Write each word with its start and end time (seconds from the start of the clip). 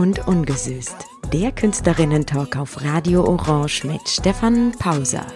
und 0.00 0.26
ungesüßt. 0.26 0.96
Der 1.30 1.52
Künstlerinnen-Talk 1.52 2.56
auf 2.56 2.82
Radio 2.82 3.22
Orange 3.22 3.84
mit 3.84 4.08
Stefan 4.08 4.72
Pauser. 4.78 5.26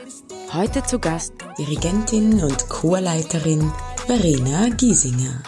Heute 0.55 0.83
zu 0.83 0.99
Gast 0.99 1.35
Dirigentin 1.59 2.43
und 2.43 2.67
Chorleiterin 2.71 3.71
Verena 4.07 4.71
Giesinger. 4.71 5.43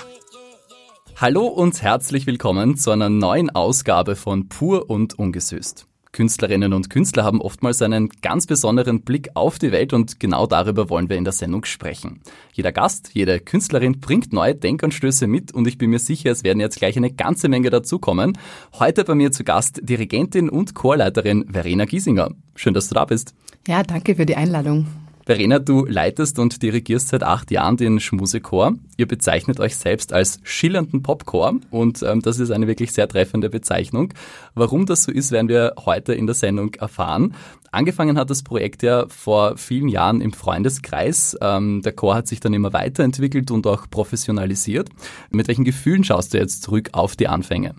Hallo 1.17 1.47
und 1.47 1.81
herzlich 1.81 2.27
willkommen 2.27 2.77
zu 2.77 2.91
einer 2.91 3.09
neuen 3.09 3.49
Ausgabe 3.49 4.17
von 4.17 4.51
Pur 4.51 4.91
und 4.91 5.19
ungesüßt. 5.19 5.87
Künstlerinnen 6.17 6.73
und 6.73 6.89
Künstler 6.89 7.25
haben 7.25 7.43
oftmals 7.43 7.83
einen 7.83 8.09
ganz 8.23 8.47
besonderen 8.47 9.03
Blick 9.03 9.29
auf 9.35 9.59
die 9.59 9.71
Welt 9.71 9.93
und 9.93 10.19
genau 10.19 10.47
darüber 10.47 10.89
wollen 10.89 11.11
wir 11.11 11.19
in 11.19 11.25
der 11.25 11.35
Sendung 11.35 11.67
sprechen. 11.67 12.23
Jeder 12.55 12.73
Gast, 12.73 13.11
jede 13.13 13.39
Künstlerin 13.39 14.01
bringt 14.01 14.33
neue 14.33 14.55
Denkanstöße 14.55 15.27
mit 15.27 15.53
und 15.53 15.69
ich 15.69 15.77
bin 15.77 15.91
mir 15.91 15.99
sicher, 15.99 16.31
es 16.31 16.43
werden 16.43 16.59
jetzt 16.59 16.79
gleich 16.79 16.97
eine 16.97 17.13
ganze 17.13 17.51
Menge 17.51 17.69
dazukommen. 17.69 18.39
Heute 18.79 19.05
bei 19.05 19.15
mir 19.15 19.31
zu 19.31 19.45
Gast 19.45 19.81
Dirigentin 19.83 20.49
und 20.49 20.75
Chorleiterin 20.75 21.45
Verena 21.53 21.85
Giesinger. 21.85 22.31
Schön, 22.55 22.73
dass 22.73 22.89
du 22.89 22.95
da 22.95 23.05
bist. 23.05 23.35
Ja, 23.69 23.83
danke 23.83 24.15
für 24.15 24.25
die 24.25 24.37
Einladung. 24.37 24.87
Verena, 25.27 25.59
du 25.59 25.85
leitest 25.85 26.39
und 26.39 26.63
dirigierst 26.63 27.09
seit 27.09 27.25
acht 27.25 27.51
Jahren 27.51 27.77
den 27.77 27.99
Schmusechor. 27.99 28.75
Ihr 28.97 29.09
bezeichnet 29.09 29.59
euch 29.59 29.75
selbst 29.75 30.13
als 30.13 30.39
schillernden 30.45 31.03
Popchor 31.03 31.57
und 31.73 32.01
ähm, 32.05 32.23
das 32.23 32.39
ist 32.39 32.53
eine 32.53 32.69
wirklich 32.69 32.93
sehr 32.93 33.09
treffende 33.09 33.51
Bezeichnung. 33.51 34.15
Warum 34.55 34.87
das 34.87 35.03
so 35.03 35.11
ist, 35.11 35.33
werden 35.33 35.49
wir 35.49 35.75
heute 35.85 36.15
in 36.15 36.27
der 36.27 36.37
Sendung 36.37 36.75
erfahren. 36.75 37.35
Angefangen 37.73 38.17
hat 38.17 38.31
das 38.31 38.45
Projekt 38.45 38.85
ja 38.85 39.07
vor 39.09 39.57
vielen 39.57 39.89
Jahren 39.89 40.21
im 40.21 40.33
Freundeskreis. 40.33 41.37
Ähm, 41.41 41.83
der 41.83 41.93
Chor 41.93 42.15
hat 42.15 42.29
sich 42.29 42.39
dann 42.39 42.55
immer 42.55 42.73
weiterentwickelt 42.73 43.51
und 43.51 43.67
auch 43.67 43.91
professionalisiert. 43.91 44.91
Mit 45.31 45.49
welchen 45.49 45.65
Gefühlen 45.65 46.05
schaust 46.05 46.35
du 46.35 46.39
jetzt 46.39 46.63
zurück 46.63 46.91
auf 46.93 47.17
die 47.17 47.27
Anfänge? 47.27 47.75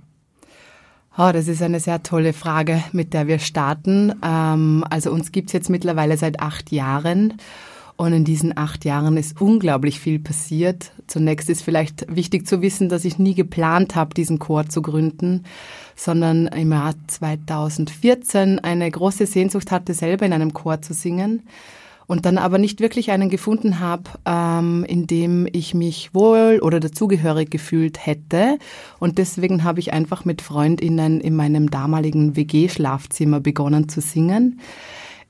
Oh, 1.20 1.32
das 1.34 1.48
ist 1.48 1.64
eine 1.64 1.80
sehr 1.80 2.04
tolle 2.04 2.32
Frage, 2.32 2.84
mit 2.92 3.16
der 3.16 3.26
wir 3.26 3.40
starten. 3.40 4.14
Ähm, 4.24 4.86
also 4.88 5.12
uns 5.12 5.32
gibt's 5.32 5.52
jetzt 5.52 5.68
mittlerweile 5.68 6.16
seit 6.16 6.40
acht 6.42 6.72
Jahren. 6.72 7.34
Und 7.96 8.14
in 8.14 8.24
diesen 8.24 8.56
acht 8.56 8.86
Jahren 8.86 9.18
ist 9.18 9.42
unglaublich 9.42 10.00
viel 10.00 10.20
passiert. 10.20 10.92
Zunächst 11.08 11.50
ist 11.50 11.64
vielleicht 11.64 12.06
wichtig 12.16 12.46
zu 12.46 12.62
wissen, 12.62 12.88
dass 12.88 13.04
ich 13.04 13.18
nie 13.18 13.34
geplant 13.34 13.96
habe, 13.96 14.14
diesen 14.14 14.38
Chor 14.38 14.70
zu 14.70 14.84
gründen, 14.84 15.46
sondern 15.96 16.46
im 16.46 16.72
Jahr 16.72 16.94
2014 17.08 18.60
eine 18.60 18.92
große 18.92 19.26
Sehnsucht 19.26 19.72
hatte, 19.72 19.96
selber 19.96 20.28
in 20.28 20.34
einem 20.34 20.54
Chor 20.54 20.84
zu 20.84 20.94
singen 20.94 21.42
und 22.08 22.26
dann 22.26 22.38
aber 22.38 22.58
nicht 22.58 22.80
wirklich 22.80 23.12
einen 23.12 23.30
gefunden 23.30 23.80
habe, 23.80 24.04
ähm, 24.26 24.86
in 24.88 25.08
dem 25.08 25.48
ich 25.52 25.74
mich 25.74 26.14
wohl 26.14 26.60
oder 26.62 26.80
dazugehörig 26.80 27.50
gefühlt 27.52 28.06
hätte. 28.06 28.58
Und 29.00 29.18
deswegen 29.18 29.64
habe 29.64 29.80
ich 29.82 29.94
einfach 29.94 30.26
mit 30.26 30.42
Freundinnen 30.42 31.20
in 31.20 31.36
meinem 31.36 31.70
damaligen 31.70 32.36
WG-Schlafzimmer 32.36 33.42
begonnen 33.42 33.90
zu 33.90 34.02
singen. 34.02 34.60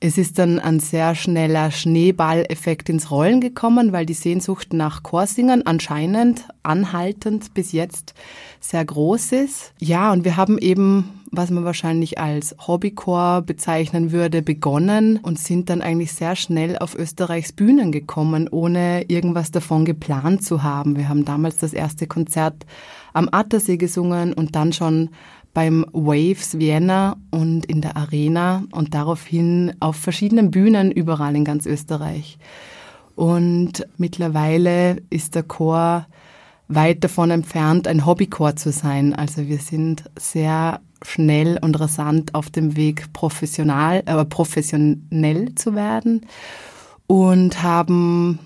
Es 0.00 0.16
ist 0.16 0.38
dann 0.38 0.60
ein 0.60 0.78
sehr 0.78 1.16
schneller 1.16 1.72
Schneeballeffekt 1.72 2.88
ins 2.88 3.10
Rollen 3.10 3.40
gekommen, 3.40 3.92
weil 3.92 4.06
die 4.06 4.14
Sehnsucht 4.14 4.72
nach 4.72 5.02
Chorsingern 5.02 5.62
anscheinend 5.62 6.44
anhaltend 6.62 7.52
bis 7.52 7.72
jetzt 7.72 8.14
sehr 8.60 8.84
groß 8.84 9.32
ist. 9.32 9.72
Ja, 9.80 10.12
und 10.12 10.24
wir 10.24 10.36
haben 10.36 10.58
eben 10.58 11.18
was 11.30 11.50
man 11.50 11.64
wahrscheinlich 11.64 12.18
als 12.18 12.54
Hobbychor 12.66 13.42
bezeichnen 13.42 14.12
würde, 14.12 14.42
begonnen 14.42 15.18
und 15.18 15.38
sind 15.38 15.70
dann 15.70 15.82
eigentlich 15.82 16.12
sehr 16.12 16.36
schnell 16.36 16.78
auf 16.78 16.94
Österreichs 16.94 17.52
Bühnen 17.52 17.92
gekommen, 17.92 18.48
ohne 18.48 19.04
irgendwas 19.08 19.50
davon 19.50 19.84
geplant 19.84 20.44
zu 20.44 20.62
haben. 20.62 20.96
Wir 20.96 21.08
haben 21.08 21.24
damals 21.24 21.58
das 21.58 21.72
erste 21.72 22.06
Konzert 22.06 22.66
am 23.12 23.28
Attersee 23.30 23.76
gesungen 23.76 24.32
und 24.32 24.54
dann 24.54 24.72
schon 24.72 25.10
beim 25.58 25.84
Waves 25.92 26.56
Vienna 26.60 27.16
und 27.32 27.66
in 27.66 27.80
der 27.80 27.96
Arena 27.96 28.62
und 28.70 28.94
daraufhin 28.94 29.72
auf 29.80 29.96
verschiedenen 29.96 30.52
Bühnen 30.52 30.92
überall 30.92 31.34
in 31.34 31.44
ganz 31.44 31.66
Österreich. 31.66 32.38
Und 33.16 33.84
mittlerweile 33.96 35.02
ist 35.10 35.34
der 35.34 35.42
Chor 35.42 36.06
weit 36.68 37.02
davon 37.02 37.32
entfernt, 37.32 37.88
ein 37.88 38.06
Hobbychor 38.06 38.54
zu 38.54 38.70
sein. 38.70 39.14
Also 39.14 39.48
wir 39.48 39.58
sind 39.58 40.04
sehr 40.16 40.78
schnell 41.02 41.58
und 41.60 41.80
rasant 41.80 42.36
auf 42.36 42.50
dem 42.50 42.76
Weg, 42.76 43.12
professional, 43.12 44.04
äh, 44.06 44.24
professionell 44.26 45.56
zu 45.56 45.74
werden 45.74 46.24
und 47.08 47.64
haben 47.64 48.38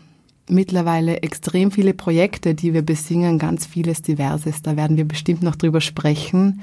mittlerweile 0.49 1.19
extrem 1.19 1.73
viele 1.73 1.93
Projekte, 1.93 2.55
die 2.55 2.73
wir 2.73 2.81
besingen, 2.81 3.39
ganz 3.39 3.67
vieles 3.67 4.01
Diverses. 4.01 4.63
Da 4.63 4.79
werden 4.79 4.97
wir 4.97 5.07
bestimmt 5.07 5.43
noch 5.43 5.57
drüber 5.57 5.83
sprechen. 5.83 6.63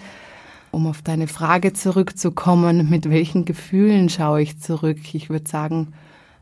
Um 0.72 0.88
auf 0.88 1.02
deine 1.02 1.28
Frage 1.28 1.74
zurückzukommen, 1.74 2.90
mit 2.90 3.10
welchen 3.10 3.46
Gefühlen 3.46 4.10
schaue 4.10 4.42
ich 4.42 4.60
zurück? 4.60 5.00
Ich 5.14 5.30
würde 5.30 5.50
sagen, 5.50 5.94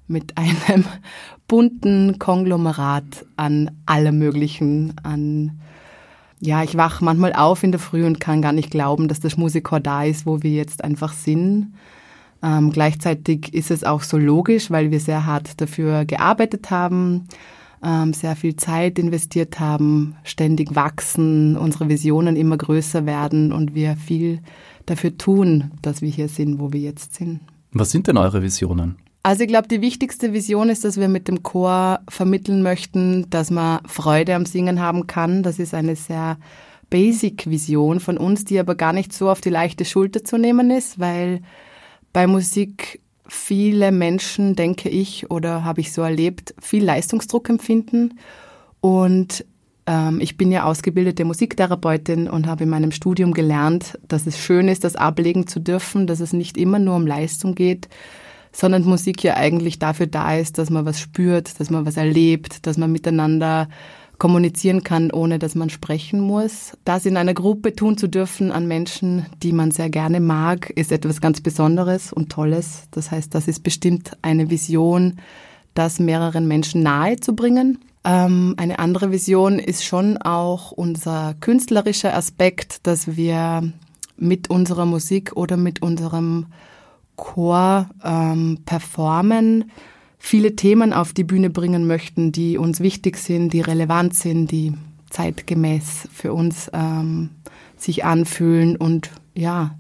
mit 0.08 0.38
einem 0.38 0.86
bunten 1.48 2.20
Konglomerat 2.20 3.26
an 3.36 3.72
allem 3.86 4.20
Möglichen, 4.20 4.94
an 5.04 5.60
ja, 6.40 6.62
ich 6.64 6.78
wach 6.78 7.02
manchmal 7.02 7.34
auf 7.34 7.64
in 7.64 7.72
der 7.72 7.80
Früh 7.80 8.06
und 8.06 8.20
kann 8.20 8.44
gar 8.44 8.52
nicht 8.52 8.70
glauben, 8.70 9.08
dass 9.08 9.20
das 9.20 9.38
Musikchor 9.38 9.80
da 9.80 10.04
ist, 10.04 10.26
wo 10.26 10.44
wir 10.44 10.52
jetzt 10.52 10.84
einfach 10.84 11.14
sind. 11.14 11.74
Ähm, 12.44 12.72
gleichzeitig 12.72 13.54
ist 13.54 13.72
es 13.72 13.84
auch 13.84 14.04
so 14.04 14.18
logisch, 14.18 14.70
weil 14.70 14.92
wir 14.92 15.00
sehr 15.00 15.26
hart 15.26 15.60
dafür 15.60 16.06
gearbeitet 16.06 16.70
haben, 16.70 17.28
sehr 18.12 18.36
viel 18.36 18.56
Zeit 18.56 18.98
investiert 18.98 19.60
haben, 19.60 20.16
ständig 20.24 20.76
wachsen, 20.76 21.56
unsere 21.58 21.90
Visionen 21.90 22.36
immer 22.36 22.58
größer 22.58 23.06
werden 23.06 23.52
und 23.52 23.76
wir 23.76 23.96
viel 23.96 24.42
dafür 24.86 25.18
tun, 25.18 25.72
dass 25.82 26.02
wir 26.02 26.10
hier 26.10 26.28
sind, 26.28 26.60
wo 26.60 26.74
wir 26.74 26.80
jetzt 26.80 27.16
sind. 27.16 27.42
Was 27.72 27.92
sind 27.92 28.08
denn 28.08 28.18
eure 28.18 28.42
Visionen? 28.42 28.96
Also 29.24 29.44
ich 29.44 29.50
glaube, 29.50 29.68
die 29.68 29.82
wichtigste 29.82 30.32
Vision 30.34 30.70
ist, 30.70 30.86
dass 30.86 30.98
wir 30.98 31.10
mit 31.10 31.28
dem 31.28 31.44
Chor 31.44 32.00
vermitteln 32.08 32.62
möchten, 32.62 33.30
dass 33.30 33.52
man 33.52 33.82
Freude 33.86 34.36
am 34.36 34.46
Singen 34.46 34.80
haben 34.80 35.06
kann. 35.06 35.44
Das 35.44 35.60
ist 35.60 35.74
eine 35.74 35.96
sehr 35.98 36.38
Basic-Vision 36.90 38.00
von 38.00 38.18
uns, 38.18 38.46
die 38.46 38.58
aber 38.58 38.76
gar 38.76 38.94
nicht 38.94 39.12
so 39.12 39.30
auf 39.30 39.42
die 39.42 39.50
leichte 39.50 39.84
Schulter 39.84 40.24
zu 40.24 40.38
nehmen 40.38 40.72
ist, 40.72 41.00
weil 41.00 41.42
bei 42.14 42.26
Musik 42.26 43.02
viele 43.28 43.92
Menschen, 43.92 44.56
denke 44.56 44.90
ich, 44.90 45.30
oder 45.30 45.64
habe 45.64 45.82
ich 45.82 45.92
so 45.92 46.02
erlebt, 46.02 46.54
viel 46.62 46.84
Leistungsdruck 46.84 47.50
empfinden. 47.50 48.20
Und 48.82 49.46
ähm, 49.86 50.20
ich 50.22 50.38
bin 50.38 50.52
ja 50.52 50.64
ausgebildete 50.64 51.26
Musiktherapeutin 51.26 52.30
und 52.30 52.48
habe 52.48 52.64
in 52.64 52.70
meinem 52.70 52.92
Studium 52.92 53.34
gelernt, 53.34 53.98
dass 54.08 54.28
es 54.28 54.38
schön 54.38 54.68
ist, 54.68 54.84
das 54.84 54.96
ablegen 54.96 55.48
zu 55.48 55.60
dürfen, 55.60 56.08
dass 56.08 56.20
es 56.20 56.34
nicht 56.34 56.58
immer 56.58 56.80
nur 56.80 56.96
um 56.96 57.08
Leistung 57.08 57.56
geht, 57.56 57.88
sondern 58.52 58.84
Musik 58.84 59.24
ja 59.24 59.36
eigentlich 59.36 59.80
dafür 59.80 60.08
da 60.08 60.36
ist, 60.36 60.58
dass 60.58 60.70
man 60.70 60.86
was 60.86 61.00
spürt, 61.00 61.60
dass 61.60 61.70
man 61.70 61.86
was 61.86 61.98
erlebt, 61.98 62.66
dass 62.66 62.78
man 62.78 62.92
miteinander 62.92 63.70
kommunizieren 64.18 64.84
kann, 64.84 65.12
ohne 65.12 65.40
dass 65.40 65.56
man 65.56 65.70
sprechen 65.70 66.20
muss. 66.20 66.74
Das 66.86 67.06
in 67.06 67.18
einer 67.18 67.34
Gruppe 67.34 67.74
tun 67.76 67.98
zu 67.98 68.08
dürfen 68.08 68.52
an 68.52 68.68
Menschen, 68.68 69.26
die 69.44 69.52
man 69.52 69.72
sehr 69.72 69.90
gerne 69.90 70.20
mag, 70.20 70.70
ist 70.72 70.92
etwas 70.92 71.22
ganz 71.22 71.42
Besonderes 71.42 72.12
und 72.14 72.30
Tolles. 72.32 72.88
Das 72.92 73.12
heißt, 73.12 73.34
das 73.36 73.48
ist 73.48 73.64
bestimmt 73.64 74.12
eine 74.22 74.50
Vision, 74.50 75.20
das 75.74 76.00
mehreren 76.00 76.48
Menschen 76.48 76.82
nahe 76.82 77.18
zu 77.18 77.36
bringen. 77.36 77.80
Ähm, 78.04 78.56
eine 78.58 78.80
andere 78.80 79.12
Vision 79.12 79.60
ist 79.60 79.86
schon 79.86 80.18
auch 80.18 80.72
unser 80.72 81.36
künstlerischer 81.40 82.16
Aspekt, 82.16 82.88
dass 82.88 83.16
wir 83.16 83.72
mit 84.18 84.50
unserer 84.50 84.86
Musik 84.86 85.34
oder 85.36 85.58
mit 85.58 85.82
unserem 85.82 86.48
Chor 87.16 87.90
ähm, 88.04 88.60
performen, 88.66 89.72
viele 90.18 90.56
Themen 90.56 90.94
auf 90.94 91.14
die 91.14 91.24
Bühne 91.24 91.50
bringen 91.50 91.88
möchten, 91.88 92.32
die 92.32 92.58
uns 92.58 92.80
wichtig 92.80 93.18
sind, 93.18 93.54
die 93.54 93.62
relevant 93.62 94.14
sind, 94.14 94.52
die 94.52 94.74
zeitgemäß 95.10 96.08
für 96.14 96.34
uns 96.34 96.70
ähm, 96.74 97.30
sich 97.78 98.04
anfühlen 98.04 98.76
und 98.76 99.12
ja, 99.36 99.78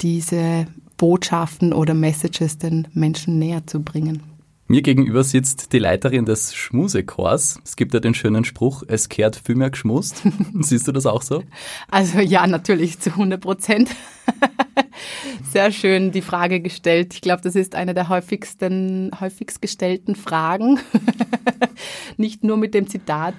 diese 0.00 0.66
Botschaften 0.96 1.72
oder 1.72 1.94
Messages 1.94 2.58
den 2.58 2.86
Menschen 2.92 3.38
näher 3.38 3.66
zu 3.66 3.82
bringen. 3.82 4.31
Mir 4.72 4.80
gegenüber 4.80 5.22
sitzt 5.22 5.74
die 5.74 5.78
Leiterin 5.78 6.24
des 6.24 6.54
Schmusechors. 6.54 7.60
Es 7.62 7.76
gibt 7.76 7.92
ja 7.92 8.00
den 8.00 8.14
schönen 8.14 8.46
Spruch, 8.46 8.82
es 8.88 9.10
kehrt 9.10 9.36
viel 9.36 9.54
mehr 9.54 9.68
geschmust. 9.68 10.22
Siehst 10.60 10.88
du 10.88 10.92
das 10.92 11.04
auch 11.04 11.20
so? 11.20 11.42
Also 11.90 12.20
ja, 12.20 12.46
natürlich 12.46 12.98
zu 12.98 13.10
100 13.10 13.38
Prozent. 13.38 13.90
Sehr 15.52 15.72
schön 15.72 16.10
die 16.10 16.22
Frage 16.22 16.60
gestellt. 16.60 17.12
Ich 17.12 17.20
glaube, 17.20 17.42
das 17.42 17.54
ist 17.54 17.74
eine 17.74 17.92
der 17.92 18.08
häufigsten, 18.08 19.10
häufigst 19.20 19.60
gestellten 19.60 20.14
Fragen. 20.14 20.80
Nicht 22.16 22.42
nur 22.42 22.56
mit 22.56 22.72
dem 22.72 22.86
Zitat. 22.86 23.34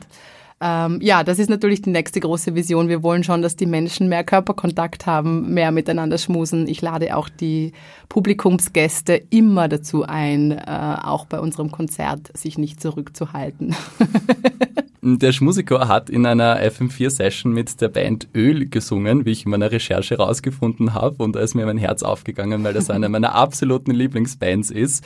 Ähm, 0.65 0.99
ja, 1.01 1.25
das 1.25 1.39
ist 1.39 1.49
natürlich 1.49 1.81
die 1.81 1.89
nächste 1.89 2.21
große 2.21 2.55
Vision. 2.55 2.87
Wir 2.87 3.03
wollen 3.03 3.25
schon, 3.25 3.41
dass 3.41 3.57
die 3.57 3.65
Menschen 3.65 4.07
mehr 4.07 4.23
Körperkontakt 4.23 5.05
haben, 5.05 5.53
mehr 5.53 5.73
miteinander 5.73 6.17
schmusen. 6.17 6.69
Ich 6.69 6.81
lade 6.81 7.17
auch 7.17 7.27
die 7.27 7.73
Publikumsgäste 8.07 9.21
immer 9.29 9.67
dazu 9.67 10.03
ein, 10.03 10.51
äh, 10.51 10.97
auch 11.03 11.25
bei 11.25 11.41
unserem 11.41 11.69
Konzert 11.69 12.35
sich 12.37 12.57
nicht 12.57 12.81
zurückzuhalten. 12.81 13.75
Der 15.05 15.33
Schmusikor 15.33 15.89
hat 15.89 16.09
in 16.09 16.25
einer 16.25 16.61
FM4-Session 16.61 17.51
mit 17.51 17.81
der 17.81 17.89
Band 17.89 18.29
Öl 18.33 18.69
gesungen, 18.69 19.25
wie 19.25 19.31
ich 19.31 19.43
in 19.43 19.51
meiner 19.51 19.69
Recherche 19.69 20.15
rausgefunden 20.15 20.93
habe. 20.93 21.21
Und 21.21 21.35
da 21.35 21.41
ist 21.41 21.55
mir 21.55 21.65
mein 21.65 21.77
Herz 21.77 22.03
aufgegangen, 22.03 22.63
weil 22.63 22.73
das 22.73 22.89
eine 22.89 23.09
meiner 23.09 23.35
absoluten 23.35 23.91
Lieblingsbands 23.91 24.71
ist. 24.71 25.03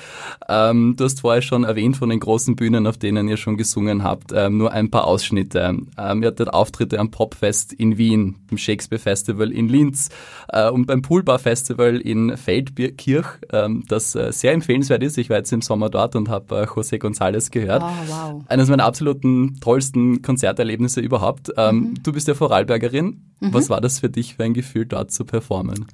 Ähm, 0.48 0.94
du 0.96 1.04
hast 1.04 1.22
vorher 1.22 1.42
schon 1.42 1.64
erwähnt 1.64 1.98
von 1.98 2.10
den 2.10 2.20
großen 2.20 2.56
Bühnen, 2.56 2.86
auf 2.86 3.00
denen 3.00 3.28
ihr 3.28 3.38
schon 3.38 3.58
gesungen 3.58 4.04
habt. 4.04 4.32
Ähm, 4.36 4.60
nur 4.60 4.72
ein 4.72 4.92
paar 4.92 5.06
Ausschnitte. 5.08 5.76
Ähm, 5.98 6.22
ihr 6.22 6.28
hattet 6.28 6.54
Auftritte 6.54 7.00
am 7.00 7.10
Popfest 7.10 7.74
in 7.74 7.98
Wien, 7.98 8.36
im 8.52 8.60
Shakespeare 8.60 9.02
Festival 9.02 9.52
in 9.52 9.68
Linz 9.68 10.10
äh, 10.50 10.70
und 10.70 10.86
beim 10.86 11.02
Poolbar 11.02 11.40
Festival 11.40 11.98
in 11.98 12.38
Feldkirch, 12.38 13.26
ähm, 13.52 13.84
das 13.88 14.14
äh, 14.14 14.32
sehr 14.32 14.54
empfehlenswert 14.54 15.02
ist. 15.02 15.18
Ich 15.18 15.32
war 15.32 15.38
jetzt 15.38 15.52
im 15.54 15.64
Sommer 15.64 15.90
dort 15.90 16.16
und 16.16 16.30
habe 16.30 16.56
äh, 16.56 16.64
José 16.66 17.02
González 17.02 17.50
gehört. 17.50 17.82
Oh, 17.82 17.90
wow. 18.08 18.44
Eines 18.48 18.70
meiner 18.70 18.86
absoluten 18.86 19.60
tollsten 19.60 19.87
tollsten 19.88 20.22
Konzerterlebnisse 20.22 21.02
überhaupt. 21.02 21.52
Ähm, 21.58 21.76
mhm. 21.76 22.04
Du 22.04 22.14
bist 22.14 22.28
ja 22.28 22.34
Vorarlbergerin. 22.34 23.22
Mhm. 23.40 23.54
Was 23.54 23.70
war 23.70 23.82
das 23.82 24.00
für 24.00 24.10
dich 24.10 24.36
für 24.36 24.44
ein 24.44 24.54
Gefühl, 24.54 24.86
dort 24.86 25.12
zu 25.12 25.26
performen? 25.26 25.86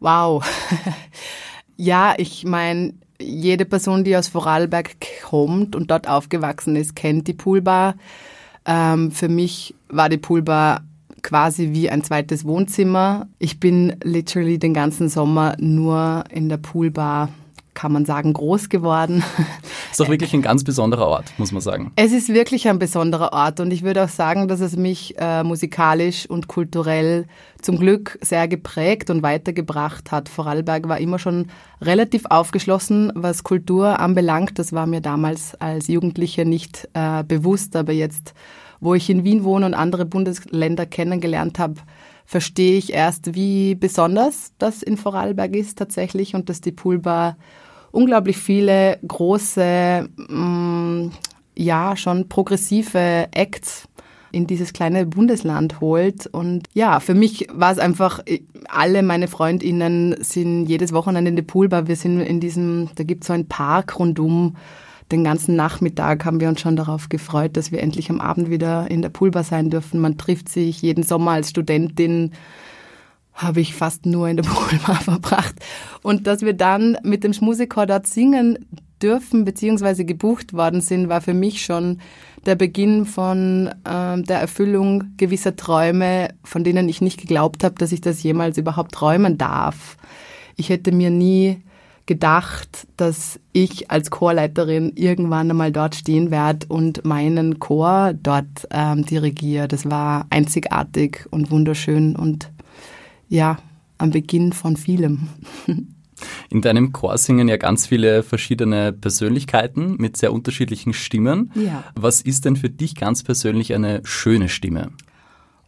Wow. 0.00 0.44
ja, 1.76 2.14
ich 2.16 2.44
meine, 2.44 2.94
jede 3.20 3.64
Person, 3.64 4.04
die 4.04 4.16
aus 4.16 4.28
Vorarlberg 4.28 4.96
kommt 5.22 5.76
und 5.76 5.90
dort 5.90 6.08
aufgewachsen 6.08 6.76
ist, 6.76 6.96
kennt 6.96 7.26
die 7.28 7.34
Poolbar. 7.34 7.94
Ähm, 8.64 9.10
für 9.10 9.28
mich 9.28 9.74
war 9.88 10.08
die 10.08 10.18
Poolbar 10.18 10.82
quasi 11.22 11.70
wie 11.72 11.90
ein 11.90 12.02
zweites 12.02 12.46
Wohnzimmer. 12.46 13.28
Ich 13.38 13.60
bin 13.60 13.96
literally 14.02 14.58
den 14.58 14.72
ganzen 14.72 15.10
Sommer 15.10 15.54
nur 15.58 16.24
in 16.30 16.48
der 16.48 16.56
Poolbar 16.56 17.28
kann 17.80 17.92
man 17.92 18.04
sagen, 18.04 18.34
groß 18.34 18.68
geworden. 18.68 19.24
Ist 19.90 20.00
doch 20.00 20.10
wirklich 20.10 20.34
ein 20.34 20.42
ganz 20.42 20.64
besonderer 20.64 21.06
Ort, 21.06 21.32
muss 21.38 21.50
man 21.50 21.62
sagen. 21.62 21.92
Es 21.96 22.12
ist 22.12 22.28
wirklich 22.28 22.68
ein 22.68 22.78
besonderer 22.78 23.32
Ort 23.32 23.58
und 23.58 23.70
ich 23.70 23.82
würde 23.82 24.04
auch 24.04 24.10
sagen, 24.10 24.48
dass 24.48 24.60
es 24.60 24.76
mich 24.76 25.14
äh, 25.16 25.42
musikalisch 25.42 26.28
und 26.28 26.46
kulturell 26.46 27.24
zum 27.62 27.78
Glück 27.78 28.18
sehr 28.20 28.48
geprägt 28.48 29.08
und 29.08 29.22
weitergebracht 29.22 30.12
hat. 30.12 30.28
Vorarlberg 30.28 30.88
war 30.90 30.98
immer 30.98 31.18
schon 31.18 31.46
relativ 31.80 32.26
aufgeschlossen, 32.28 33.12
was 33.14 33.44
Kultur 33.44 33.98
anbelangt. 33.98 34.58
Das 34.58 34.74
war 34.74 34.86
mir 34.86 35.00
damals 35.00 35.54
als 35.54 35.88
Jugendliche 35.88 36.44
nicht 36.44 36.86
äh, 36.92 37.24
bewusst, 37.24 37.76
aber 37.76 37.92
jetzt, 37.92 38.34
wo 38.80 38.92
ich 38.92 39.08
in 39.08 39.24
Wien 39.24 39.42
wohne 39.42 39.64
und 39.64 39.72
andere 39.72 40.04
Bundesländer 40.04 40.84
kennengelernt 40.84 41.58
habe, 41.58 41.76
verstehe 42.26 42.76
ich 42.76 42.92
erst, 42.92 43.34
wie 43.34 43.74
besonders 43.74 44.52
das 44.58 44.82
in 44.82 44.98
Vorarlberg 44.98 45.56
ist 45.56 45.78
tatsächlich 45.78 46.34
und 46.34 46.50
dass 46.50 46.60
die 46.60 46.72
Poolbar 46.72 47.38
unglaublich 47.92 48.36
viele 48.36 48.98
große, 49.06 50.08
mh, 50.16 50.36
mm, 50.36 51.12
ja, 51.56 51.96
schon 51.96 52.28
progressive 52.28 53.28
Acts 53.32 53.88
in 54.32 54.46
dieses 54.46 54.72
kleine 54.72 55.06
Bundesland 55.06 55.80
holt. 55.80 56.26
Und 56.26 56.68
ja, 56.72 57.00
für 57.00 57.14
mich 57.14 57.48
war 57.52 57.72
es 57.72 57.78
einfach, 57.78 58.20
alle 58.68 59.02
meine 59.02 59.28
Freundinnen 59.28 60.16
sind 60.20 60.66
jedes 60.66 60.92
Wochenende 60.92 61.30
in 61.30 61.36
der 61.36 61.42
Poolbar. 61.42 61.88
Wir 61.88 61.96
sind 61.96 62.20
in 62.20 62.40
diesem, 62.40 62.90
da 62.94 63.04
gibt 63.04 63.24
es 63.24 63.26
so 63.26 63.32
einen 63.32 63.48
Park 63.48 63.98
rundum 63.98 64.56
den 65.10 65.24
ganzen 65.24 65.56
Nachmittag 65.56 66.24
haben 66.24 66.40
wir 66.40 66.48
uns 66.48 66.60
schon 66.60 66.76
darauf 66.76 67.08
gefreut, 67.08 67.56
dass 67.56 67.72
wir 67.72 67.80
endlich 67.80 68.10
am 68.10 68.20
Abend 68.20 68.48
wieder 68.50 68.90
in 68.90 69.02
der 69.02 69.08
Poolbar 69.08 69.44
sein 69.44 69.70
dürfen. 69.70 70.00
Man 70.00 70.18
trifft 70.18 70.48
sich 70.48 70.82
jeden 70.82 71.02
Sommer 71.02 71.32
als 71.32 71.50
Studentin 71.50 72.32
habe 73.34 73.60
ich 73.60 73.74
fast 73.74 74.06
nur 74.06 74.28
in 74.28 74.36
der 74.36 74.44
Poolbar 74.48 75.00
verbracht. 75.00 75.54
Und 76.02 76.26
dass 76.26 76.42
wir 76.42 76.54
dann 76.54 76.98
mit 77.02 77.24
dem 77.24 77.32
Schmusikchor 77.32 77.86
dort 77.86 78.06
singen 78.06 78.66
dürfen, 79.02 79.44
beziehungsweise 79.44 80.04
gebucht 80.04 80.52
worden 80.52 80.80
sind, 80.80 81.08
war 81.08 81.20
für 81.20 81.34
mich 81.34 81.64
schon 81.64 81.98
der 82.46 82.54
Beginn 82.54 83.06
von 83.06 83.68
äh, 83.84 84.22
der 84.22 84.40
Erfüllung 84.40 85.12
gewisser 85.16 85.56
Träume, 85.56 86.28
von 86.42 86.64
denen 86.64 86.88
ich 86.88 87.00
nicht 87.00 87.20
geglaubt 87.20 87.64
habe, 87.64 87.74
dass 87.76 87.92
ich 87.92 88.00
das 88.00 88.22
jemals 88.22 88.58
überhaupt 88.58 88.92
träumen 88.92 89.38
darf. 89.38 89.96
Ich 90.56 90.68
hätte 90.68 90.92
mir 90.92 91.10
nie 91.10 91.62
gedacht, 92.06 92.88
dass 92.96 93.38
ich 93.52 93.90
als 93.90 94.10
Chorleiterin 94.10 94.92
irgendwann 94.96 95.50
einmal 95.50 95.70
dort 95.70 95.94
stehen 95.94 96.30
werde 96.30 96.66
und 96.68 97.04
meinen 97.04 97.60
Chor 97.60 98.14
dort 98.14 98.66
ähm, 98.70 99.04
dirigiere. 99.04 99.68
Das 99.68 99.88
war 99.88 100.26
einzigartig 100.30 101.26
und 101.30 101.50
wunderschön 101.50 102.16
und 102.16 102.50
ja, 103.30 103.56
am 103.96 104.10
Beginn 104.10 104.52
von 104.52 104.76
vielem. 104.76 105.28
In 106.50 106.60
deinem 106.60 106.92
Chor 106.92 107.16
singen 107.16 107.48
ja 107.48 107.56
ganz 107.56 107.86
viele 107.86 108.22
verschiedene 108.22 108.92
Persönlichkeiten 108.92 109.96
mit 109.96 110.18
sehr 110.18 110.34
unterschiedlichen 110.34 110.92
Stimmen. 110.92 111.50
Ja. 111.54 111.84
Was 111.94 112.20
ist 112.20 112.44
denn 112.44 112.56
für 112.56 112.68
dich 112.68 112.94
ganz 112.94 113.22
persönlich 113.22 113.72
eine 113.72 114.02
schöne 114.04 114.50
Stimme? 114.50 114.90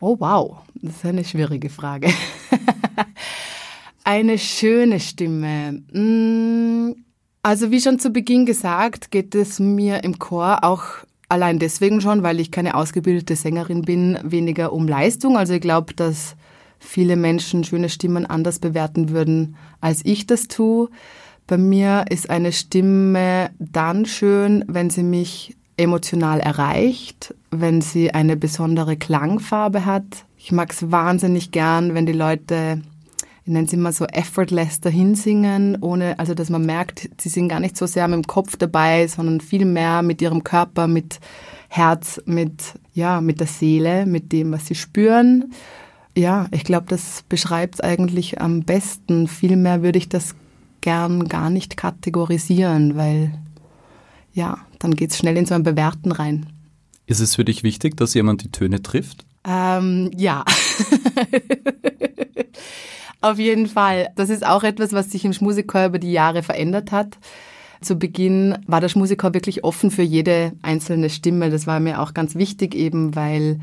Oh 0.00 0.17
wow, 0.19 0.59
das 0.75 0.97
ist 0.97 1.06
eine 1.06 1.25
schwierige 1.25 1.70
Frage. 1.70 2.11
Eine 4.05 4.37
schöne 4.37 4.99
Stimme. 4.99 5.81
Mm, 5.93 6.94
also 7.43 7.70
wie 7.70 7.81
schon 7.81 8.00
zu 8.00 8.11
Beginn 8.11 8.47
gesagt, 8.47 9.12
geht 9.12 9.35
es 9.37 9.61
mir 9.61 10.03
im 10.03 10.19
Chor 10.19 10.64
auch 10.64 10.82
allein 11.29 11.61
deswegen 11.61 12.00
schon, 12.00 12.25
weil 12.25 12.41
ich 12.41 12.50
keine 12.50 12.75
ausgebildete 12.75 13.37
Sängerin 13.37 13.82
bin, 13.82 14.19
weniger 14.25 14.73
um 14.73 14.88
Leistung. 14.88 15.38
Also 15.38 15.55
ich 15.55 15.61
glaube, 15.61 15.94
dass 15.94 16.35
viele 16.82 17.17
Menschen 17.17 17.64
schöne 17.64 17.88
Stimmen 17.88 18.26
anders 18.26 18.58
bewerten 18.58 19.11
würden, 19.11 19.56
als 19.81 20.05
ich 20.05 20.26
das 20.26 20.49
tue. 20.49 20.88
Bei 21.46 21.56
mir 21.56 22.05
ist 22.11 22.31
eine 22.31 22.52
Stimme 22.52 23.50
dann 23.58 24.06
schön, 24.06 24.64
wenn 24.69 24.90
sie 24.90 25.02
mich 25.02 25.56
emotional 25.76 26.40
erreicht, 26.40 27.34
wenn 27.50 27.81
sie 27.81 28.12
eine 28.12 28.37
besondere 28.37 28.96
Klangfarbe 28.96 29.84
hat. 29.87 30.05
Ich 30.37 30.52
mag 30.52 30.73
es 30.73 30.90
wahnsinnig 30.90 31.50
gern, 31.50 31.94
wenn 31.94 32.06
die 32.06 32.12
Leute 32.12 32.82
ich 33.44 33.52
nenne 33.52 33.67
es 33.67 33.73
immer 33.73 33.90
so 33.93 34.05
effortless 34.05 34.81
dahinsingen, 34.81 35.78
ohne, 35.81 36.19
also 36.20 36.32
dass 36.32 36.49
man 36.49 36.64
merkt, 36.64 37.11
sie 37.20 37.28
sind 37.28 37.49
gar 37.49 37.58
nicht 37.58 37.76
so 37.76 37.87
sehr 37.87 38.06
mit 38.06 38.17
dem 38.17 38.26
Kopf 38.28 38.56
dabei, 38.56 39.08
sondern 39.08 39.40
viel 39.40 39.64
mehr 39.64 40.02
mit 40.02 40.23
ihrem 40.23 40.44
Körper, 40.44 40.87
mit 40.87 41.19
Herz, 41.69 42.23
mit, 42.25 42.75
ja, 42.94 43.20
mit 43.20 43.40
der 43.40 43.49
Seele, 43.49 44.06
mit 44.06 44.31
dem, 44.31 44.52
was 44.52 44.67
sie 44.67 44.76
spüren. 44.76 45.52
Ja, 46.17 46.47
ich 46.50 46.64
glaube, 46.64 46.87
das 46.88 47.25
beschreibt 47.29 47.76
es 47.76 47.81
eigentlich 47.81 48.41
am 48.41 48.62
besten. 48.62 49.29
Viel 49.29 49.56
mehr 49.56 49.82
würde 49.82 49.99
ich 49.99 50.09
das 50.09 50.35
gern 50.81 51.29
gar 51.29 51.49
nicht 51.49 51.76
kategorisieren, 51.76 52.97
weil 52.97 53.33
ja, 54.35 54.59
dann 54.78 54.95
geht 54.95 55.11
es 55.11 55.19
schnell 55.19 55.37
in 55.37 55.47
so 55.47 55.54
ein 55.54 55.62
Bewerten 55.62 56.12
rein. 56.12 56.47
Ist 57.07 57.21
es 57.21 57.35
für 57.35 57.45
dich 57.45 57.62
wichtig, 57.62 57.97
dass 57.97 58.14
jemand 58.14 58.42
die 58.42 58.50
Töne 58.50 58.83
trifft? 58.83 59.25
Ähm, 59.45 60.11
ja. 60.16 60.45
Auf 63.21 63.38
jeden 63.38 63.66
Fall. 63.66 64.09
Das 64.16 64.31
ist 64.31 64.45
auch 64.45 64.64
etwas, 64.64 64.92
was 64.92 65.11
sich 65.11 65.25
im 65.25 65.33
Schmusikchor 65.33 65.87
über 65.87 65.99
die 65.99 66.12
Jahre 66.12 66.42
verändert 66.42 66.92
hat. 66.92 67.19
Zu 67.81 67.97
Beginn 67.97 68.59
war 68.66 68.81
der 68.81 68.88
Schmusikchor 68.88 69.35
wirklich 69.35 69.64
offen 69.64 69.90
für 69.90 70.02
jede 70.02 70.52
einzelne 70.62 71.11
Stimme. 71.11 71.50
Das 71.50 71.66
war 71.66 71.81
mir 71.81 72.00
auch 72.00 72.14
ganz 72.14 72.35
wichtig 72.35 72.75
eben, 72.75 73.14
weil 73.14 73.61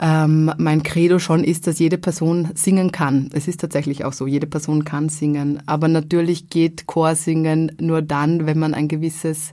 ähm, 0.00 0.50
mein 0.56 0.82
Credo 0.82 1.18
schon 1.18 1.44
ist, 1.44 1.66
dass 1.66 1.78
jede 1.78 1.98
Person 1.98 2.48
singen 2.54 2.90
kann. 2.90 3.28
Es 3.34 3.48
ist 3.48 3.60
tatsächlich 3.60 4.04
auch 4.04 4.14
so, 4.14 4.26
jede 4.26 4.46
Person 4.46 4.84
kann 4.84 5.10
singen. 5.10 5.62
Aber 5.66 5.88
natürlich 5.88 6.48
geht 6.48 6.86
Chorsingen 6.86 7.72
nur 7.78 8.00
dann, 8.00 8.46
wenn 8.46 8.58
man 8.58 8.72
ein 8.72 8.88
gewisses 8.88 9.52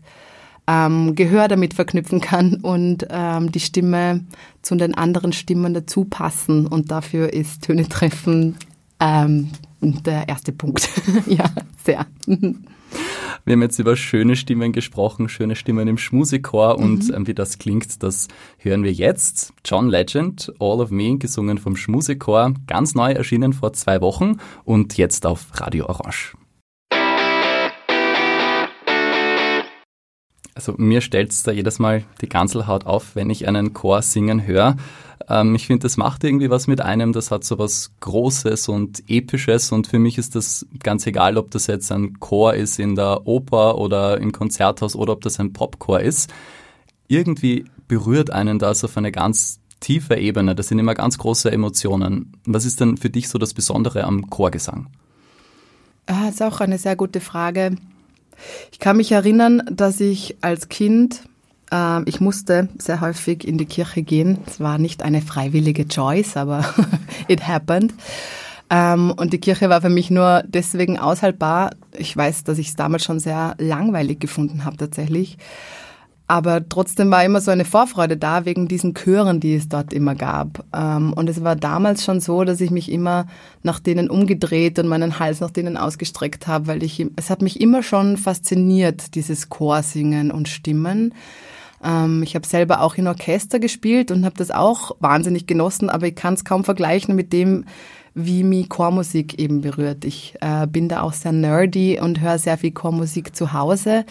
ähm, 0.65 1.15
Gehör 1.15 1.49
damit 1.49 1.73
verknüpfen 1.73 2.21
kann 2.21 2.55
und 2.55 3.07
ähm, 3.09 3.51
die 3.51 3.59
Stimme 3.59 4.25
zu 4.61 4.75
den 4.75 4.95
anderen 4.95 5.33
Stimmen 5.33 5.73
dazu 5.73 6.05
passen. 6.05 6.65
Und 6.65 6.91
dafür 6.91 7.33
ist 7.33 7.63
Töne 7.63 7.87
treffen 7.89 8.55
ähm, 9.01 9.49
der 9.81 10.29
erste 10.29 10.53
Punkt. 10.53 10.89
ja, 11.27 11.45
sehr. 11.83 12.05
Wir 13.47 13.53
haben 13.53 13.61
jetzt 13.61 13.79
über 13.79 13.95
schöne 13.95 14.35
Stimmen 14.35 14.73
gesprochen, 14.73 15.29
schöne 15.29 15.55
Stimmen 15.55 15.87
im 15.87 15.97
Schmusikchor 15.97 16.77
und 16.77 17.09
ähm, 17.15 17.27
wie 17.27 17.33
das 17.33 17.57
klingt, 17.57 18.03
das 18.03 18.27
hören 18.57 18.83
wir 18.83 18.91
jetzt. 18.91 19.53
John 19.63 19.87
Legend, 19.87 20.51
All 20.59 20.81
of 20.81 20.91
Me, 20.91 21.17
gesungen 21.17 21.57
vom 21.57 21.77
Schmusikchor, 21.77 22.55
ganz 22.67 22.93
neu 22.93 23.13
erschienen 23.13 23.53
vor 23.53 23.71
zwei 23.71 24.01
Wochen 24.01 24.39
und 24.65 24.97
jetzt 24.97 25.25
auf 25.25 25.45
Radio 25.61 25.85
Orange. 25.85 26.35
Also 30.57 30.73
mir 30.75 31.01
stellt 31.01 31.31
es 31.31 31.43
da 31.43 31.51
jedes 31.51 31.77
Mal 31.77 32.03
die 32.19 32.27
Ganselhaut 32.27 32.87
auf, 32.87 33.15
wenn 33.15 33.29
ich 33.29 33.47
einen 33.47 33.73
Chor 33.73 34.01
singen 34.01 34.47
höre. 34.47 34.75
Ähm, 35.29 35.53
ich 35.53 35.67
finde, 35.67 35.83
das 35.83 35.97
macht 35.97 36.23
irgendwie 36.23 36.49
was 36.49 36.65
mit 36.65 36.81
einem, 36.81 37.13
das 37.13 37.29
hat 37.29 37.43
so 37.43 37.59
was 37.59 37.91
Großes 37.99 38.67
und 38.67 39.03
Episches 39.07 39.71
und 39.71 39.85
für 39.85 39.99
mich 39.99 40.17
ist 40.17 40.33
das 40.33 40.65
ganz 40.81 41.05
egal, 41.05 41.37
ob 41.37 41.51
das 41.51 41.67
jetzt 41.67 41.91
ein 41.91 42.19
Chor 42.19 42.55
ist 42.55 42.79
in 42.79 42.95
der 42.95 43.27
Oper 43.27 43.77
oder 43.77 44.17
im 44.17 44.31
Konzerthaus 44.31 44.95
oder 44.95 45.13
ob 45.13 45.21
das 45.21 45.39
ein 45.39 45.53
Popchor 45.53 45.99
ist. 45.99 46.33
Irgendwie 47.07 47.65
berührt 47.87 48.31
einen 48.31 48.57
das 48.57 48.83
auf 48.83 48.97
eine 48.97 49.11
ganz 49.11 49.59
tiefe 49.79 50.15
Ebene. 50.15 50.55
Das 50.55 50.69
sind 50.69 50.79
immer 50.79 50.95
ganz 50.95 51.19
große 51.19 51.51
Emotionen. 51.51 52.33
Was 52.45 52.65
ist 52.65 52.81
denn 52.81 52.97
für 52.97 53.11
dich 53.11 53.29
so 53.29 53.37
das 53.37 53.53
Besondere 53.53 54.05
am 54.05 54.31
Chorgesang? 54.31 54.87
Ah, 56.07 56.25
das 56.25 56.35
ist 56.35 56.41
auch 56.41 56.61
eine 56.61 56.79
sehr 56.79 56.95
gute 56.95 57.19
Frage. 57.19 57.75
Ich 58.71 58.79
kann 58.79 58.97
mich 58.97 59.11
erinnern, 59.11 59.63
dass 59.71 59.99
ich 59.99 60.37
als 60.41 60.69
Kind, 60.69 61.21
äh, 61.71 62.03
ich 62.03 62.19
musste 62.19 62.69
sehr 62.77 63.01
häufig 63.01 63.47
in 63.47 63.57
die 63.57 63.65
Kirche 63.65 64.03
gehen. 64.03 64.39
Es 64.47 64.59
war 64.59 64.77
nicht 64.77 65.03
eine 65.03 65.21
freiwillige 65.21 65.87
Choice, 65.87 66.37
aber 66.37 66.65
it 67.27 67.47
happened. 67.47 67.93
Ähm, 68.69 69.13
und 69.15 69.33
die 69.33 69.39
Kirche 69.39 69.69
war 69.69 69.81
für 69.81 69.89
mich 69.89 70.09
nur 70.09 70.43
deswegen 70.45 70.99
aushaltbar. 70.99 71.71
Ich 71.97 72.15
weiß, 72.15 72.43
dass 72.43 72.57
ich 72.57 72.69
es 72.69 72.75
damals 72.75 73.03
schon 73.03 73.19
sehr 73.19 73.55
langweilig 73.59 74.19
gefunden 74.19 74.65
habe 74.65 74.77
tatsächlich. 74.77 75.37
Aber 76.29 76.67
trotzdem 76.67 77.09
war 77.09 77.23
immer 77.23 77.39
so 77.39 77.51
eine 77.51 77.63
Vorfreude 77.63 78.17
da 78.17 78.43
wegen 78.43 78.67
diesen 78.67 78.93
Chören, 78.93 79.39
die 79.39 79.55
es 79.55 79.69
dort 79.69 79.93
immer 79.93 80.13
gab. 80.13 80.65
Ähm, 80.75 81.13
und 81.13 81.29
es 81.29 81.41
war 81.41 81.55
damals 81.55 82.03
schon 82.03 82.19
so, 82.19 82.43
dass 82.43 82.59
ich 82.59 82.69
mich 82.69 82.91
immer 82.91 83.27
nach 83.63 83.79
denen 83.79 84.09
umgedreht 84.09 84.77
und 84.77 84.87
meinen 84.87 85.19
Hals 85.19 85.39
nach 85.39 85.51
denen 85.51 85.77
ausgestreckt 85.77 86.45
habe, 86.45 86.67
weil 86.67 86.83
ich, 86.83 87.05
es 87.15 87.29
hat 87.29 87.41
mich 87.41 87.61
immer 87.61 87.81
schon 87.81 88.17
fasziniert, 88.17 89.15
dieses 89.15 89.47
Chorsingen 89.47 90.29
und 90.29 90.49
Stimmen. 90.49 91.13
Ähm, 91.81 92.23
ich 92.23 92.35
habe 92.35 92.45
selber 92.45 92.81
auch 92.81 92.95
in 92.95 93.07
Orchester 93.07 93.59
gespielt 93.59 94.11
und 94.11 94.25
habe 94.25 94.35
das 94.35 94.51
auch 94.51 94.97
wahnsinnig 94.99 95.47
genossen, 95.47 95.89
aber 95.89 96.07
ich 96.07 96.15
kann 96.15 96.33
es 96.33 96.43
kaum 96.43 96.65
vergleichen 96.65 97.15
mit 97.15 97.31
dem, 97.31 97.63
wie 98.15 98.43
mich 98.43 98.67
Chormusik 98.67 99.39
eben 99.39 99.61
berührt. 99.61 100.03
Ich 100.03 100.33
äh, 100.41 100.67
bin 100.67 100.89
da 100.89 101.03
auch 101.03 101.13
sehr 101.13 101.31
nerdy 101.31 102.01
und 102.01 102.19
höre 102.19 102.37
sehr 102.37 102.57
viel 102.57 102.71
Chormusik 102.71 103.33
zu 103.33 103.53
Hause. 103.53 104.05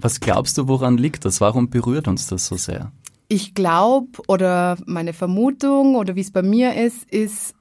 Was 0.00 0.20
glaubst 0.20 0.56
du, 0.58 0.68
woran 0.68 0.96
liegt 0.96 1.24
das? 1.24 1.40
Warum 1.40 1.70
berührt 1.70 2.08
uns 2.08 2.28
das 2.28 2.46
so 2.46 2.56
sehr? 2.56 2.92
Ich 3.28 3.54
glaube 3.54 4.08
oder 4.28 4.76
meine 4.86 5.12
Vermutung 5.12 5.96
oder 5.96 6.14
wie 6.14 6.20
es 6.20 6.30
bei 6.30 6.42
mir 6.42 6.74
ist, 6.74 7.04
ist, 7.10 7.54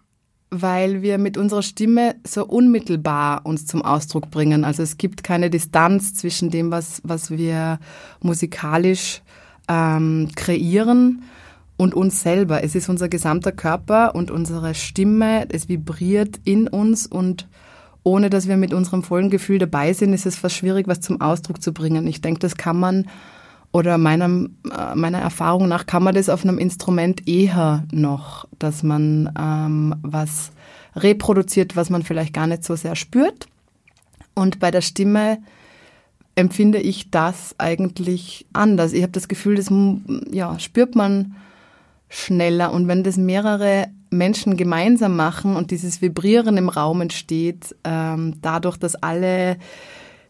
weil 0.50 1.02
wir 1.02 1.18
mit 1.18 1.38
unserer 1.38 1.64
Stimme 1.64 2.16
so 2.26 2.46
unmittelbar 2.46 3.46
uns 3.46 3.66
zum 3.66 3.82
Ausdruck 3.82 4.30
bringen. 4.30 4.64
Also 4.64 4.84
es 4.84 4.98
gibt 4.98 5.24
keine 5.24 5.50
Distanz 5.50 6.14
zwischen 6.14 6.50
dem, 6.50 6.72
was, 6.72 7.02
was 7.04 7.32
wir 7.32 7.80
musikalisch 8.22 9.24
ähm, 9.68 10.30
kreieren 10.36 11.24
und 11.76 11.96
uns 11.96 12.22
selber. 12.22 12.64
Es 12.64 12.76
ist 12.76 12.88
unser 12.88 13.10
gesamter 13.10 13.52
Körper 13.52 14.16
und 14.16 14.32
unsere 14.32 14.74
Stimme, 14.74 15.48
es 15.50 15.68
vibriert 15.68 16.40
in 16.44 16.68
uns 16.68 17.08
und 17.08 17.48
ohne 18.08 18.30
dass 18.30 18.48
wir 18.48 18.56
mit 18.56 18.74
unserem 18.74 19.04
vollen 19.04 19.30
Gefühl 19.30 19.60
dabei 19.60 19.92
sind, 19.92 20.14
ist 20.14 20.26
es 20.26 20.38
fast 20.38 20.56
schwierig, 20.56 20.88
was 20.88 21.02
zum 21.02 21.20
Ausdruck 21.20 21.62
zu 21.62 21.74
bringen. 21.74 22.08
Ich 22.08 22.22
denke, 22.22 22.40
das 22.40 22.56
kann 22.56 22.80
man 22.80 23.08
oder 23.74 23.98
meinem, 23.98 24.56
äh, 24.72 24.96
meiner 24.96 25.20
Erfahrung 25.20 25.68
nach 25.68 25.86
kann 25.86 26.04
man 26.04 26.16
das 26.16 26.30
auf 26.30 26.46
einem 26.46 26.58
Instrument 26.58 27.28
eher 27.28 27.84
noch, 27.92 28.48
dass 28.60 28.82
man 28.82 29.30
ähm, 29.38 29.94
was 30.04 30.52
reproduziert, 30.96 31.76
was 31.76 31.90
man 31.90 32.02
vielleicht 32.02 32.34
gar 32.34 32.48
nicht 32.48 32.64
so 32.64 32.78
sehr 32.78 32.96
spürt. 32.96 33.48
Und 34.34 34.60
bei 34.60 34.72
der 34.72 34.82
Stimme 34.82 35.40
empfinde 36.36 36.80
ich 36.80 37.12
das 37.12 37.56
eigentlich 37.58 38.46
anders. 38.54 38.94
Ich 38.94 39.02
habe 39.02 39.12
das 39.12 39.28
Gefühl, 39.28 39.56
das 39.56 39.70
ja, 40.32 40.58
spürt 40.60 40.96
man 40.96 41.36
schneller. 42.08 42.72
Und 42.72 42.88
wenn 42.88 43.04
das 43.04 43.18
mehrere 43.18 43.88
Menschen 44.10 44.58
gemeinsam 44.58 45.16
machen 45.16 45.56
und 45.56 45.72
dieses 45.72 46.02
Vibrieren 46.02 46.58
im 46.58 46.70
Raum 46.70 47.02
entsteht, 47.02 47.76
ähm, 47.84 48.36
dadurch, 48.42 48.78
dass 48.78 48.96
alle 48.96 49.58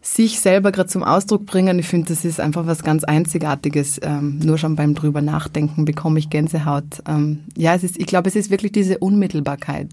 sich 0.01 0.39
selber 0.39 0.71
gerade 0.71 0.89
zum 0.89 1.03
Ausdruck 1.03 1.45
bringen. 1.45 1.79
Ich 1.79 1.87
finde, 1.87 2.07
das 2.09 2.23
ist 2.23 2.39
einfach 2.39 2.65
was 2.65 2.83
ganz 2.83 3.03
Einzigartiges. 3.03 3.99
Ähm, 4.03 4.39
nur 4.39 4.57
schon 4.57 4.75
beim 4.75 4.95
drüber 4.95 5.21
nachdenken 5.21 5.85
bekomme 5.85 6.19
ich 6.19 6.29
Gänsehaut. 6.29 7.01
Ähm, 7.07 7.43
ja, 7.55 7.75
es 7.75 7.83
ist, 7.83 7.99
ich 7.99 8.05
glaube, 8.05 8.29
es 8.29 8.35
ist 8.35 8.49
wirklich 8.49 8.71
diese 8.71 8.99
Unmittelbarkeit. 8.99 9.89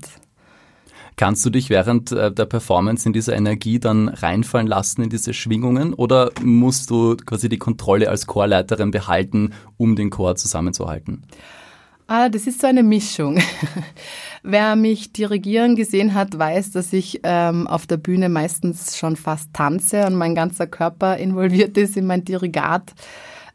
Kannst 1.16 1.44
du 1.46 1.50
dich 1.50 1.70
während 1.70 2.10
äh, 2.10 2.32
der 2.32 2.44
Performance 2.44 3.06
in 3.06 3.12
diese 3.12 3.32
Energie 3.32 3.78
dann 3.78 4.08
reinfallen 4.08 4.66
lassen 4.66 5.02
in 5.02 5.10
diese 5.10 5.32
Schwingungen 5.32 5.94
oder 5.94 6.30
musst 6.42 6.90
du 6.90 7.16
quasi 7.16 7.48
die 7.48 7.58
Kontrolle 7.58 8.10
als 8.10 8.26
Chorleiterin 8.26 8.90
behalten, 8.90 9.52
um 9.76 9.94
den 9.94 10.10
Chor 10.10 10.34
zusammenzuhalten? 10.34 11.22
Ah, 12.06 12.28
das 12.28 12.46
ist 12.46 12.60
so 12.60 12.66
eine 12.66 12.82
Mischung. 12.82 13.40
Wer 14.42 14.76
mich 14.76 15.12
dirigieren 15.12 15.74
gesehen 15.74 16.12
hat, 16.12 16.38
weiß, 16.38 16.72
dass 16.72 16.92
ich 16.92 17.20
ähm, 17.22 17.66
auf 17.66 17.86
der 17.86 17.96
Bühne 17.96 18.28
meistens 18.28 18.98
schon 18.98 19.16
fast 19.16 19.54
tanze 19.54 20.06
und 20.06 20.14
mein 20.14 20.34
ganzer 20.34 20.66
Körper 20.66 21.16
involviert 21.18 21.78
ist 21.78 21.96
in 21.96 22.06
mein 22.06 22.24
Dirigat. 22.24 22.92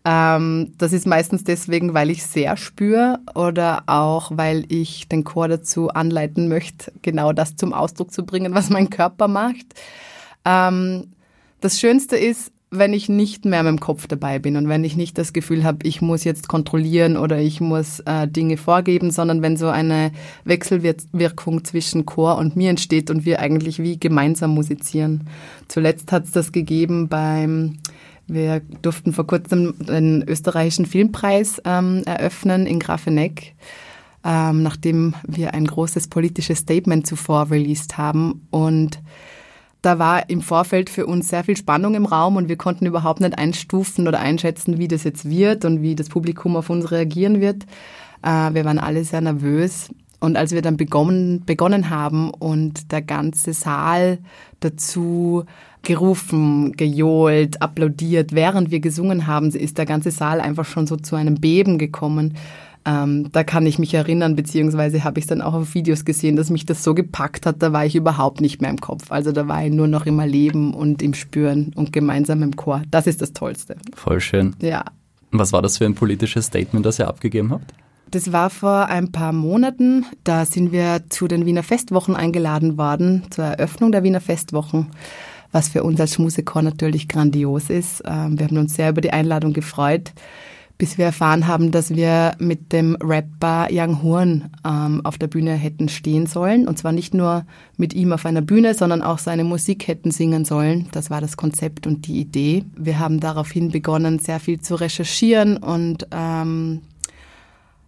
Ähm, 0.03 0.73
das 0.79 0.93
ist 0.93 1.05
meistens 1.05 1.43
deswegen, 1.43 1.93
weil 1.93 2.09
ich 2.09 2.23
sehr 2.23 2.57
spüre 2.57 3.19
oder 3.35 3.83
auch, 3.85 4.31
weil 4.33 4.65
ich 4.69 5.07
den 5.07 5.23
Chor 5.23 5.47
dazu 5.47 5.89
anleiten 5.89 6.47
möchte, 6.47 6.91
genau 7.03 7.33
das 7.33 7.55
zum 7.55 7.71
Ausdruck 7.71 8.11
zu 8.11 8.25
bringen, 8.25 8.55
was 8.55 8.71
mein 8.71 8.89
Körper 8.89 9.27
macht. 9.27 9.67
Ähm, 10.43 11.11
das 11.61 11.79
Schönste 11.79 12.17
ist, 12.17 12.51
wenn 12.71 12.93
ich 12.93 13.09
nicht 13.09 13.45
mehr 13.45 13.63
mit 13.63 13.71
dem 13.71 13.79
Kopf 13.79 14.05
dabei 14.05 14.37
bin 14.37 14.55
und 14.55 14.69
wenn 14.69 14.83
ich 14.83 14.95
nicht 14.95 15.17
das 15.17 15.33
Gefühl 15.33 15.63
habe, 15.63 15.79
ich 15.83 16.01
muss 16.01 16.23
jetzt 16.23 16.47
kontrollieren 16.47 17.17
oder 17.17 17.39
ich 17.39 17.61
muss 17.61 17.99
äh, 18.01 18.27
Dinge 18.27 18.57
vorgeben, 18.57 19.09
sondern 19.09 19.41
wenn 19.41 19.57
so 19.57 19.69
eine 19.69 20.11
Wechselwirkung 20.43 21.63
zwischen 21.63 22.05
Chor 22.05 22.37
und 22.37 22.55
mir 22.55 22.69
entsteht 22.69 23.09
und 23.09 23.25
wir 23.25 23.39
eigentlich 23.39 23.79
wie 23.79 23.99
gemeinsam 23.99 24.51
musizieren. 24.51 25.27
Zuletzt 25.67 26.11
hat 26.11 26.25
es 26.25 26.31
das 26.31 26.51
gegeben 26.51 27.07
beim 27.07 27.79
wir 28.31 28.61
durften 28.83 29.11
vor 29.11 29.25
kurzem 29.25 29.73
den 29.79 30.23
österreichischen 30.27 30.85
Filmpreis 30.85 31.59
ähm, 31.65 32.03
eröffnen 32.05 32.67
in 32.67 32.79
Grafeneck, 32.79 33.55
ähm, 34.23 34.61
nachdem 34.61 35.15
wir 35.27 35.55
ein 35.55 35.65
großes 35.65 36.09
politisches 36.09 36.59
Statement 36.59 37.07
zuvor 37.07 37.49
released 37.49 37.97
haben 37.97 38.45
und 38.51 39.01
da 39.81 39.99
war 39.99 40.29
im 40.29 40.41
Vorfeld 40.41 40.89
für 40.89 41.05
uns 41.05 41.29
sehr 41.29 41.43
viel 41.43 41.55
Spannung 41.55 41.95
im 41.95 42.05
Raum 42.05 42.35
und 42.35 42.49
wir 42.49 42.57
konnten 42.57 42.85
überhaupt 42.85 43.21
nicht 43.21 43.37
einstufen 43.37 44.07
oder 44.07 44.19
einschätzen, 44.19 44.77
wie 44.77 44.87
das 44.87 45.03
jetzt 45.03 45.29
wird 45.29 45.63
und 45.65 45.81
wie 45.81 45.95
das 45.95 46.09
Publikum 46.09 46.55
auf 46.55 46.69
uns 46.69 46.91
reagieren 46.91 47.39
wird. 47.39 47.63
Äh, 48.21 48.53
wir 48.53 48.65
waren 48.65 48.79
alle 48.79 49.03
sehr 49.03 49.21
nervös. 49.21 49.89
Und 50.19 50.35
als 50.35 50.51
wir 50.51 50.61
dann 50.61 50.75
begonnen, 50.75 51.43
begonnen 51.45 51.89
haben 51.89 52.29
und 52.31 52.91
der 52.91 53.01
ganze 53.01 53.53
Saal 53.53 54.17
dazu 54.59 55.45
gerufen, 55.81 56.73
gejohlt, 56.73 57.61
applaudiert, 57.61 58.33
während 58.33 58.69
wir 58.69 58.81
gesungen 58.81 59.27
haben, 59.27 59.49
ist 59.51 59.77
der 59.77 59.85
ganze 59.85 60.11
Saal 60.11 60.41
einfach 60.41 60.65
schon 60.65 60.87
so 60.87 60.97
zu 60.97 61.15
einem 61.15 61.35
Beben 61.35 61.77
gekommen. 61.77 62.35
Ähm, 62.85 63.29
da 63.31 63.43
kann 63.43 63.65
ich 63.65 63.77
mich 63.77 63.93
erinnern, 63.93 64.35
beziehungsweise 64.35 65.03
habe 65.03 65.19
ich 65.19 65.27
dann 65.27 65.41
auch 65.41 65.53
auf 65.53 65.73
Videos 65.73 66.05
gesehen, 66.05 66.35
dass 66.35 66.49
mich 66.49 66.65
das 66.65 66.83
so 66.83 66.93
gepackt 66.93 67.45
hat, 67.45 67.61
da 67.61 67.73
war 67.73 67.85
ich 67.85 67.95
überhaupt 67.95 68.41
nicht 68.41 68.61
mehr 68.61 68.69
im 68.69 68.79
Kopf. 68.79 69.11
Also 69.11 69.31
da 69.31 69.47
war 69.47 69.65
ich 69.65 69.73
nur 69.73 69.87
noch 69.87 70.05
im 70.05 70.19
Erleben 70.19 70.73
und 70.73 71.01
im 71.01 71.13
Spüren 71.13 71.73
und 71.75 71.91
gemeinsam 71.91 72.41
im 72.41 72.55
Chor. 72.55 72.81
Das 72.89 73.05
ist 73.05 73.21
das 73.21 73.33
Tollste. 73.33 73.75
Voll 73.93 74.21
schön. 74.21 74.55
Ja. 74.61 74.85
Was 75.31 75.51
war 75.53 75.61
das 75.61 75.77
für 75.77 75.85
ein 75.85 75.93
politisches 75.93 76.45
Statement, 76.45 76.85
das 76.85 76.99
ihr 76.99 77.07
abgegeben 77.07 77.51
habt? 77.51 77.73
Das 78.09 78.31
war 78.31 78.49
vor 78.49 78.87
ein 78.87 79.11
paar 79.11 79.33
Monaten. 79.33 80.05
Da 80.23 80.45
sind 80.45 80.71
wir 80.71 81.03
zu 81.09 81.27
den 81.27 81.45
Wiener 81.45 81.61
Festwochen 81.61 82.15
eingeladen 82.15 82.77
worden, 82.77 83.23
zur 83.29 83.45
Eröffnung 83.45 83.91
der 83.91 84.03
Wiener 84.03 84.21
Festwochen, 84.21 84.87
was 85.51 85.69
für 85.69 85.83
uns 85.83 85.99
als 85.99 86.17
Musiker 86.17 86.61
natürlich 86.63 87.07
grandios 87.07 87.69
ist. 87.69 88.01
Ähm, 88.05 88.39
wir 88.39 88.47
haben 88.47 88.57
uns 88.57 88.75
sehr 88.75 88.89
über 88.89 89.01
die 89.01 89.11
Einladung 89.11 89.53
gefreut 89.53 90.13
bis 90.79 90.97
wir 90.97 91.05
erfahren 91.05 91.45
haben, 91.45 91.71
dass 91.71 91.93
wir 91.93 92.31
mit 92.39 92.71
dem 92.71 92.95
Rapper 93.01 93.67
Young 93.69 94.01
Horn 94.01 94.49
ähm, 94.65 95.01
auf 95.03 95.17
der 95.17 95.27
Bühne 95.27 95.53
hätten 95.53 95.89
stehen 95.89 96.25
sollen. 96.25 96.69
Und 96.69 96.79
zwar 96.79 96.93
nicht 96.93 97.13
nur 97.13 97.45
mit 97.75 97.93
ihm 97.93 98.13
auf 98.13 98.25
einer 98.25 98.41
Bühne, 98.41 98.73
sondern 98.73 99.01
auch 99.01 99.19
seine 99.19 99.43
Musik 99.43 99.89
hätten 99.89 100.11
singen 100.11 100.45
sollen. 100.45 100.87
Das 100.93 101.09
war 101.09 101.19
das 101.19 101.35
Konzept 101.35 101.85
und 101.85 102.07
die 102.07 102.21
Idee. 102.21 102.63
Wir 102.77 102.97
haben 102.97 103.19
daraufhin 103.19 103.71
begonnen, 103.71 104.19
sehr 104.19 104.39
viel 104.39 104.61
zu 104.61 104.75
recherchieren 104.75 105.57
und 105.57 106.07
ähm, 106.11 106.79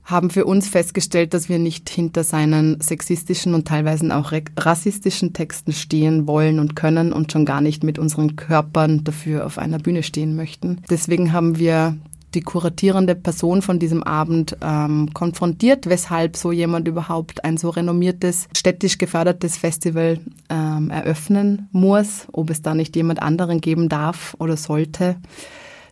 haben 0.04 0.30
für 0.30 0.44
uns 0.44 0.68
festgestellt, 0.68 1.34
dass 1.34 1.48
wir 1.48 1.60
nicht 1.60 1.90
hinter 1.90 2.26
seinen 2.26 2.82
sexistischen 2.82 3.54
und 3.54 3.70
teilweise 3.70 4.14
auch 4.14 4.34
rassistischen 4.58 5.32
Texten 5.32 5.72
stehen 5.72 6.28
wollen 6.28 6.60
und 6.60 6.76
können 6.76 7.14
und 7.14 7.32
schon 7.32 7.46
gar 7.46 7.62
nicht 7.62 7.86
mit 7.86 8.00
unseren 8.00 8.36
Körpern 8.36 9.06
dafür 9.06 9.46
auf 9.46 9.58
einer 9.58 9.80
Bühne 9.80 10.04
stehen 10.04 10.36
möchten. 10.36 10.82
Deswegen 10.90 11.32
haben 11.32 11.58
wir 11.58 11.96
die 12.34 12.42
kuratierende 12.42 13.16
Person 13.16 13.62
von 13.62 13.80
diesem 13.80 14.04
Abend 14.04 14.58
ähm, 14.62 15.14
konfrontiert, 15.14 15.88
weshalb 15.88 16.38
so 16.38 16.52
jemand 16.52 16.88
überhaupt 16.88 17.44
ein 17.44 17.58
so 17.58 17.70
renommiertes, 17.70 18.48
städtisch 18.56 18.98
gefördertes 18.98 19.58
Festival 19.58 20.20
ähm, 20.50 20.90
eröffnen 20.90 21.68
muss, 21.72 22.28
ob 22.32 22.50
es 22.50 22.62
da 22.62 22.74
nicht 22.74 22.96
jemand 22.96 23.22
anderen 23.22 23.62
geben 23.62 23.90
darf 23.90 24.36
oder 24.40 24.58
sollte, 24.58 25.18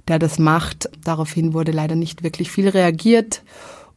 der 0.08 0.20
das 0.20 0.40
macht. 0.40 0.90
Daraufhin 1.04 1.54
wurde 1.54 1.72
leider 1.72 1.96
nicht 1.96 2.24
wirklich 2.24 2.52
viel 2.52 2.70
reagiert 2.70 3.44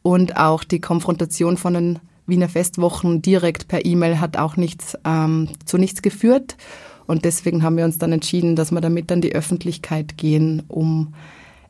und 0.01 0.37
auch 0.37 0.63
die 0.63 0.81
Konfrontation 0.81 1.57
von 1.57 1.73
den 1.73 1.99
Wiener 2.25 2.49
Festwochen 2.49 3.21
direkt 3.21 3.67
per 3.67 3.85
E-Mail 3.85 4.19
hat 4.19 4.37
auch 4.37 4.55
nichts 4.55 4.97
ähm, 5.05 5.49
zu 5.65 5.77
nichts 5.77 6.01
geführt. 6.01 6.55
Und 7.05 7.25
deswegen 7.25 7.63
haben 7.63 7.75
wir 7.75 7.85
uns 7.85 7.97
dann 7.97 8.13
entschieden, 8.13 8.55
dass 8.55 8.71
wir 8.71 8.79
damit 8.79 9.11
an 9.11 9.19
die 9.19 9.35
Öffentlichkeit 9.35 10.17
gehen, 10.17 10.63
um 10.69 11.13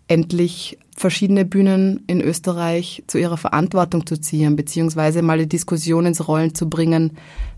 endlich 0.07 0.77
verschiedene 0.95 1.45
Bühnen 1.45 2.03
in 2.07 2.21
Österreich 2.21 3.03
zu 3.07 3.17
ihrer 3.17 3.37
Verantwortung 3.37 4.05
zu 4.05 4.19
ziehen, 4.19 4.55
beziehungsweise 4.55 5.21
mal 5.21 5.39
die 5.39 5.49
Diskussion 5.49 6.05
ins 6.05 6.27
Rollen 6.27 6.53
zu 6.53 6.69
bringen, 6.69 7.11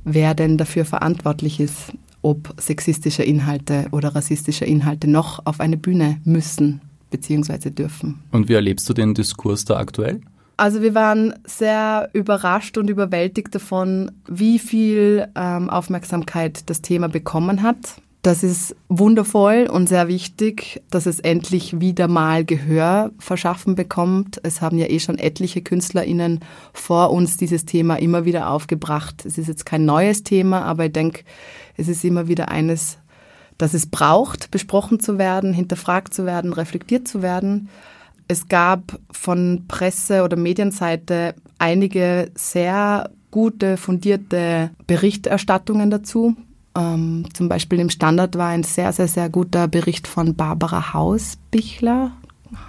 wer 0.04 0.34
denn 0.34 0.58
dafür 0.58 0.86
verantwortlich 0.86 1.60
ist, 1.60 1.94
ob 2.22 2.54
sexistische 2.58 3.24
Inhalte 3.24 3.88
oder 3.92 4.16
rassistische 4.16 4.66
Inhalte 4.66 5.10
noch 5.10 5.46
auf 5.46 5.60
eine 5.60 5.78
Bühne 5.78 6.20
müssen 6.24 6.82
beziehungsweise 7.12 7.72
dürfen. 7.72 8.22
Und 8.32 8.50
wie 8.50 8.54
erlebst 8.54 8.90
du 8.90 8.94
den 8.94 9.14
Diskurs 9.14 9.66
da 9.66 9.78
aktuell? 9.78 10.22
Also 10.58 10.82
wir 10.82 10.96
waren 10.96 11.34
sehr 11.46 12.10
überrascht 12.14 12.78
und 12.78 12.90
überwältigt 12.90 13.54
davon, 13.54 14.12
wie 14.28 14.58
viel 14.58 15.28
ähm, 15.36 15.70
Aufmerksamkeit 15.70 16.70
das 16.70 16.82
Thema 16.82 17.10
bekommen 17.10 17.62
hat. 17.62 18.02
Das 18.26 18.42
ist 18.42 18.76
wundervoll 18.90 19.70
und 19.72 19.88
sehr 19.88 20.08
wichtig, 20.08 20.82
dass 20.90 21.06
es 21.06 21.20
endlich 21.20 21.80
wieder 21.80 22.08
mal 22.08 22.44
Gehör 22.44 23.12
verschaffen 23.20 23.76
bekommt. 23.76 24.40
Es 24.42 24.62
haben 24.62 24.80
ja 24.80 24.90
eh 24.90 25.00
schon 25.00 25.20
etliche 25.20 25.62
KünstlerInnen 25.62 26.40
vor 26.74 27.12
uns 27.12 27.38
dieses 27.38 27.66
Thema 27.66 27.98
immer 27.98 28.26
wieder 28.26 28.50
aufgebracht. 28.50 29.28
Es 29.28 29.38
ist 29.38 29.48
jetzt 29.48 29.68
kein 29.68 29.86
neues 29.86 30.24
Thema, 30.24 30.64
aber 30.64 30.88
ich 30.88 30.92
denke, 30.92 31.24
es 31.78 31.88
ist 31.88 32.04
immer 32.04 32.28
wieder 32.28 32.50
eines, 32.50 32.98
das 33.60 33.76
es 33.76 33.86
braucht, 33.86 34.50
besprochen 34.50 35.00
zu 35.00 35.20
werden, 35.20 35.54
hinterfragt 35.54 36.12
zu 36.12 36.26
werden, 36.26 36.52
reflektiert 36.52 37.08
zu 37.08 37.22
werden. 37.22 37.70
Es 38.28 38.48
gab 38.48 39.00
von 39.12 39.66
Presse- 39.68 40.24
oder 40.24 40.36
Medienseite 40.36 41.36
einige 41.60 42.32
sehr 42.34 43.12
gute, 43.30 43.78
fundierte 43.78 44.72
Berichterstattungen 44.88 45.92
dazu. 45.92 46.36
Ähm, 46.76 47.26
zum 47.34 47.48
Beispiel 47.48 47.80
im 47.80 47.90
Standard 47.90 48.38
war 48.38 48.50
ein 48.50 48.64
sehr, 48.64 48.92
sehr, 48.92 49.08
sehr 49.08 49.30
guter 49.30 49.68
Bericht 49.68 50.08
von 50.08 50.36
Barbara 50.36 50.94
Hausbichler, 50.94 52.12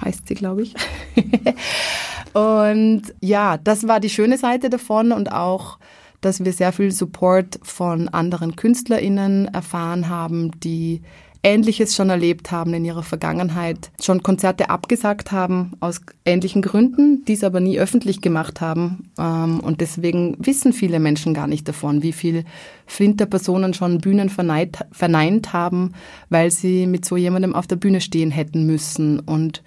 heißt 0.05 0.29
sie, 0.29 0.35
glaube 0.35 0.63
ich. 0.63 0.75
und 2.33 3.03
ja, 3.21 3.57
das 3.59 3.89
war 3.89 4.01
die 4.01 4.11
schöne 4.11 4.39
Seite 4.39 4.71
davon 4.71 5.13
und 5.13 5.33
auch, 5.33 5.79
dass 6.21 6.45
wir 6.45 6.53
sehr 6.53 6.73
viel 6.73 6.93
Support 6.93 7.59
von 7.63 8.09
anderen 8.09 8.57
KünstlerInnen 8.57 9.47
erfahren 9.47 10.09
haben, 10.09 10.53
die 10.61 11.03
Ähnliches 11.47 11.95
schon 11.95 12.11
erlebt 12.11 12.51
haben 12.51 12.75
in 12.75 12.85
ihrer 12.85 13.05
Vergangenheit, 13.05 13.93
schon 14.03 14.25
Konzerte 14.25 14.69
abgesagt 14.69 15.31
haben 15.31 15.75
aus 15.79 16.01
ähnlichen 16.25 16.61
Gründen, 16.61 17.25
dies 17.25 17.45
aber 17.45 17.61
nie 17.61 17.79
öffentlich 17.79 18.21
gemacht 18.21 18.61
haben. 18.61 19.13
Ähm, 19.17 19.61
und 19.61 19.81
deswegen 19.81 20.37
wissen 20.41 20.73
viele 20.73 20.99
Menschen 20.99 21.35
gar 21.35 21.47
nicht 21.47 21.69
davon, 21.69 22.03
wie 22.03 22.11
viel 22.11 22.45
Flinterpersonen 22.87 23.75
schon 23.75 23.99
Bühnen 23.99 24.29
verneint, 24.29 24.79
verneint 24.91 25.53
haben, 25.53 25.93
weil 26.31 26.51
sie 26.51 26.89
mit 26.89 27.05
so 27.05 27.17
jemandem 27.17 27.55
auf 27.55 27.69
der 27.69 27.77
Bühne 27.77 28.01
stehen 28.01 28.33
hätten 28.33 28.67
müssen. 28.67 29.21
Und 29.21 29.63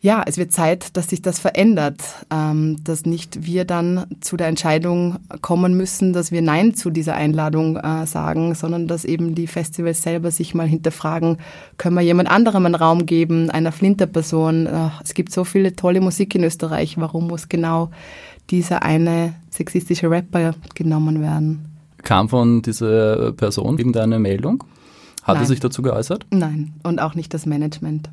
ja, 0.00 0.22
es 0.24 0.38
wird 0.38 0.52
Zeit, 0.52 0.96
dass 0.96 1.08
sich 1.08 1.22
das 1.22 1.40
verändert, 1.40 2.00
ähm, 2.30 2.76
dass 2.84 3.04
nicht 3.04 3.44
wir 3.44 3.64
dann 3.64 4.06
zu 4.20 4.36
der 4.36 4.46
Entscheidung 4.46 5.16
kommen 5.40 5.76
müssen, 5.76 6.12
dass 6.12 6.30
wir 6.30 6.40
Nein 6.40 6.74
zu 6.74 6.90
dieser 6.90 7.16
Einladung 7.16 7.76
äh, 7.76 8.06
sagen, 8.06 8.54
sondern 8.54 8.86
dass 8.86 9.04
eben 9.04 9.34
die 9.34 9.48
Festivals 9.48 10.02
selber 10.02 10.30
sich 10.30 10.54
mal 10.54 10.68
hinterfragen, 10.68 11.38
können 11.78 11.96
wir 11.96 12.02
jemand 12.02 12.30
anderem 12.30 12.64
einen 12.66 12.76
Raum 12.76 13.06
geben, 13.06 13.50
einer 13.50 13.72
Flinterperson. 13.72 14.66
Äh, 14.66 14.90
es 15.02 15.14
gibt 15.14 15.32
so 15.32 15.42
viele 15.42 15.74
tolle 15.74 16.00
Musik 16.00 16.32
in 16.36 16.44
Österreich, 16.44 16.96
warum 16.98 17.26
muss 17.26 17.48
genau 17.48 17.90
dieser 18.50 18.84
eine 18.84 19.34
sexistische 19.50 20.08
Rapper 20.08 20.54
genommen 20.74 21.20
werden? 21.20 21.64
Kam 22.04 22.28
von 22.28 22.62
dieser 22.62 23.32
Person 23.32 23.76
irgendeine 23.76 24.20
Meldung? 24.20 24.62
Hat 25.24 25.34
Nein. 25.34 25.44
er 25.44 25.46
sich 25.48 25.58
dazu 25.58 25.82
geäußert? 25.82 26.24
Nein, 26.30 26.74
und 26.84 27.00
auch 27.00 27.16
nicht 27.16 27.34
das 27.34 27.46
Management. 27.46 28.10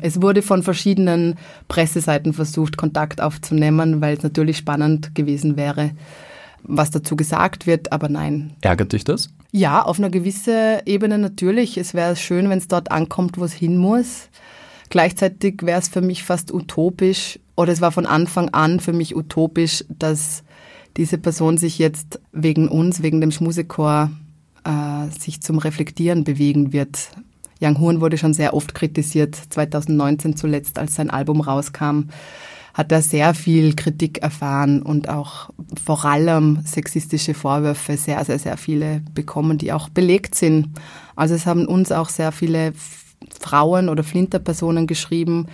Es 0.00 0.20
wurde 0.20 0.42
von 0.42 0.62
verschiedenen 0.62 1.36
Presseseiten 1.68 2.32
versucht, 2.32 2.76
Kontakt 2.76 3.20
aufzunehmen, 3.20 4.00
weil 4.00 4.16
es 4.16 4.22
natürlich 4.22 4.58
spannend 4.58 5.14
gewesen 5.14 5.56
wäre, 5.56 5.92
was 6.62 6.90
dazu 6.90 7.14
gesagt 7.14 7.66
wird, 7.66 7.92
aber 7.92 8.08
nein. 8.08 8.54
Ärgert 8.62 8.92
dich 8.92 9.04
das? 9.04 9.30
Ja, 9.52 9.82
auf 9.82 9.98
einer 9.98 10.10
gewissen 10.10 10.80
Ebene 10.86 11.18
natürlich. 11.18 11.78
Es 11.78 11.94
wäre 11.94 12.16
schön, 12.16 12.48
wenn 12.48 12.58
es 12.58 12.68
dort 12.68 12.90
ankommt, 12.90 13.38
wo 13.38 13.44
es 13.44 13.52
hin 13.52 13.76
muss. 13.76 14.28
Gleichzeitig 14.90 15.62
wäre 15.62 15.78
es 15.78 15.88
für 15.88 16.00
mich 16.00 16.24
fast 16.24 16.52
utopisch, 16.52 17.38
oder 17.56 17.72
es 17.72 17.80
war 17.80 17.92
von 17.92 18.06
Anfang 18.06 18.48
an 18.50 18.80
für 18.80 18.92
mich 18.92 19.14
utopisch, 19.14 19.84
dass 19.88 20.42
diese 20.96 21.18
Person 21.18 21.56
sich 21.56 21.78
jetzt 21.78 22.20
wegen 22.32 22.68
uns, 22.68 23.02
wegen 23.02 23.20
dem 23.20 23.30
Schmusechor, 23.30 24.10
äh, 24.64 25.10
sich 25.18 25.40
zum 25.40 25.58
Reflektieren 25.58 26.24
bewegen 26.24 26.72
wird. 26.72 27.10
Young 27.64 27.80
Horn 27.80 28.00
wurde 28.00 28.18
schon 28.18 28.34
sehr 28.34 28.54
oft 28.54 28.74
kritisiert, 28.74 29.36
2019 29.50 30.36
zuletzt, 30.36 30.78
als 30.78 30.94
sein 30.94 31.10
Album 31.10 31.40
rauskam, 31.40 32.08
hat 32.74 32.90
er 32.90 33.02
sehr 33.02 33.34
viel 33.34 33.74
Kritik 33.74 34.18
erfahren 34.18 34.82
und 34.82 35.08
auch 35.08 35.50
vor 35.84 36.04
allem 36.04 36.60
sexistische 36.64 37.32
Vorwürfe, 37.32 37.96
sehr, 37.96 38.24
sehr, 38.24 38.38
sehr 38.38 38.56
viele 38.56 39.00
bekommen, 39.14 39.58
die 39.58 39.72
auch 39.72 39.88
belegt 39.88 40.34
sind. 40.34 40.68
Also 41.14 41.34
es 41.34 41.46
haben 41.46 41.66
uns 41.66 41.92
auch 41.92 42.08
sehr 42.08 42.32
viele 42.32 42.72
Frauen 43.40 43.88
oder 43.88 44.02
Flinterpersonen 44.02 44.86
geschrieben, 44.88 45.46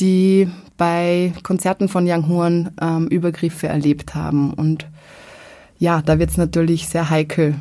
die 0.00 0.48
bei 0.76 1.32
Konzerten 1.42 1.88
von 1.88 2.08
Young 2.08 2.28
Horn 2.28 2.70
ähm, 2.80 3.06
Übergriffe 3.08 3.68
erlebt 3.68 4.14
haben. 4.14 4.52
Und 4.52 4.86
ja, 5.78 6.02
da 6.02 6.18
wird 6.18 6.30
es 6.30 6.36
natürlich 6.36 6.88
sehr 6.88 7.10
heikel, 7.10 7.54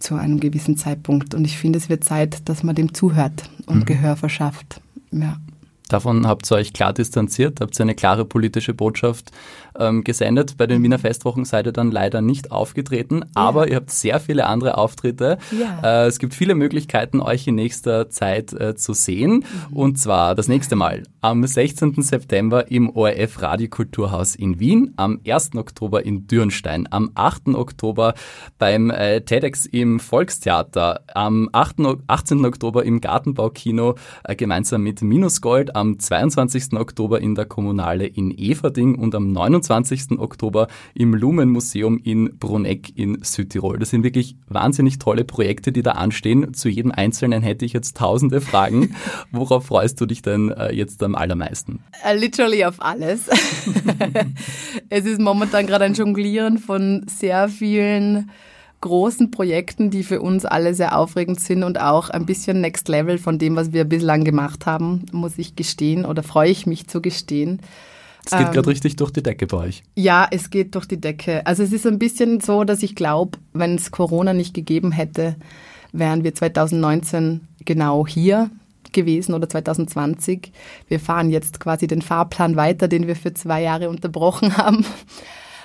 zu 0.00 0.16
einem 0.16 0.40
gewissen 0.40 0.76
Zeitpunkt. 0.76 1.34
Und 1.34 1.44
ich 1.44 1.58
finde, 1.58 1.78
es 1.78 1.88
wird 1.88 2.04
Zeit, 2.04 2.48
dass 2.48 2.62
man 2.62 2.74
dem 2.74 2.92
zuhört 2.92 3.44
und 3.66 3.80
mhm. 3.80 3.84
Gehör 3.84 4.16
verschafft. 4.16 4.80
Ja. 5.12 5.36
Davon 5.88 6.26
habt 6.26 6.50
ihr 6.50 6.56
euch 6.56 6.72
klar 6.72 6.92
distanziert, 6.92 7.60
habt 7.60 7.78
ihr 7.78 7.82
eine 7.82 7.96
klare 7.96 8.24
politische 8.24 8.74
Botschaft 8.74 9.32
ähm, 9.78 10.04
gesendet. 10.04 10.56
Bei 10.56 10.66
den 10.66 10.82
Wiener 10.82 10.98
Festwochen 10.98 11.44
seid 11.44 11.66
ihr 11.66 11.72
dann 11.72 11.90
leider 11.90 12.20
nicht 12.20 12.52
aufgetreten, 12.52 13.20
ja. 13.20 13.26
aber 13.34 13.68
ihr 13.68 13.76
habt 13.76 13.90
sehr 13.90 14.20
viele 14.20 14.46
andere 14.46 14.78
Auftritte. 14.78 15.38
Ja. 15.50 16.04
Äh, 16.04 16.06
es 16.06 16.18
gibt 16.18 16.34
viele 16.34 16.54
Möglichkeiten, 16.54 17.20
euch 17.20 17.46
in 17.46 17.54
nächster 17.54 18.10
Zeit 18.10 18.52
äh, 18.52 18.74
zu 18.74 18.92
sehen. 18.92 19.44
Mhm. 19.70 19.76
Und 19.76 19.98
zwar 19.98 20.34
das 20.34 20.48
nächste 20.48 20.76
Mal 20.76 21.02
am 21.20 21.46
16. 21.46 22.02
September 22.02 22.70
im 22.70 22.90
ORF 22.90 23.42
Radiokulturhaus 23.42 24.34
in 24.34 24.58
Wien, 24.58 24.92
am 24.96 25.20
1. 25.26 25.56
Oktober 25.56 26.04
in 26.04 26.26
Dürnstein, 26.26 26.88
am 26.90 27.10
8. 27.14 27.48
Oktober 27.54 28.14
beim 28.58 28.90
äh, 28.90 29.20
TEDx 29.20 29.66
im 29.66 30.00
Volkstheater, 30.00 31.02
am 31.14 31.48
8. 31.52 31.76
18. 32.06 32.44
Oktober 32.44 32.84
im 32.84 33.00
Gartenbaukino 33.00 33.96
äh, 34.24 34.34
gemeinsam 34.34 34.82
mit 34.82 35.02
Minusgold, 35.02 35.76
am 35.76 35.98
22. 35.98 36.74
Oktober 36.74 37.20
in 37.20 37.34
der 37.34 37.44
Kommunale 37.44 38.06
in 38.06 38.30
Everding 38.30 38.94
und 38.94 39.14
am 39.14 39.32
29. 39.32 39.59
Oktober 40.18 40.68
im 40.94 41.14
Lumenmuseum 41.14 41.98
in 42.02 42.38
Bruneck 42.38 42.96
in 42.96 43.18
Südtirol. 43.22 43.78
Das 43.78 43.90
sind 43.90 44.04
wirklich 44.04 44.36
wahnsinnig 44.48 44.98
tolle 44.98 45.24
Projekte, 45.24 45.72
die 45.72 45.82
da 45.82 45.92
anstehen. 45.92 46.54
Zu 46.54 46.68
jedem 46.68 46.92
Einzelnen 46.92 47.42
hätte 47.42 47.64
ich 47.64 47.72
jetzt 47.72 47.96
tausende 47.96 48.40
Fragen. 48.40 48.94
Worauf 49.32 49.66
freust 49.66 50.00
du 50.00 50.06
dich 50.06 50.22
denn 50.22 50.50
äh, 50.50 50.72
jetzt 50.72 51.02
am 51.02 51.14
allermeisten? 51.14 51.80
Uh, 52.04 52.16
literally 52.16 52.64
auf 52.64 52.76
alles. 52.80 53.28
es 54.88 55.04
ist 55.04 55.20
momentan 55.20 55.66
gerade 55.66 55.84
ein 55.84 55.94
Jonglieren 55.94 56.58
von 56.58 57.04
sehr 57.08 57.48
vielen 57.48 58.30
großen 58.80 59.30
Projekten, 59.30 59.90
die 59.90 60.02
für 60.02 60.20
uns 60.20 60.44
alle 60.44 60.74
sehr 60.74 60.96
aufregend 60.96 61.40
sind 61.40 61.62
und 61.62 61.80
auch 61.80 62.10
ein 62.10 62.26
bisschen 62.26 62.60
Next 62.60 62.88
Level 62.88 63.18
von 63.18 63.38
dem, 63.38 63.56
was 63.56 63.72
wir 63.72 63.84
bislang 63.84 64.24
gemacht 64.24 64.66
haben, 64.66 65.04
muss 65.12 65.38
ich 65.38 65.54
gestehen 65.54 66.04
oder 66.04 66.22
freue 66.22 66.50
ich 66.50 66.66
mich 66.66 66.86
zu 66.86 67.02
gestehen. 67.02 67.60
Es 68.24 68.32
geht 68.32 68.46
ähm, 68.48 68.52
gerade 68.52 68.68
richtig 68.68 68.96
durch 68.96 69.10
die 69.10 69.22
Decke 69.22 69.46
bei 69.46 69.56
euch. 69.56 69.82
Ja, 69.96 70.28
es 70.30 70.50
geht 70.50 70.74
durch 70.74 70.86
die 70.86 71.00
Decke. 71.00 71.46
Also 71.46 71.62
es 71.62 71.72
ist 71.72 71.86
ein 71.86 71.98
bisschen 71.98 72.40
so, 72.40 72.64
dass 72.64 72.82
ich 72.82 72.94
glaube, 72.94 73.38
wenn 73.52 73.74
es 73.76 73.90
Corona 73.90 74.32
nicht 74.32 74.54
gegeben 74.54 74.92
hätte, 74.92 75.36
wären 75.92 76.24
wir 76.24 76.34
2019 76.34 77.48
genau 77.64 78.06
hier 78.06 78.50
gewesen 78.92 79.34
oder 79.34 79.48
2020. 79.48 80.52
Wir 80.88 81.00
fahren 81.00 81.30
jetzt 81.30 81.60
quasi 81.60 81.86
den 81.86 82.02
Fahrplan 82.02 82.56
weiter, 82.56 82.88
den 82.88 83.06
wir 83.06 83.16
für 83.16 83.34
zwei 83.34 83.62
Jahre 83.62 83.88
unterbrochen 83.88 84.56
haben. 84.56 84.84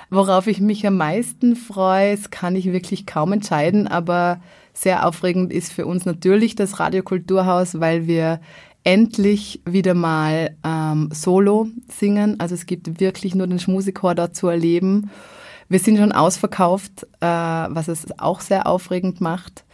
Worauf 0.08 0.46
ich 0.46 0.60
mich 0.60 0.86
am 0.86 0.96
meisten 0.96 1.56
freue, 1.56 2.16
das 2.16 2.30
kann 2.30 2.54
ich 2.54 2.72
wirklich 2.72 3.06
kaum 3.06 3.32
entscheiden, 3.32 3.88
aber 3.88 4.40
sehr 4.72 5.06
aufregend 5.06 5.52
ist 5.52 5.72
für 5.72 5.86
uns 5.86 6.04
natürlich 6.04 6.54
das 6.54 6.78
Radiokulturhaus, 6.78 7.80
weil 7.80 8.06
wir 8.06 8.40
endlich 8.86 9.60
wieder 9.64 9.94
mal 9.94 10.56
ähm, 10.64 11.10
Solo 11.12 11.66
singen. 11.88 12.38
Also 12.38 12.54
es 12.54 12.66
gibt 12.66 13.00
wirklich 13.00 13.34
nur 13.34 13.48
den 13.48 13.58
Schmusikchor 13.58 14.14
dort 14.14 14.36
zu 14.36 14.46
erleben. 14.46 15.10
Wir 15.68 15.80
sind 15.80 15.98
schon 15.98 16.12
ausverkauft, 16.12 17.02
äh, 17.20 17.26
was 17.26 17.88
es 17.88 18.06
auch 18.18 18.40
sehr 18.40 18.68
aufregend 18.68 19.20
macht. 19.20 19.64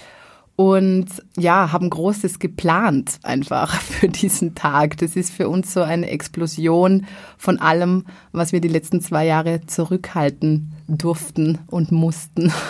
Und 0.55 1.07
ja, 1.39 1.73
haben 1.73 1.89
Großes 1.89 2.39
geplant 2.39 3.19
einfach 3.23 3.75
für 3.81 4.09
diesen 4.09 4.55
Tag. 4.55 4.99
Das 4.99 5.17
ist 5.17 5.33
für 5.33 5.49
uns 5.49 5.73
so 5.73 5.81
eine 5.81 6.11
Explosion 6.11 7.07
von 7.39 7.59
allem, 7.59 8.05
was 8.33 8.53
wir 8.53 8.61
die 8.61 8.69
letzten 8.69 9.01
zwei 9.01 9.25
Jahre 9.27 9.63
zurückhalten 9.67 10.73
durften 10.89 11.59
und 11.69 11.93
mussten. 11.93 12.53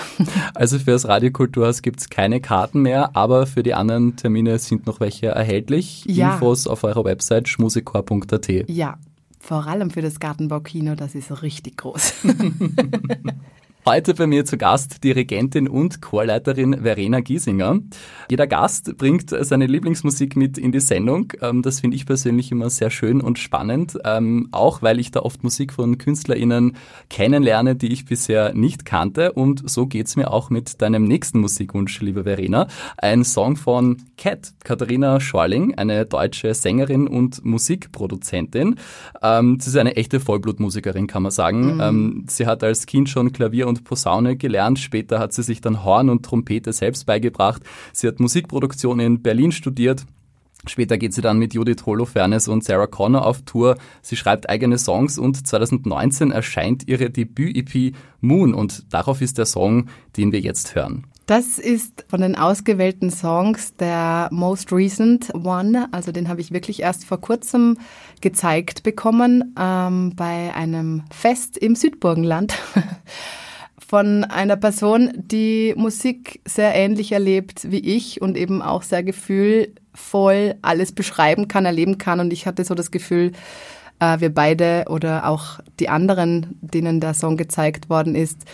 Also 0.55 0.79
für 0.79 0.93
das 0.93 1.09
Radiokulturhaus 1.09 1.83
gibt 1.83 2.01
es 2.01 2.11
keine 2.11 2.41
Karten 2.41 2.83
mehr, 2.83 3.17
aber 3.17 3.47
für 3.47 3.63
die 3.63 3.75
anderen 3.75 4.17
Termine 4.17 4.59
sind 4.59 4.87
noch 4.87 5.01
welche 5.01 5.29
erhältlich. 5.29 6.05
Ja. 6.07 6.35
Infos 6.35 6.67
auf 6.67 6.85
eurer 6.85 7.05
Website 7.05 7.49
schmusikor.at. 7.49 8.49
Ja, 8.69 8.99
vor 9.41 9.67
allem 9.67 9.91
für 9.91 10.03
das 10.03 10.21
Gartenbaukino, 10.21 10.95
das 10.95 11.15
ist 11.15 11.43
richtig 11.43 11.79
groß. 11.79 12.15
Heute 13.85 14.15
bei 14.15 14.29
mir 14.29 14.45
zu 14.45 14.59
Gast 14.59 15.03
Dirigentin 15.03 15.67
und 15.67 16.01
Chorleiterin 16.01 16.83
Verena 16.85 17.19
Giesinger. 17.19 17.81
Jeder 18.31 18.47
Gast 18.47 18.97
bringt 18.97 19.31
seine 19.31 19.67
Lieblingsmusik 19.67 20.37
mit 20.37 20.57
in 20.57 20.71
die 20.71 20.79
Sendung. 20.79 21.33
Ähm, 21.41 21.63
das 21.63 21.81
finde 21.81 21.97
ich 21.97 22.07
persönlich 22.07 22.53
immer 22.53 22.71
sehr 22.71 22.91
schön 22.91 23.21
und 23.21 23.41
spannend, 23.41 23.99
ähm, 24.05 24.47
auch 24.53 24.83
weil 24.83 25.01
ich 25.01 25.11
da 25.11 25.19
oft 25.21 25.43
Musik 25.43 25.73
von 25.73 25.99
KünstlerInnen 25.99 26.77
kennenlerne, 27.11 27.75
die 27.75 27.93
ich 27.93 28.05
bisher 28.05 28.55
nicht 28.55 28.85
kannte. 28.85 29.33
Und 29.33 29.69
so 29.69 29.89
geht's 29.89 30.15
mir 30.15 30.31
auch 30.31 30.49
mit 30.49 30.81
deinem 30.81 31.03
nächsten 31.03 31.41
Musikwunsch, 31.41 32.01
liebe 32.03 32.23
Verena. 32.23 32.69
Ein 32.99 33.25
Song 33.25 33.57
von 33.57 33.97
Cat, 34.17 34.55
Katharina 34.63 35.19
Schorling, 35.19 35.75
eine 35.75 36.07
deutsche 36.07 36.55
Sängerin 36.55 37.09
und 37.09 37.45
Musikproduzentin. 37.45 38.77
Ähm, 39.25 39.59
sie 39.59 39.71
ist 39.71 39.77
eine 39.77 39.97
echte 39.97 40.21
Vollblutmusikerin, 40.21 41.09
kann 41.09 41.25
man 41.25 41.33
sagen. 41.33 41.79
Mhm. 41.79 42.27
Sie 42.29 42.47
hat 42.47 42.63
als 42.63 42.87
Kind 42.87 43.09
schon 43.09 43.33
Klavier 43.33 43.72
und 43.73 43.85
Posaune 43.85 44.37
gelernt. 44.37 44.79
Später 44.79 45.19
hat 45.19 45.33
sie 45.33 45.43
sich 45.43 45.61
dann 45.61 45.83
Horn 45.85 46.11
und 46.11 46.25
Trompete 46.25 46.73
selbst 46.73 47.07
beigebracht. 47.07 47.63
Sie 47.93 48.07
hat 48.07 48.21
Musikproduktion 48.21 49.01
in 49.01 49.23
Berlin 49.23 49.53
studiert. 49.53 50.05
Später 50.67 50.97
geht 50.97 51.13
sie 51.13 51.23
dann 51.23 51.39
mit 51.39 51.55
Judith 51.55 51.87
Holofernes 51.87 52.47
und 52.47 52.63
Sarah 52.63 52.87
Connor 52.87 53.27
auf 53.27 53.43
Tour. 53.43 53.77
Sie 54.01 54.17
schreibt 54.17 54.49
eigene 54.49 54.79
Songs 54.79 55.19
und 55.19 55.45
2019 55.47 56.31
erscheint 56.31 56.87
ihre 56.87 57.11
Debüt-EP 57.11 57.95
Moon 58.21 58.55
und 58.55 58.93
darauf 58.93 59.23
ist 59.23 59.39
der 59.39 59.47
Song, 59.47 59.89
den 60.17 60.31
wir 60.31 60.41
jetzt 60.41 60.77
hören. 60.77 61.07
Das 61.27 61.59
ist 61.59 62.05
von 62.09 62.21
den 62.21 62.37
ausgewählten 62.37 63.11
Songs 63.11 63.75
der 63.77 64.29
most 64.31 64.73
recent 64.73 65.33
one. 65.35 65.89
Also 65.93 66.13
den 66.13 66.29
habe 66.29 66.41
ich 66.41 66.53
wirklich 66.53 66.81
erst 66.81 67.05
vor 67.05 67.21
kurzem 67.21 67.79
gezeigt 68.21 68.83
bekommen 68.83 69.55
ähm, 69.59 70.13
bei 70.15 70.55
einem 70.55 71.05
Fest 71.11 71.57
im 71.57 71.75
Südburgenland. 71.75 72.55
von 73.93 74.25
einer 74.25 74.57
Person, 74.57 75.13
die 75.15 75.75
Musik 75.77 76.41
sehr 76.47 76.75
ähnlich 76.75 77.13
erlebt 77.13 77.71
wie 77.71 77.81
ich 77.95 78.23
und 78.23 78.39
eben 78.39 78.63
auch 78.63 78.81
sehr 78.81 79.03
gefühlvoll 79.03 80.55
alles 80.63 80.93
beschreiben 80.93 81.47
kann, 81.47 81.67
erleben 81.67 81.99
kann. 81.99 82.19
Und 82.19 82.33
ich 82.33 82.47
hatte 82.47 82.65
so 82.65 82.75
das 82.75 82.91
Gefühl, 82.91 83.33
äh, 84.01 84.19
wir 84.19 84.33
beide 84.33 84.87
oder 84.89 85.29
auch 85.29 85.61
die 85.79 85.91
anderen, 85.91 86.59
denen 86.63 87.01
der 87.01 87.13
Song 87.13 87.37
gezeigt 87.37 87.91
worden 87.91 88.15
ist, 88.15 88.47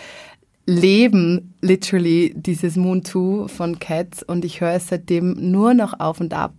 leben 0.65 1.53
literally 1.61 2.33
dieses 2.35 2.75
Moon 2.75 3.05
2 3.05 3.47
von 3.47 3.79
Cats 3.79 4.21
und 4.21 4.43
ich 4.43 4.59
höre 4.59 4.73
es 4.73 4.89
seitdem 4.89 5.51
nur 5.51 5.73
noch 5.73 6.01
auf 6.01 6.19
und 6.19 6.33
ab 6.33 6.51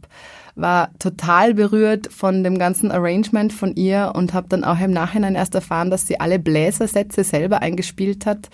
war 0.55 0.91
total 0.99 1.55
berührt 1.55 2.13
von 2.13 2.45
dem 2.45 2.59
ganzen 2.59 2.91
Arrangement 2.91 3.53
von 3.53 3.75
ihr 3.75 4.13
und 4.15 4.35
habe 4.35 4.49
dann 4.49 4.65
auch 4.65 4.79
im 4.81 4.91
Nachhinein 4.91 5.35
erst 5.35 5.55
erfahren, 5.55 5.91
dass 5.91 6.07
sie 6.07 6.21
alle 6.21 6.39
Bläsersätze 6.39 7.25
selber 7.25 7.63
eingespielt 7.63 8.27
hat. 8.27 8.49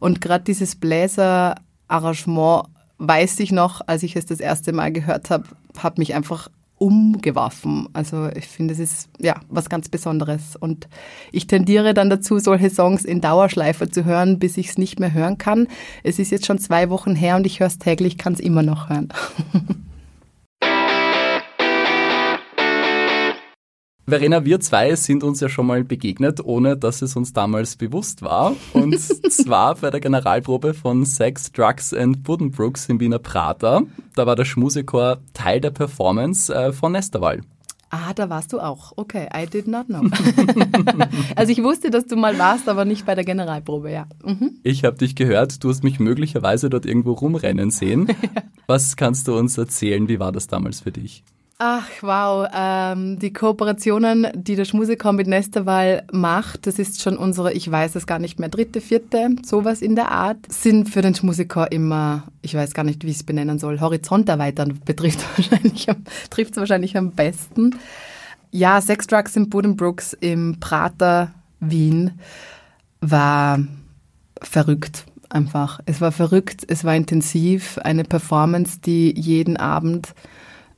Und 0.00 0.20
gerade 0.20 0.44
dieses 0.44 0.76
Bläserarrangement 0.76 2.66
weiß 2.98 3.40
ich 3.40 3.52
noch, 3.52 3.80
als 3.86 4.02
ich 4.02 4.16
es 4.16 4.26
das 4.26 4.40
erste 4.40 4.72
Mal 4.72 4.92
gehört 4.92 5.30
habe, 5.30 5.44
hat 5.78 5.98
mich 5.98 6.14
einfach 6.14 6.48
umgeworfen. 6.82 7.88
Also 7.92 8.28
ich 8.34 8.48
finde, 8.48 8.74
es 8.74 8.80
ist 8.80 9.08
ja 9.20 9.36
was 9.48 9.68
ganz 9.68 9.88
Besonderes. 9.88 10.56
Und 10.56 10.88
ich 11.30 11.46
tendiere 11.46 11.94
dann 11.94 12.10
dazu, 12.10 12.40
solche 12.40 12.70
Songs 12.70 13.04
in 13.04 13.20
Dauerschleife 13.20 13.88
zu 13.88 14.04
hören, 14.04 14.40
bis 14.40 14.56
ich 14.56 14.70
es 14.70 14.78
nicht 14.78 14.98
mehr 14.98 15.12
hören 15.12 15.38
kann. 15.38 15.68
Es 16.02 16.18
ist 16.18 16.32
jetzt 16.32 16.46
schon 16.46 16.58
zwei 16.58 16.90
Wochen 16.90 17.14
her 17.14 17.36
und 17.36 17.46
ich 17.46 17.60
höre 17.60 17.68
es 17.68 17.78
täglich, 17.78 18.18
kann 18.18 18.32
es 18.32 18.40
immer 18.40 18.62
noch 18.62 18.88
hören. 18.88 19.10
Verena, 24.12 24.44
wir 24.44 24.60
zwei 24.60 24.94
sind 24.94 25.24
uns 25.24 25.40
ja 25.40 25.48
schon 25.48 25.66
mal 25.66 25.84
begegnet, 25.84 26.44
ohne 26.44 26.76
dass 26.76 27.00
es 27.00 27.16
uns 27.16 27.32
damals 27.32 27.76
bewusst 27.76 28.20
war. 28.20 28.54
Und 28.74 28.98
zwar 29.32 29.76
bei 29.76 29.88
der 29.88 30.00
Generalprobe 30.00 30.74
von 30.74 31.06
Sex, 31.06 31.50
Drugs 31.50 31.94
and 31.94 32.22
Buddenbrooks 32.22 32.90
im 32.90 33.00
Wiener 33.00 33.18
Prater. 33.18 33.84
Da 34.14 34.26
war 34.26 34.36
der 34.36 34.44
Schmusechor 34.44 35.16
Teil 35.32 35.62
der 35.62 35.70
Performance 35.70 36.54
äh, 36.54 36.74
von 36.74 36.92
Nesterwall. 36.92 37.40
Ah, 37.88 38.12
da 38.12 38.28
warst 38.28 38.52
du 38.52 38.60
auch. 38.60 38.92
Okay, 38.96 39.30
I 39.34 39.46
did 39.46 39.66
not 39.66 39.86
know. 39.86 40.02
also 41.34 41.50
ich 41.50 41.62
wusste, 41.62 41.88
dass 41.88 42.04
du 42.04 42.16
mal 42.16 42.38
warst, 42.38 42.68
aber 42.68 42.84
nicht 42.84 43.06
bei 43.06 43.14
der 43.14 43.24
Generalprobe, 43.24 43.90
ja. 43.90 44.08
Mhm. 44.22 44.58
Ich 44.62 44.84
habe 44.84 44.98
dich 44.98 45.14
gehört, 45.14 45.64
du 45.64 45.70
hast 45.70 45.84
mich 45.84 46.00
möglicherweise 46.00 46.68
dort 46.68 46.84
irgendwo 46.84 47.12
rumrennen 47.12 47.70
sehen. 47.70 48.08
Was 48.66 48.96
kannst 48.96 49.26
du 49.26 49.38
uns 49.38 49.56
erzählen? 49.56 50.06
Wie 50.06 50.20
war 50.20 50.32
das 50.32 50.48
damals 50.48 50.80
für 50.80 50.92
dich? 50.92 51.24
Ach, 51.64 51.86
wow. 52.00 52.48
Ähm, 52.52 53.20
die 53.20 53.32
Kooperationen, 53.32 54.26
die 54.34 54.56
der 54.56 54.64
Schmusikon 54.64 55.14
mit 55.14 55.28
Nesterwall 55.28 56.02
macht, 56.10 56.66
das 56.66 56.80
ist 56.80 57.00
schon 57.00 57.16
unsere, 57.16 57.52
ich 57.52 57.70
weiß 57.70 57.94
es 57.94 58.08
gar 58.08 58.18
nicht 58.18 58.40
mehr, 58.40 58.48
dritte, 58.48 58.80
vierte, 58.80 59.36
sowas 59.44 59.80
in 59.80 59.94
der 59.94 60.10
Art, 60.10 60.38
sind 60.50 60.90
für 60.90 61.02
den 61.02 61.14
Schmusikor 61.14 61.70
immer, 61.70 62.24
ich 62.40 62.56
weiß 62.56 62.74
gar 62.74 62.82
nicht, 62.82 63.04
wie 63.04 63.10
ich 63.10 63.18
es 63.18 63.22
benennen 63.22 63.60
soll, 63.60 63.78
Horizont 63.78 64.28
erweitern 64.28 64.80
betrifft 64.84 65.24
wahrscheinlich, 65.36 65.86
trifft 66.30 66.50
es 66.50 66.56
wahrscheinlich 66.56 66.96
am 66.96 67.12
besten. 67.12 67.76
Ja, 68.50 68.80
Sex, 68.80 69.06
Drugs 69.06 69.36
in 69.36 69.48
Buddenbrooks 69.48 70.14
im 70.14 70.58
Prater 70.58 71.32
Wien 71.60 72.18
war 73.00 73.60
verrückt 74.42 75.04
einfach. 75.28 75.78
Es 75.86 76.00
war 76.00 76.10
verrückt, 76.10 76.64
es 76.66 76.82
war 76.82 76.96
intensiv, 76.96 77.78
eine 77.84 78.02
Performance, 78.02 78.80
die 78.84 79.16
jeden 79.16 79.56
Abend 79.56 80.12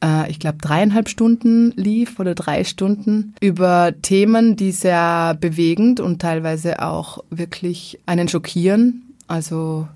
äh, 0.05 0.31
ich 0.31 0.39
glaube, 0.39 0.59
dreieinhalb 0.61 1.09
Stunden 1.09 1.73
lief 1.77 2.21
oder 2.21 2.35
drei 2.35 2.65
Stunden 2.65 3.35
über 3.41 3.95
Themen, 4.03 4.57
die 4.57 4.73
sehr 4.73 5.37
bewegend 5.41 6.01
und 6.01 6.21
teilweise 6.21 6.83
auch 6.83 7.25
wirklich 7.31 7.99
einen 8.07 8.29
schockieren. 8.29 9.15
Also 9.27 9.89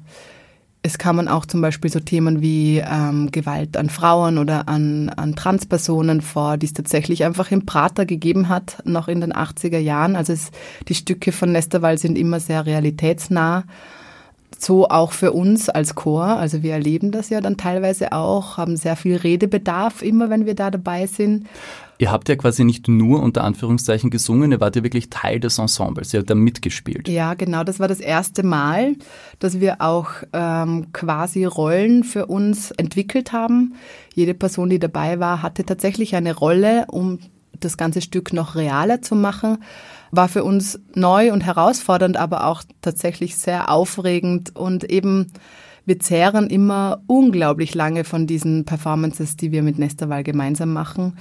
es 0.83 0.97
kamen 0.97 1.29
auch 1.29 1.45
zum 1.45 1.61
Beispiel 1.61 1.91
so 1.91 2.01
Themen 2.01 2.41
wie 2.41 2.79
ähm, 2.79 3.31
Gewalt 3.31 3.77
an 3.77 3.91
Frauen 3.91 4.39
oder 4.39 4.69
an, 4.69 5.11
an 5.11 5.35
Transpersonen 5.35 6.23
vor, 6.23 6.57
die 6.57 6.67
es 6.67 6.73
tatsächlich 6.73 7.25
einfach 7.25 7.51
im 7.51 7.67
Prater 7.67 8.07
gegeben 8.07 8.49
hat, 8.49 8.79
noch 8.85 9.09
in 9.09 9.21
den 9.21 9.33
80er 9.33 9.79
Jahren. 9.79 10.17
Also 10.17 10.33
es, 10.33 10.51
die 10.87 10.95
Stücke 10.95 11.33
von 11.33 11.53
Nesterwall 11.53 11.99
sind 11.99 12.17
immer 12.17 12.41
sehr 12.41 12.65
realitätsnah 12.65 13.65
so 14.59 14.89
auch 14.89 15.13
für 15.13 15.33
uns 15.33 15.69
als 15.69 15.95
Chor. 15.95 16.25
Also 16.25 16.63
wir 16.63 16.73
erleben 16.73 17.13
das 17.13 17.31
ja 17.31 17.41
dann 17.41 17.57
teilweise 17.57 18.13
auch, 18.13 18.57
haben 18.57 18.77
sehr 18.77 18.97
viel 18.97 19.17
Redebedarf 19.17 20.03
immer, 20.03 20.31
wenn 20.31 20.47
wir 20.47 20.55
da 20.55 20.71
dabei 20.71 21.07
sind. 21.07 21.47
Ihr 22.01 22.13
habt 22.13 22.29
ja 22.29 22.37
quasi 22.37 22.63
nicht 22.63 22.87
nur 22.87 23.21
unter 23.23 23.43
Anführungszeichen 23.43 24.11
gesungen, 24.11 24.53
ihr 24.53 24.61
wart 24.61 24.77
ja 24.77 24.85
wirklich 24.85 25.11
Teil 25.11 25.41
des 25.41 25.59
Ensembles, 25.59 26.15
ihr 26.15 26.21
habt 26.21 26.31
da 26.31 26.37
mitgespielt. 26.37 27.09
Ja, 27.09 27.35
genau, 27.35 27.65
das 27.65 27.81
war 27.81 27.89
das 27.89 27.99
erste 27.99 28.45
Mal, 28.45 28.95
dass 29.41 29.59
wir 29.59 29.81
auch 29.81 30.11
ähm, 30.33 30.93
quasi 30.93 31.45
Rollen 31.45 32.05
für 32.05 32.27
uns 32.27 32.71
entwickelt 32.73 33.33
haben. 33.33 33.75
Jede 34.15 34.35
Person, 34.35 34.71
die 34.71 34.79
dabei 34.79 35.19
war, 35.19 35.43
hatte 35.43 35.65
tatsächlich 35.65 36.15
eine 36.15 36.37
Rolle, 36.37 36.87
um 36.89 37.19
das 37.59 37.77
ganze 37.77 38.01
Stück 38.01 38.33
noch 38.33 38.55
realer 38.55 39.03
zu 39.03 39.15
machen 39.15 39.59
war 40.11 40.29
für 40.29 40.43
uns 40.43 40.81
neu 40.95 41.33
und 41.33 41.43
herausfordernd, 41.43 42.17
aber 42.17 42.47
auch 42.47 42.63
tatsächlich 42.81 43.37
sehr 43.37 43.71
aufregend. 43.71 44.57
Und 44.57 44.85
eben 44.85 45.33
wir 45.85 45.99
zehren 45.99 46.49
immer 46.49 47.03
unglaublich 47.07 47.75
lange 47.75 48.05
von 48.05 48.27
diesen 48.27 48.65
Performances, 48.67 49.37
die 49.37 49.53
wir 49.53 49.63
mit 49.63 49.79
Nesterwall 49.79 50.23
gemeinsam 50.23 50.73
machen, 50.73 51.17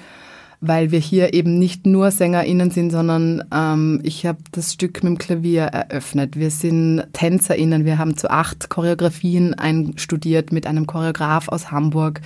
weil 0.60 0.92
wir 0.92 1.00
hier 1.00 1.34
eben 1.34 1.60
nicht 1.60 1.86
nur 1.86 2.12
SängerInnen 2.12 2.72
sind, 2.72 2.92
sondern 2.92 3.44
ähm, 3.54 4.00
ich 4.04 4.26
habe 4.26 4.40
das 4.52 4.74
Stück 4.74 5.04
mit 5.04 5.12
dem 5.12 5.18
Klavier 5.18 5.64
eröffnet. 5.64 6.36
Wir 6.36 6.50
sind 6.50 7.04
TänzerInnen, 7.14 7.86
wir 7.86 7.98
haben 7.98 8.18
zu 8.18 8.30
acht 8.30 8.70
Choreografien 8.70 9.54
einstudiert 9.54 10.52
mit 10.52 10.66
einem 10.66 10.88
Choreograf 10.88 11.48
aus 11.48 11.72
Hamburg. 11.72 12.22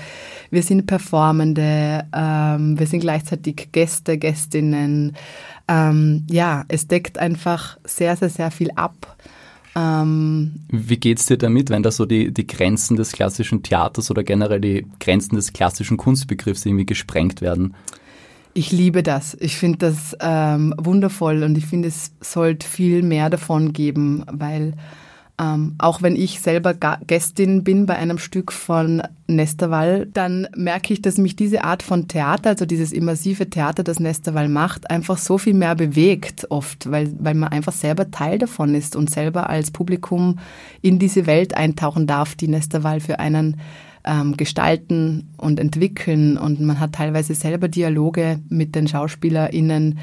Wir 0.50 0.64
sind 0.64 0.88
Performende, 0.88 2.06
ähm, 2.16 2.80
wir 2.80 2.88
sind 2.88 3.02
gleichzeitig 3.02 3.70
Gäste, 3.72 4.18
Gästinnen 4.18 5.14
ähm, 5.72 6.26
ja, 6.30 6.66
es 6.68 6.88
deckt 6.88 7.18
einfach 7.18 7.78
sehr, 7.86 8.18
sehr, 8.18 8.30
sehr 8.30 8.52
viel 8.52 8.72
ab. 8.72 9.16
Ähm, 9.74 10.66
Wie 10.70 10.98
geht's 10.98 11.28
dir 11.28 11.38
damit, 11.38 11.70
wenn 11.70 11.82
da 11.82 11.92
so 11.92 12.06
die, 12.06 12.34
die 12.34 12.46
Grenzen 12.46 12.98
des 12.98 13.14
klassischen 13.14 13.64
Theaters 13.64 14.12
oder 14.12 14.24
generell 14.24 14.60
die 14.60 14.86
Grenzen 15.00 15.36
des 15.36 15.54
klassischen 15.54 15.96
Kunstbegriffs 15.96 16.66
irgendwie 16.66 16.86
gesprengt 16.86 17.40
werden? 17.40 17.74
Ich 18.54 18.72
liebe 18.72 19.02
das. 19.02 19.36
Ich 19.40 19.58
finde 19.58 19.78
das 19.80 20.16
ähm, 20.20 20.74
wundervoll 20.78 21.44
und 21.44 21.58
ich 21.58 21.66
finde, 21.66 21.88
es 21.88 22.12
sollte 22.22 22.68
viel 22.68 23.02
mehr 23.04 23.30
davon 23.30 23.74
geben, 23.74 24.24
weil 24.32 24.74
Ähm, 25.40 25.74
auch 25.80 26.04
wenn 26.04 26.16
ich 26.16 26.40
selber 26.40 26.76
Gästin 27.08 27.64
bin 27.64 27.88
bei 27.88 27.96
einem 27.96 28.20
Stück 28.20 28.52
von 28.52 29.02
Nesterwall, 29.26 30.06
dann 30.06 30.48
merke 30.56 30.94
ich, 30.94 31.02
dass 31.02 31.18
mich 31.18 31.36
diese 31.36 31.64
Art 31.64 31.82
von 31.82 32.08
Theater, 32.08 32.50
also 32.52 32.68
dieses 32.68 32.92
immersive 32.92 33.50
Theater, 33.50 33.82
das 33.84 34.00
Nesterwall 34.00 34.50
macht, 34.50 34.92
einfach 34.92 35.18
so 35.18 35.40
viel 35.40 35.56
mehr 35.56 35.74
bewegt 35.74 36.52
oft, 36.52 36.92
weil, 36.92 37.12
weil 37.18 37.34
man 37.34 37.50
einfach 37.50 37.74
selber 37.74 38.12
Teil 38.12 38.38
davon 38.38 38.76
ist 38.76 38.96
und 38.96 39.10
selber 39.10 39.50
als 39.50 39.72
Publikum 39.72 40.38
in 40.82 41.00
diese 41.00 41.26
Welt 41.26 41.56
eintauchen 41.58 42.06
darf, 42.06 42.36
die 42.36 42.50
Nesterwall 42.50 43.00
für 43.00 43.18
einen 43.18 43.60
ähm, 44.04 44.38
gestalten 44.38 45.30
und 45.38 45.60
entwickeln. 45.60 46.38
Und 46.38 46.62
man 46.62 46.80
hat 46.80 46.94
teilweise 46.94 47.36
selber 47.36 47.68
Dialoge 47.68 48.40
mit 48.50 48.76
den 48.76 48.88
SchauspielerInnen 48.88 50.00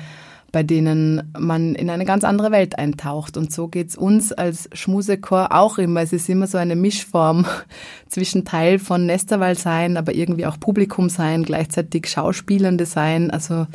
bei 0.51 0.63
denen 0.63 1.31
man 1.39 1.75
in 1.75 1.91
eine 1.91 2.07
ganz 2.07 2.25
andere 2.25 2.51
Welt 2.51 2.79
eintaucht. 2.79 3.37
Und 3.37 3.53
so 3.53 3.69
geht's 3.69 3.97
uns 3.97 4.33
als 4.33 4.69
Schmusechor 4.73 5.53
auch 5.53 5.79
immer. 5.79 6.01
Es 6.01 6.13
ist 6.13 6.29
immer 6.29 6.47
so 6.47 6.57
eine 6.57 6.75
Mischform 6.75 7.45
zwischen 8.09 8.45
Teil 8.45 8.79
von 8.79 9.05
Nesterwald 9.05 9.59
sein, 9.59 9.97
aber 9.97 10.15
irgendwie 10.15 10.47
auch 10.47 10.59
Publikum 10.59 11.11
sein, 11.11 11.43
gleichzeitig 11.43 12.09
Schauspielende 12.09 12.87
sein. 12.87 13.31
Also 13.31 13.67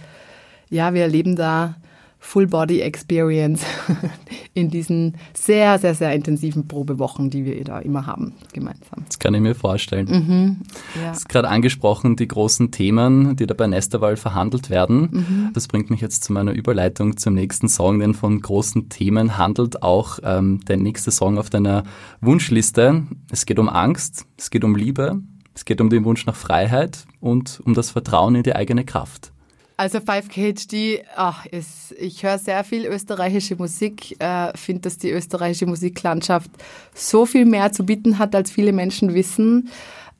ja, 0.69 0.93
wir 0.95 1.03
erleben 1.03 1.35
da 1.35 1.75
Full 2.23 2.47
Body 2.47 2.79
Experience 2.79 3.63
in 4.53 4.69
diesen 4.69 5.17
sehr, 5.33 5.77
sehr, 5.77 5.93
sehr 5.93 6.13
intensiven 6.13 6.67
Probewochen, 6.69 7.29
die 7.29 7.43
wir 7.43 7.61
da 7.65 7.79
immer 7.79 8.07
haben, 8.07 8.33
gemeinsam. 8.53 9.03
Das 9.05 9.19
kann 9.19 9.33
ich 9.33 9.41
mir 9.41 9.53
vorstellen. 9.53 10.07
Mhm, 10.07 10.57
ja. 10.95 11.01
Du 11.01 11.07
hast 11.09 11.27
gerade 11.29 11.49
angesprochen, 11.49 12.15
die 12.15 12.27
großen 12.27 12.71
Themen, 12.71 13.35
die 13.35 13.45
da 13.45 13.53
bei 13.53 13.67
Nesterwall 13.67 14.15
verhandelt 14.15 14.69
werden. 14.69 15.09
Mhm. 15.11 15.49
Das 15.53 15.67
bringt 15.67 15.89
mich 15.89 15.99
jetzt 15.99 16.23
zu 16.23 16.31
meiner 16.31 16.53
Überleitung 16.53 17.17
zum 17.17 17.33
nächsten 17.33 17.67
Song, 17.67 17.99
denn 17.99 18.13
von 18.13 18.39
großen 18.39 18.87
Themen 18.87 19.37
handelt 19.37 19.83
auch 19.83 20.19
ähm, 20.23 20.61
der 20.65 20.77
nächste 20.77 21.11
Song 21.11 21.37
auf 21.37 21.49
deiner 21.49 21.83
Wunschliste. 22.21 23.03
Es 23.31 23.45
geht 23.45 23.59
um 23.59 23.67
Angst, 23.67 24.25
es 24.37 24.49
geht 24.49 24.63
um 24.63 24.75
Liebe, 24.75 25.21
es 25.53 25.65
geht 25.65 25.81
um 25.81 25.89
den 25.89 26.05
Wunsch 26.05 26.25
nach 26.25 26.37
Freiheit 26.37 27.05
und 27.19 27.61
um 27.65 27.73
das 27.73 27.91
Vertrauen 27.91 28.33
in 28.35 28.43
die 28.43 28.55
eigene 28.55 28.85
Kraft. 28.85 29.32
Also 29.75 29.97
5KHD, 29.97 31.03
ach, 31.15 31.45
ist, 31.47 31.93
ich 31.97 32.23
höre 32.23 32.37
sehr 32.37 32.63
viel 32.63 32.85
österreichische 32.85 33.55
Musik, 33.55 34.21
äh, 34.21 34.55
finde, 34.55 34.81
dass 34.81 34.99
die 34.99 35.09
österreichische 35.09 35.65
Musiklandschaft 35.65 36.51
so 36.93 37.25
viel 37.25 37.45
mehr 37.45 37.71
zu 37.71 37.83
bieten 37.83 38.19
hat, 38.19 38.35
als 38.35 38.51
viele 38.51 38.71
Menschen 38.71 39.15
wissen. 39.15 39.69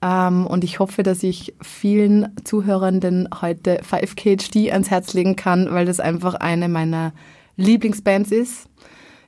Ähm, 0.02 0.48
und 0.48 0.64
ich 0.64 0.80
hoffe, 0.80 1.04
dass 1.04 1.22
ich 1.22 1.54
vielen 1.62 2.36
Zuhörenden 2.44 3.30
heute 3.42 3.82
5KHD 3.84 4.72
ans 4.72 4.90
Herz 4.90 5.14
legen 5.14 5.36
kann, 5.36 5.72
weil 5.72 5.86
das 5.86 6.00
einfach 6.00 6.34
eine 6.34 6.68
meiner 6.68 7.14
Lieblingsbands 7.56 8.32
ist. 8.32 8.68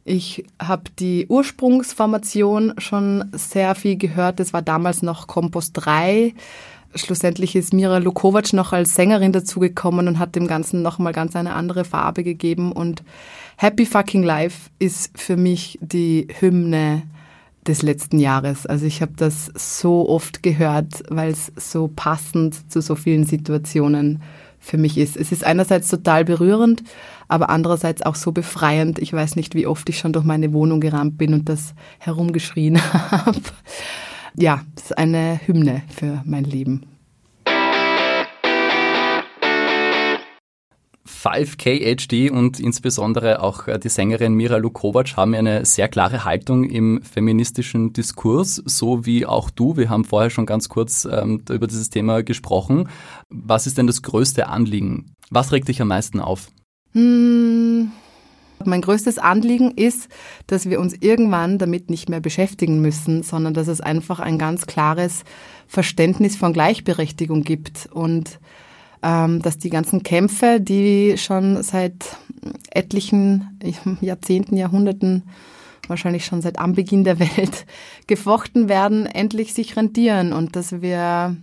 Ich 0.03 0.45
habe 0.61 0.83
die 0.99 1.27
Ursprungsformation 1.27 2.73
schon 2.77 3.25
sehr 3.31 3.73
viel 3.73 3.97
gehört. 3.97 4.39
Das 4.39 4.53
war 4.53 4.61
damals 4.61 5.01
noch 5.01 5.27
Kompost 5.27 5.71
3 5.75 6.33
schlussendlich 6.95 7.55
ist 7.55 7.73
Mira 7.73 7.97
Lukovac 7.97 8.53
noch 8.53 8.73
als 8.73 8.95
Sängerin 8.95 9.31
dazugekommen 9.31 10.07
und 10.07 10.19
hat 10.19 10.35
dem 10.35 10.47
Ganzen 10.47 10.81
nochmal 10.81 11.13
ganz 11.13 11.35
eine 11.35 11.53
andere 11.53 11.85
Farbe 11.85 12.23
gegeben. 12.23 12.71
Und 12.71 13.03
Happy 13.57 13.85
Fucking 13.85 14.23
Life 14.23 14.69
ist 14.79 15.11
für 15.15 15.37
mich 15.37 15.77
die 15.81 16.27
Hymne 16.39 17.03
des 17.67 17.81
letzten 17.81 18.19
Jahres. 18.19 18.65
Also 18.65 18.85
ich 18.85 19.01
habe 19.01 19.13
das 19.15 19.51
so 19.55 20.07
oft 20.07 20.43
gehört, 20.43 21.03
weil 21.09 21.31
es 21.31 21.51
so 21.55 21.89
passend 21.93 22.71
zu 22.71 22.81
so 22.81 22.95
vielen 22.95 23.25
Situationen 23.25 24.21
für 24.59 24.77
mich 24.77 24.97
ist. 24.97 25.15
Es 25.15 25.31
ist 25.31 25.43
einerseits 25.43 25.89
total 25.89 26.25
berührend, 26.25 26.83
aber 27.27 27.49
andererseits 27.49 28.01
auch 28.01 28.15
so 28.15 28.31
befreiend. 28.31 28.99
Ich 28.99 29.13
weiß 29.13 29.35
nicht, 29.35 29.55
wie 29.55 29.67
oft 29.67 29.87
ich 29.89 29.99
schon 29.99 30.13
durch 30.13 30.25
meine 30.25 30.53
Wohnung 30.53 30.79
gerannt 30.79 31.17
bin 31.17 31.33
und 31.33 31.49
das 31.49 31.73
herumgeschrien 31.99 32.79
habe 33.11 33.39
ja, 34.37 34.61
das 34.75 34.85
ist 34.85 34.97
eine 34.97 35.39
Hymne 35.45 35.83
für 35.89 36.21
mein 36.25 36.43
Leben. 36.43 36.85
5KHD 41.25 42.29
und 42.29 42.59
insbesondere 42.59 43.41
auch 43.41 43.67
äh, 43.67 43.79
die 43.79 43.89
Sängerin 43.89 44.35
Mira 44.35 44.57
Lukovac 44.57 45.17
haben 45.17 45.33
eine 45.33 45.65
sehr 45.65 45.87
klare 45.87 46.23
Haltung 46.23 46.63
im 46.65 47.01
feministischen 47.01 47.93
Diskurs, 47.93 48.55
so 48.65 49.05
wie 49.05 49.25
auch 49.25 49.49
du. 49.49 49.75
Wir 49.75 49.89
haben 49.89 50.05
vorher 50.05 50.29
schon 50.29 50.45
ganz 50.45 50.69
kurz 50.69 51.05
ähm, 51.05 51.41
über 51.49 51.65
dieses 51.65 51.89
Thema 51.89 52.21
gesprochen. 52.21 52.89
Was 53.29 53.65
ist 53.65 53.77
denn 53.77 53.87
das 53.87 54.03
größte 54.03 54.47
Anliegen? 54.47 55.15
Was 55.31 55.51
regt 55.51 55.67
dich 55.67 55.81
am 55.81 55.87
meisten 55.87 56.19
auf? 56.19 56.49
Hm, 56.93 57.91
mein 58.63 58.81
größtes 58.81 59.17
Anliegen 59.17 59.71
ist, 59.71 60.07
dass 60.47 60.69
wir 60.69 60.79
uns 60.79 60.93
irgendwann 60.99 61.57
damit 61.57 61.89
nicht 61.89 62.09
mehr 62.09 62.21
beschäftigen 62.21 62.81
müssen, 62.81 63.23
sondern 63.23 63.53
dass 63.53 63.67
es 63.67 63.81
einfach 63.81 64.19
ein 64.19 64.37
ganz 64.37 64.65
klares 64.65 65.23
Verständnis 65.67 66.35
von 66.35 66.53
Gleichberechtigung 66.53 67.43
gibt 67.43 67.89
und 67.91 68.39
ähm, 69.03 69.41
dass 69.41 69.57
die 69.57 69.69
ganzen 69.69 70.03
Kämpfe, 70.03 70.59
die 70.59 71.17
schon 71.17 71.61
seit 71.63 72.17
etlichen 72.71 73.59
Jahrzehnten, 74.01 74.57
Jahrhunderten, 74.57 75.23
wahrscheinlich 75.87 76.25
schon 76.25 76.41
seit 76.41 76.57
Anbeginn 76.57 77.03
der 77.03 77.19
Welt 77.19 77.65
gefochten 78.07 78.69
werden, 78.69 79.05
endlich 79.05 79.53
sich 79.53 79.77
rentieren 79.77 80.33
und 80.33 80.55
dass 80.55 80.81
wir 80.81 81.37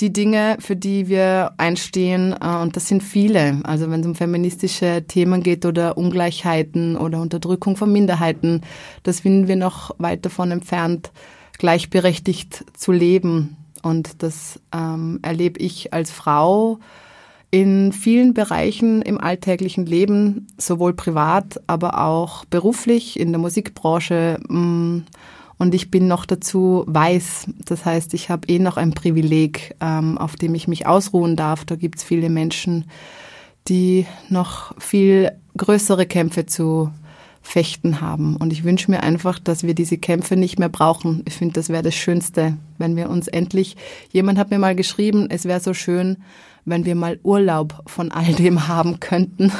die 0.00 0.12
Dinge, 0.12 0.56
für 0.60 0.76
die 0.76 1.08
wir 1.08 1.52
einstehen, 1.56 2.34
äh, 2.40 2.56
und 2.56 2.76
das 2.76 2.86
sind 2.88 3.02
viele. 3.02 3.60
Also 3.64 3.90
wenn 3.90 4.00
es 4.00 4.06
um 4.06 4.14
feministische 4.14 5.04
Themen 5.06 5.42
geht 5.42 5.66
oder 5.66 5.98
Ungleichheiten 5.98 6.96
oder 6.96 7.20
Unterdrückung 7.20 7.76
von 7.76 7.92
Minderheiten, 7.92 8.62
das 9.02 9.20
finden 9.20 9.48
wir 9.48 9.56
noch 9.56 9.94
weit 9.98 10.24
davon 10.24 10.50
entfernt, 10.50 11.10
gleichberechtigt 11.58 12.64
zu 12.76 12.92
leben. 12.92 13.56
Und 13.82 14.22
das 14.22 14.60
ähm, 14.72 15.18
erlebe 15.22 15.60
ich 15.60 15.92
als 15.92 16.10
Frau 16.10 16.78
in 17.50 17.92
vielen 17.92 18.34
Bereichen 18.34 19.02
im 19.02 19.18
alltäglichen 19.18 19.86
Leben, 19.86 20.46
sowohl 20.58 20.92
privat, 20.92 21.60
aber 21.66 22.04
auch 22.04 22.44
beruflich, 22.44 23.18
in 23.18 23.32
der 23.32 23.40
Musikbranche. 23.40 24.38
Mh, 24.48 24.58
mm, 24.58 25.06
und 25.58 25.74
ich 25.74 25.90
bin 25.90 26.06
noch 26.06 26.24
dazu 26.24 26.84
weiß. 26.86 27.48
Das 27.64 27.84
heißt, 27.84 28.14
ich 28.14 28.30
habe 28.30 28.48
eh 28.48 28.58
noch 28.58 28.76
ein 28.76 28.92
Privileg, 28.92 29.74
ähm, 29.80 30.16
auf 30.16 30.36
dem 30.36 30.54
ich 30.54 30.68
mich 30.68 30.86
ausruhen 30.86 31.36
darf. 31.36 31.64
Da 31.64 31.74
gibt 31.76 31.98
es 31.98 32.04
viele 32.04 32.30
Menschen, 32.30 32.84
die 33.66 34.06
noch 34.28 34.72
viel 34.80 35.32
größere 35.56 36.06
Kämpfe 36.06 36.46
zu 36.46 36.90
fechten 37.42 38.00
haben. 38.00 38.36
Und 38.36 38.52
ich 38.52 38.62
wünsche 38.62 38.90
mir 38.90 39.02
einfach, 39.02 39.38
dass 39.38 39.64
wir 39.64 39.74
diese 39.74 39.98
Kämpfe 39.98 40.36
nicht 40.36 40.58
mehr 40.58 40.68
brauchen. 40.68 41.22
Ich 41.26 41.34
finde, 41.34 41.54
das 41.54 41.68
wäre 41.70 41.82
das 41.82 41.94
Schönste, 41.94 42.56
wenn 42.76 42.94
wir 42.94 43.10
uns 43.10 43.26
endlich, 43.26 43.76
jemand 44.12 44.38
hat 44.38 44.50
mir 44.50 44.58
mal 44.58 44.76
geschrieben, 44.76 45.28
es 45.30 45.44
wäre 45.44 45.60
so 45.60 45.74
schön, 45.74 46.18
wenn 46.66 46.84
wir 46.84 46.94
mal 46.94 47.18
Urlaub 47.22 47.82
von 47.86 48.12
all 48.12 48.32
dem 48.34 48.68
haben 48.68 49.00
könnten. 49.00 49.50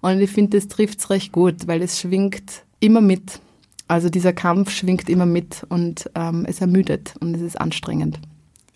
Und 0.00 0.20
ich 0.20 0.30
finde, 0.30 0.58
das 0.58 0.68
trifft 0.68 0.98
es 1.00 1.10
recht 1.10 1.32
gut, 1.32 1.66
weil 1.66 1.82
es 1.82 2.00
schwingt 2.00 2.64
immer 2.78 3.00
mit. 3.00 3.40
Also 3.86 4.08
dieser 4.08 4.32
Kampf 4.32 4.70
schwingt 4.70 5.08
immer 5.08 5.26
mit 5.26 5.64
und 5.68 6.10
ähm, 6.14 6.46
es 6.48 6.60
ermüdet 6.60 7.14
und 7.20 7.34
es 7.34 7.42
ist 7.42 7.60
anstrengend. 7.60 8.18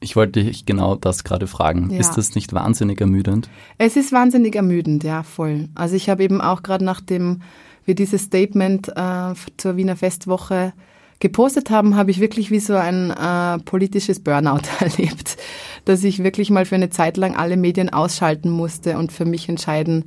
Ich 0.01 0.15
wollte 0.15 0.45
dich 0.45 0.65
genau 0.65 0.95
das 0.95 1.25
gerade 1.25 1.47
fragen. 1.47 1.91
Ja. 1.91 1.99
Ist 1.99 2.13
das 2.13 2.35
nicht 2.35 2.53
wahnsinnig 2.53 3.01
ermüdend? 3.01 3.49
Es 3.79 3.97
ist 3.97 4.13
wahnsinnig 4.13 4.55
ermüdend, 4.55 5.03
ja, 5.03 5.23
voll. 5.23 5.69
Also 5.75 5.97
ich 5.97 6.09
habe 6.09 6.23
eben 6.23 6.41
auch 6.41 6.63
gerade 6.63 6.85
nachdem 6.85 7.43
wir 7.85 7.95
dieses 7.95 8.23
Statement 8.23 8.89
äh, 8.95 9.35
zur 9.57 9.77
Wiener 9.77 9.97
Festwoche 9.97 10.73
gepostet 11.21 11.71
haben, 11.71 11.97
habe 11.97 12.11
ich 12.11 12.21
wirklich 12.21 12.51
wie 12.51 12.61
so 12.61 12.75
ein 12.75 13.11
äh, 13.11 13.59
politisches 13.65 14.21
Burnout 14.21 14.69
erlebt, 14.81 15.37
dass 15.85 16.05
ich 16.05 16.23
wirklich 16.23 16.51
mal 16.51 16.65
für 16.65 16.77
eine 16.77 16.91
Zeit 16.91 17.17
lang 17.17 17.35
alle 17.35 17.57
Medien 17.57 17.89
ausschalten 17.89 18.51
musste 18.51 18.99
und 18.99 19.11
für 19.11 19.25
mich 19.25 19.49
entscheiden, 19.49 20.05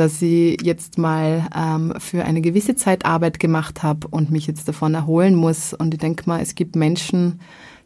dass 0.00 0.22
ich 0.22 0.56
jetzt 0.62 0.96
mal 0.96 1.46
ähm, 1.54 1.92
für 1.98 2.24
eine 2.24 2.40
gewisse 2.40 2.74
Zeit 2.74 3.04
Arbeit 3.04 3.38
gemacht 3.38 3.82
habe 3.82 4.08
und 4.08 4.30
mich 4.30 4.46
jetzt 4.46 4.66
davon 4.66 4.94
erholen 4.94 5.34
muss. 5.34 5.74
Und 5.74 5.92
ich 5.92 6.00
denke 6.00 6.22
mal, 6.26 6.40
es 6.40 6.54
gibt 6.54 6.74
Menschen, 6.74 7.38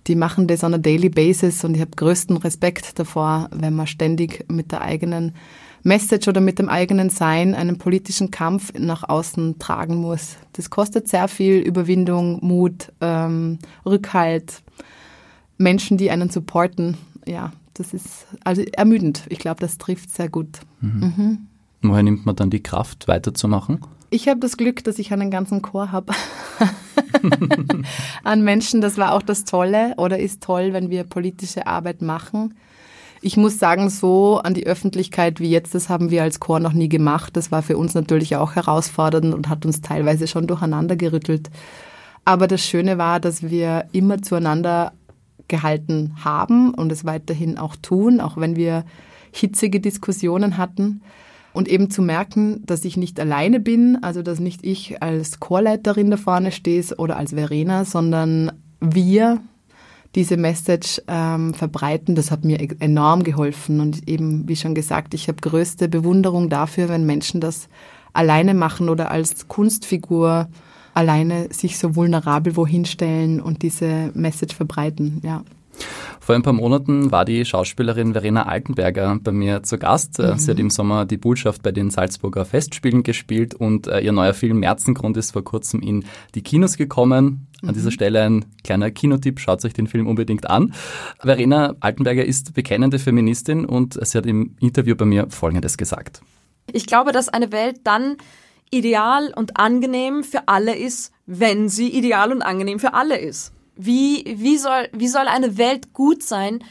die 0.07 0.15
machen 0.15 0.47
das 0.47 0.63
on 0.63 0.75
a 0.75 0.79
daily 0.79 1.09
basis 1.09 1.65
und 1.65 1.75
ich 1.75 1.81
habe 1.81 1.91
größten 1.97 2.37
Respekt 2.37 3.01
davor, 3.01 3.49
wenn 3.53 3.75
man 3.75 3.89
ständig 3.89 4.45
mit 4.49 4.71
der 4.71 4.83
eigenen 4.83 5.33
Message 5.83 6.29
oder 6.29 6.41
mit 6.41 6.61
dem 6.61 6.69
eigenen 6.69 7.11
Sein 7.11 7.53
einen 7.53 7.79
politischen 7.79 8.31
Kampf 8.31 8.73
nach 8.79 9.09
außen 9.09 9.59
tragen 9.59 9.97
muss. 9.97 10.37
Das 10.53 10.71
kostet 10.71 11.09
sehr 11.09 11.27
viel 11.27 11.59
Überwindung, 11.59 12.39
Mut, 12.47 12.93
ähm, 13.01 13.59
Rückhalt, 13.85 14.63
Menschen, 15.59 15.99
die 15.99 16.13
einen 16.13 16.31
supporten. 16.31 16.97
Ja, 17.27 17.53
das 17.75 17.93
ist 17.93 18.27
also 18.45 18.63
ermüdend. 18.63 19.25
Ich 19.31 19.41
glaube, 19.41 19.59
das 19.59 19.79
trifft 19.79 20.15
sehr 20.15 20.29
gut. 20.29 20.61
Mhm. 20.81 21.13
Mhm. 21.17 21.39
Woher 21.91 22.03
nimmt 22.03 22.25
man 22.25 22.35
dann 22.37 22.51
die 22.51 22.63
Kraft, 22.63 23.09
weiterzumachen? 23.09 23.81
Ich 24.11 24.29
habe 24.29 24.41
das 24.41 24.57
Glück, 24.57 24.85
dass 24.85 24.99
ich 24.99 25.13
einen 25.13 25.31
ganzen 25.31 25.61
Chor 25.61 25.93
habe 25.93 26.13
an 28.25 28.43
Menschen. 28.43 28.81
Das 28.81 28.97
war 28.97 29.13
auch 29.13 29.23
das 29.23 29.45
Tolle 29.45 29.95
oder 29.97 30.19
ist 30.19 30.43
toll, 30.43 30.73
wenn 30.73 30.89
wir 30.89 31.05
politische 31.05 31.67
Arbeit 31.67 32.01
machen. 32.01 32.55
Ich 33.21 33.37
muss 33.37 33.59
sagen, 33.59 33.91
so 33.91 34.39
an 34.39 34.55
die 34.55 34.67
Öffentlichkeit 34.67 35.41
wie 35.41 35.51
jetzt, 35.51 35.75
das 35.75 35.89
haben 35.89 36.11
wir 36.11 36.23
als 36.23 36.41
Chor 36.41 36.61
noch 36.61 36.75
nie 36.75 36.89
gemacht. 36.89 37.37
Das 37.37 37.51
war 37.51 37.63
für 37.63 37.77
uns 37.77 37.95
natürlich 37.95 38.37
auch 38.37 38.55
herausfordernd 38.55 39.35
und 39.35 39.49
hat 39.49 39.67
uns 39.67 39.81
teilweise 39.81 40.27
schon 40.27 40.47
durcheinander 40.47 40.97
gerüttelt. 40.97 41.51
Aber 42.25 42.47
das 42.47 42.65
Schöne 42.65 42.99
war, 42.99 43.21
dass 43.21 43.43
wir 43.43 43.87
immer 43.93 44.23
zueinander 44.23 44.93
gehalten 45.49 46.15
haben 46.25 46.73
und 46.73 46.91
es 46.93 47.05
weiterhin 47.05 47.59
auch 47.59 47.77
tun, 47.77 48.21
auch 48.21 48.37
wenn 48.37 48.57
wir 48.57 48.85
hitzige 49.33 49.81
Diskussionen 49.81 50.57
hatten. 50.57 51.03
Und 51.55 51.69
eben 51.69 51.89
zu 51.89 52.03
merken, 52.03 52.63
dass 52.67 52.85
ich 52.85 52.97
nicht 52.97 53.19
alleine 53.19 53.61
bin, 53.61 53.97
also 54.03 54.23
dass 54.23 54.41
nicht 54.41 54.67
ich 54.67 55.03
als 55.03 55.39
Chorleiterin 55.39 56.11
da 56.11 56.17
vorne 56.17 56.51
stehe 56.51 56.85
oder 56.99 57.17
als 57.17 57.31
Verena, 57.33 57.85
sondern 57.85 58.51
wir 58.81 59.41
diese 60.17 60.37
Message 60.37 61.01
ähm, 61.07 61.55
verbreiten, 61.55 62.17
das 62.17 62.33
hat 62.33 62.45
mir 62.45 62.61
e-, 62.61 62.77
enorm 62.81 63.23
geholfen. 63.23 63.81
Und 63.81 64.09
eben, 64.09 64.49
wie 64.49 64.57
schon 64.57 64.75
gesagt, 64.75 65.15
ich 65.15 65.29
habe 65.29 65.41
größte 65.41 65.89
Bewunderung 65.89 66.49
dafür, 66.49 66.89
wenn 66.89 67.07
Menschen 67.07 67.41
das 67.41 67.69
alleine 68.13 68.55
machen 68.55 68.89
oder 68.89 69.13
als 69.13 69.47
Kunstfigur 69.47 70.49
alleine 70.93 71.49
sich 71.53 71.79
so 71.79 71.95
vulnerabel 71.95 72.57
wohin 72.57 72.85
stellen 72.85 73.41
und 73.41 73.63
diese 73.63 74.11
Message 74.15 74.55
verbreiten, 74.55 75.21
ja. 75.23 75.45
Vor 76.25 76.35
ein 76.35 76.41
paar 76.41 76.55
Monaten 76.55 77.13
war 77.13 77.27
die 77.27 77.45
Schauspielerin 77.45 78.15
Verena 78.15 78.47
Altenberger 78.47 79.19
bei 79.23 79.31
mir 79.31 79.63
zu 79.63 79.77
Gast. 79.77 80.19
Mhm. 80.19 80.39
Sie 80.39 80.51
hat 80.51 80.59
im 80.59 80.71
Sommer 80.71 81.05
die 81.05 81.19
Botschaft 81.19 81.63
bei 81.63 81.71
den 81.71 81.91
Salzburger 81.91 82.47
Festspielen 82.47 83.03
gespielt 83.03 83.53
und 83.53 83.89
äh, 83.89 84.01
ihr 84.01 84.13
neuer 84.13 84.33
Film 84.33 84.61
Märzengrund 84.61 85.19
ist 85.19 85.33
vor 85.33 85.45
kurzem 85.45 85.83
in 85.83 86.07
die 86.35 86.41
Kinos 86.41 86.79
gekommen. 86.79 87.47
An 87.61 87.69
mhm. 87.69 87.73
dieser 87.75 87.91
Stelle 87.91 88.23
ein 88.23 88.47
kleiner 88.65 88.91
Kinotipp, 88.91 89.39
schaut 89.39 89.63
euch 89.67 89.75
den 89.75 89.87
Film 89.87 90.07
unbedingt 90.07 90.49
an. 90.49 90.73
Verena 91.21 91.75
Altenberger 91.81 92.25
ist 92.25 92.55
bekennende 92.55 92.99
Feministin 92.99 93.67
und 93.67 94.03
sie 94.03 94.17
hat 94.17 94.25
im 94.25 94.57
Interview 94.61 94.97
bei 94.97 95.05
mir 95.05 95.27
Folgendes 95.29 95.77
gesagt. 95.77 96.23
Ich 96.73 96.87
glaube, 96.87 97.13
dass 97.13 97.29
eine 97.29 97.53
Welt 97.53 97.81
dann 97.85 98.17
ideal 98.71 99.31
und 99.37 99.59
angenehm 99.59 100.25
für 100.25 100.49
alle 100.49 100.75
ist, 100.75 101.13
wenn 101.27 101.69
sie 101.69 101.91
ideal 101.91 102.33
und 102.33 102.41
angenehm 102.41 102.79
für 102.79 102.95
alle 102.95 103.19
ist. 103.19 103.54
Wie, 103.77 104.37
wie, 104.39 104.57
soll, 104.57 104.89
wie 104.93 105.09
soll 105.09 105.27
eine 105.27 105.59
Welt 105.59 105.93
gut 105.93 106.23
sein, 106.23 106.63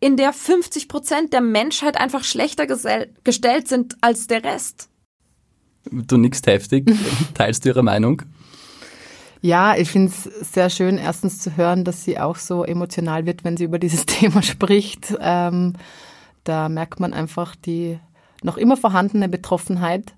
in 0.00 0.16
der 0.16 0.32
50 0.32 0.88
Prozent 0.88 1.32
der 1.32 1.40
Menschheit 1.40 1.96
einfach 1.96 2.24
schlechter 2.24 2.66
gestellt 2.66 3.68
sind 3.68 3.96
als 4.00 4.26
der 4.26 4.42
Rest? 4.42 4.88
Du 5.90 6.16
nickst 6.16 6.46
heftig. 6.46 6.90
Teilst 7.34 7.64
du 7.64 7.68
ihre 7.68 7.82
Meinung? 7.82 8.22
Ja, 9.40 9.76
ich 9.76 9.90
finde 9.90 10.12
es 10.12 10.52
sehr 10.52 10.70
schön, 10.70 10.98
erstens 10.98 11.40
zu 11.40 11.56
hören, 11.56 11.84
dass 11.84 12.04
sie 12.04 12.18
auch 12.18 12.36
so 12.36 12.64
emotional 12.64 13.26
wird, 13.26 13.42
wenn 13.42 13.56
sie 13.56 13.64
über 13.64 13.78
dieses 13.80 14.06
Thema 14.06 14.42
spricht. 14.42 15.14
Ähm, 15.20 15.74
da 16.44 16.68
merkt 16.68 17.00
man 17.00 17.12
einfach 17.12 17.56
die 17.56 17.98
noch 18.42 18.56
immer 18.56 18.76
vorhandene 18.76 19.28
Betroffenheit. 19.28 20.14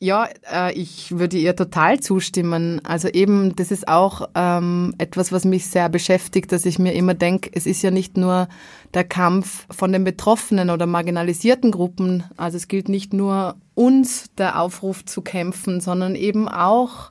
Ja, 0.00 0.28
äh, 0.52 0.72
ich 0.74 1.18
würde 1.18 1.36
ihr 1.38 1.56
total 1.56 1.98
zustimmen. 1.98 2.80
Also 2.84 3.08
eben, 3.08 3.56
das 3.56 3.72
ist 3.72 3.88
auch 3.88 4.28
ähm, 4.36 4.94
etwas, 4.98 5.32
was 5.32 5.44
mich 5.44 5.66
sehr 5.66 5.88
beschäftigt, 5.88 6.52
dass 6.52 6.66
ich 6.66 6.78
mir 6.78 6.92
immer 6.92 7.14
denke, 7.14 7.50
es 7.52 7.66
ist 7.66 7.82
ja 7.82 7.90
nicht 7.90 8.16
nur 8.16 8.48
der 8.94 9.02
Kampf 9.02 9.66
von 9.70 9.90
den 9.92 10.04
Betroffenen 10.04 10.70
oder 10.70 10.86
marginalisierten 10.86 11.72
Gruppen. 11.72 12.22
Also 12.36 12.58
es 12.58 12.68
gilt 12.68 12.88
nicht 12.88 13.12
nur 13.12 13.56
uns 13.74 14.30
der 14.38 14.60
Aufruf 14.60 15.04
zu 15.04 15.20
kämpfen, 15.20 15.80
sondern 15.80 16.14
eben 16.14 16.48
auch 16.48 17.10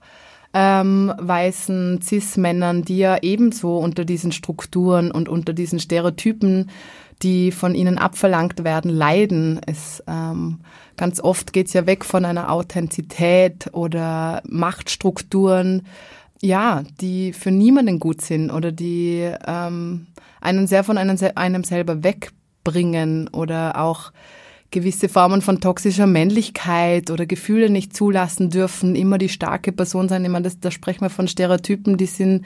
ähm, 0.54 1.14
weißen 1.18 2.02
Cis-Männern, 2.02 2.84
die 2.84 2.98
ja 2.98 3.18
ebenso 3.22 3.78
unter 3.78 4.06
diesen 4.06 4.32
Strukturen 4.32 5.12
und 5.12 5.30
unter 5.30 5.54
diesen 5.54 5.80
Stereotypen, 5.80 6.70
die 7.24 7.52
von 7.52 7.76
ihnen 7.76 7.98
abverlangt 7.98 8.64
werden, 8.64 8.92
leiden. 8.92 9.60
Es 9.66 10.04
ähm, 10.08 10.60
Ganz 10.98 11.20
oft 11.20 11.54
geht's 11.54 11.74
ja 11.74 11.86
weg 11.86 12.04
von 12.04 12.26
einer 12.26 12.52
Authentizität 12.52 13.70
oder 13.72 14.42
Machtstrukturen, 14.48 15.86
ja, 16.42 16.84
die 17.00 17.34
für 17.34 17.52
niemanden 17.52 18.00
gut 18.00 18.22
sind 18.22 18.50
oder 18.50 18.72
die 18.72 19.32
ähm, 19.46 20.08
einen 20.42 20.66
sehr 20.66 20.84
von 20.84 20.98
einem, 20.98 21.18
einem 21.36 21.64
selber 21.64 22.04
wegbringen 22.04 23.28
oder 23.28 23.80
auch 23.80 24.12
gewisse 24.72 25.10
Formen 25.10 25.42
von 25.42 25.62
toxischer 25.62 26.08
Männlichkeit 26.08 27.10
oder 27.10 27.26
Gefühle 27.26 27.70
nicht 27.70 27.96
zulassen 27.96 28.50
dürfen, 28.50 28.96
immer 28.96 29.18
die 29.18 29.30
starke 29.30 29.72
Person 29.72 30.10
sein. 30.10 30.26
Ich 30.26 30.32
meine, 30.32 30.44
das, 30.44 30.60
da 30.60 30.72
sprechen 30.72 31.02
wir 31.02 31.10
von 31.10 31.28
Stereotypen, 31.28 31.98
die 31.98 32.06
sind 32.06 32.46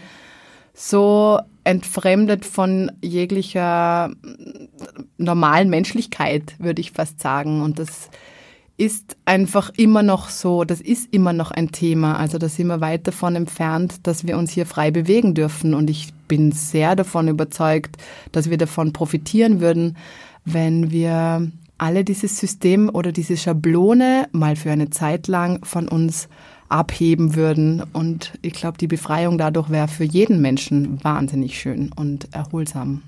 so 0.73 1.39
entfremdet 1.63 2.45
von 2.45 2.91
jeglicher 3.01 4.11
normalen 5.17 5.69
Menschlichkeit, 5.69 6.55
würde 6.59 6.81
ich 6.81 6.91
fast 6.91 7.19
sagen. 7.19 7.61
Und 7.61 7.79
das 7.79 8.09
ist 8.77 9.15
einfach 9.25 9.71
immer 9.77 10.01
noch 10.01 10.29
so, 10.29 10.63
das 10.63 10.81
ist 10.81 11.13
immer 11.13 11.33
noch 11.33 11.51
ein 11.51 11.71
Thema. 11.71 12.17
Also 12.17 12.37
da 12.37 12.49
sind 12.49 12.67
wir 12.67 12.81
weit 12.81 13.05
davon 13.07 13.35
entfernt, 13.35 14.07
dass 14.07 14.25
wir 14.25 14.37
uns 14.37 14.51
hier 14.51 14.65
frei 14.65 14.89
bewegen 14.89 15.33
dürfen. 15.35 15.73
Und 15.73 15.89
ich 15.89 16.13
bin 16.27 16.51
sehr 16.51 16.95
davon 16.95 17.27
überzeugt, 17.27 17.97
dass 18.31 18.49
wir 18.49 18.57
davon 18.57 18.93
profitieren 18.93 19.59
würden, 19.59 19.97
wenn 20.45 20.89
wir 20.89 21.51
alle 21.81 22.03
dieses 22.03 22.37
System 22.37 22.89
oder 22.93 23.11
diese 23.11 23.35
Schablone 23.35 24.29
mal 24.31 24.55
für 24.55 24.71
eine 24.71 24.91
Zeit 24.91 25.27
lang 25.27 25.65
von 25.65 25.87
uns 25.87 26.29
abheben 26.69 27.35
würden. 27.35 27.83
Und 27.91 28.33
ich 28.43 28.53
glaube, 28.53 28.77
die 28.77 28.87
Befreiung 28.87 29.37
dadurch 29.37 29.69
wäre 29.69 29.87
für 29.87 30.03
jeden 30.03 30.41
Menschen 30.41 31.03
wahnsinnig 31.03 31.59
schön 31.59 31.91
und 31.95 32.33
erholsam 32.33 33.01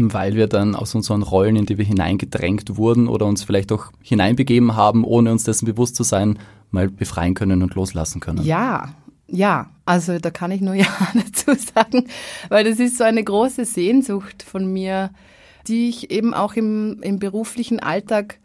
weil 0.00 0.36
wir 0.36 0.46
dann 0.46 0.76
aus 0.76 0.94
unseren 0.94 1.22
Rollen, 1.22 1.56
in 1.56 1.66
die 1.66 1.76
wir 1.76 1.84
hineingedrängt 1.84 2.76
wurden 2.76 3.08
oder 3.08 3.26
uns 3.26 3.42
vielleicht 3.42 3.72
auch 3.72 3.86
hineinbegeben 4.00 4.76
haben, 4.76 5.02
ohne 5.02 5.32
uns 5.32 5.42
dessen 5.42 5.66
bewusst 5.66 5.96
zu 5.96 6.04
sein, 6.04 6.38
mal 6.70 6.88
befreien 6.88 7.34
können 7.34 7.64
und 7.64 7.74
loslassen 7.74 8.20
können. 8.20 8.44
Ja, 8.44 8.90
ja, 9.26 9.70
also 9.86 10.18
da 10.18 10.30
kann 10.30 10.52
ich 10.52 10.60
nur 10.60 10.74
ja 10.74 10.86
dazu 11.14 11.52
sagen, 11.74 12.04
weil 12.48 12.62
das 12.62 12.78
ist 12.78 12.98
so 12.98 13.02
eine 13.02 13.24
große 13.24 13.64
Sehnsucht 13.64 14.44
von 14.44 14.72
mir, 14.72 15.10
die 15.68 15.88
ich 15.88 16.10
eben 16.10 16.34
auch 16.34 16.54
im, 16.54 17.00
im 17.02 17.18
beruflichen 17.18 17.80
Alltag 17.80 18.38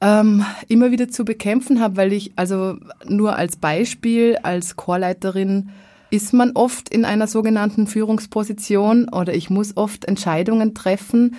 ähm, 0.00 0.44
immer 0.68 0.90
wieder 0.90 1.08
zu 1.08 1.24
bekämpfen 1.24 1.80
habe, 1.80 1.96
weil 1.96 2.12
ich 2.12 2.32
also 2.36 2.76
nur 3.06 3.36
als 3.36 3.56
Beispiel 3.56 4.36
als 4.42 4.76
Chorleiterin 4.76 5.70
ist 6.10 6.32
man 6.32 6.52
oft 6.52 6.88
in 6.88 7.04
einer 7.04 7.26
sogenannten 7.26 7.86
Führungsposition 7.86 9.08
oder 9.08 9.34
ich 9.34 9.50
muss 9.50 9.76
oft 9.76 10.04
Entscheidungen 10.04 10.74
treffen 10.74 11.36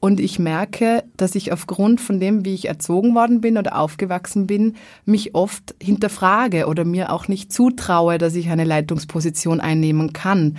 und 0.00 0.18
ich 0.18 0.38
merke, 0.38 1.04
dass 1.18 1.34
ich 1.34 1.52
aufgrund 1.52 2.00
von 2.00 2.20
dem, 2.20 2.44
wie 2.44 2.54
ich 2.54 2.68
erzogen 2.68 3.14
worden 3.14 3.42
bin 3.42 3.58
oder 3.58 3.78
aufgewachsen 3.78 4.46
bin, 4.46 4.76
mich 5.04 5.34
oft 5.34 5.74
hinterfrage 5.80 6.66
oder 6.66 6.84
mir 6.84 7.12
auch 7.12 7.28
nicht 7.28 7.52
zutraue, 7.52 8.16
dass 8.16 8.34
ich 8.34 8.48
eine 8.48 8.64
Leitungsposition 8.64 9.60
einnehmen 9.60 10.14
kann. 10.14 10.56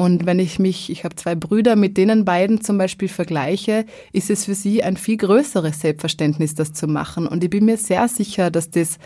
Und 0.00 0.26
wenn 0.26 0.38
ich 0.38 0.60
mich, 0.60 0.90
ich 0.90 1.02
habe 1.02 1.16
zwei 1.16 1.34
Brüder, 1.34 1.74
mit 1.74 1.96
denen 1.96 2.24
beiden 2.24 2.60
zum 2.60 2.78
Beispiel 2.78 3.08
vergleiche, 3.08 3.84
ist 4.12 4.30
es 4.30 4.44
für 4.44 4.54
sie 4.54 4.84
ein 4.84 4.96
viel 4.96 5.16
größeres 5.16 5.80
Selbstverständnis, 5.80 6.54
das 6.54 6.72
zu 6.72 6.86
machen. 6.86 7.26
Und 7.26 7.42
ich 7.42 7.50
bin 7.50 7.64
mir 7.64 7.76
sehr 7.76 8.06
sicher, 8.06 8.52
dass 8.52 8.70
das 8.70 8.98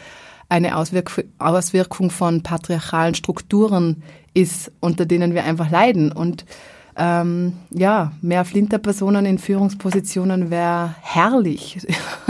eine 0.51 0.77
Auswirk 0.77 1.25
Auswirkung 1.39 2.11
von 2.11 2.43
patriarchalen 2.43 3.15
Strukturen 3.15 4.03
ist, 4.35 4.71
unter 4.81 5.07
denen 5.07 5.33
wir 5.33 5.45
einfach 5.45 5.71
leiden. 5.71 6.13
Und 6.13 6.45
ähm, 6.97 7.55
ja, 7.71 8.13
mehr 8.21 8.45
Flinterpersonen 8.45 9.27
in 9.27 9.39
Führungspositionen 9.39 10.51
wäre 10.51 10.95
herrlich, 11.01 11.87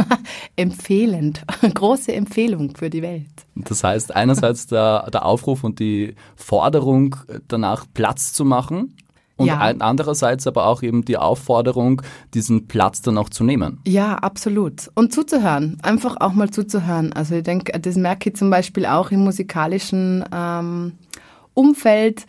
empfehlend, 0.56 1.42
große 1.74 2.12
Empfehlung 2.12 2.74
für 2.76 2.90
die 2.90 3.02
Welt. 3.02 3.26
Das 3.54 3.82
heißt, 3.84 4.14
einerseits 4.14 4.66
der, 4.66 5.10
der 5.10 5.24
Aufruf 5.24 5.64
und 5.64 5.78
die 5.78 6.14
Forderung 6.36 7.16
danach 7.48 7.86
Platz 7.92 8.32
zu 8.32 8.44
machen, 8.44 8.94
und 9.36 9.48
ja. 9.48 9.58
andererseits 9.58 10.46
aber 10.46 10.66
auch 10.66 10.82
eben 10.82 11.04
die 11.04 11.16
Aufforderung, 11.16 12.02
diesen 12.34 12.68
Platz 12.68 13.02
dann 13.02 13.18
auch 13.18 13.28
zu 13.28 13.44
nehmen. 13.44 13.80
Ja, 13.86 14.16
absolut. 14.16 14.90
Und 14.94 15.12
zuzuhören, 15.12 15.78
einfach 15.82 16.16
auch 16.20 16.32
mal 16.32 16.50
zuzuhören. 16.50 17.12
Also 17.12 17.36
ich 17.36 17.42
denke, 17.42 17.78
das 17.78 17.96
merke 17.96 18.30
ich 18.30 18.36
zum 18.36 18.50
Beispiel 18.50 18.86
auch 18.86 19.10
im 19.10 19.24
musikalischen 19.24 20.24
ähm, 20.32 20.92
Umfeld, 21.54 22.26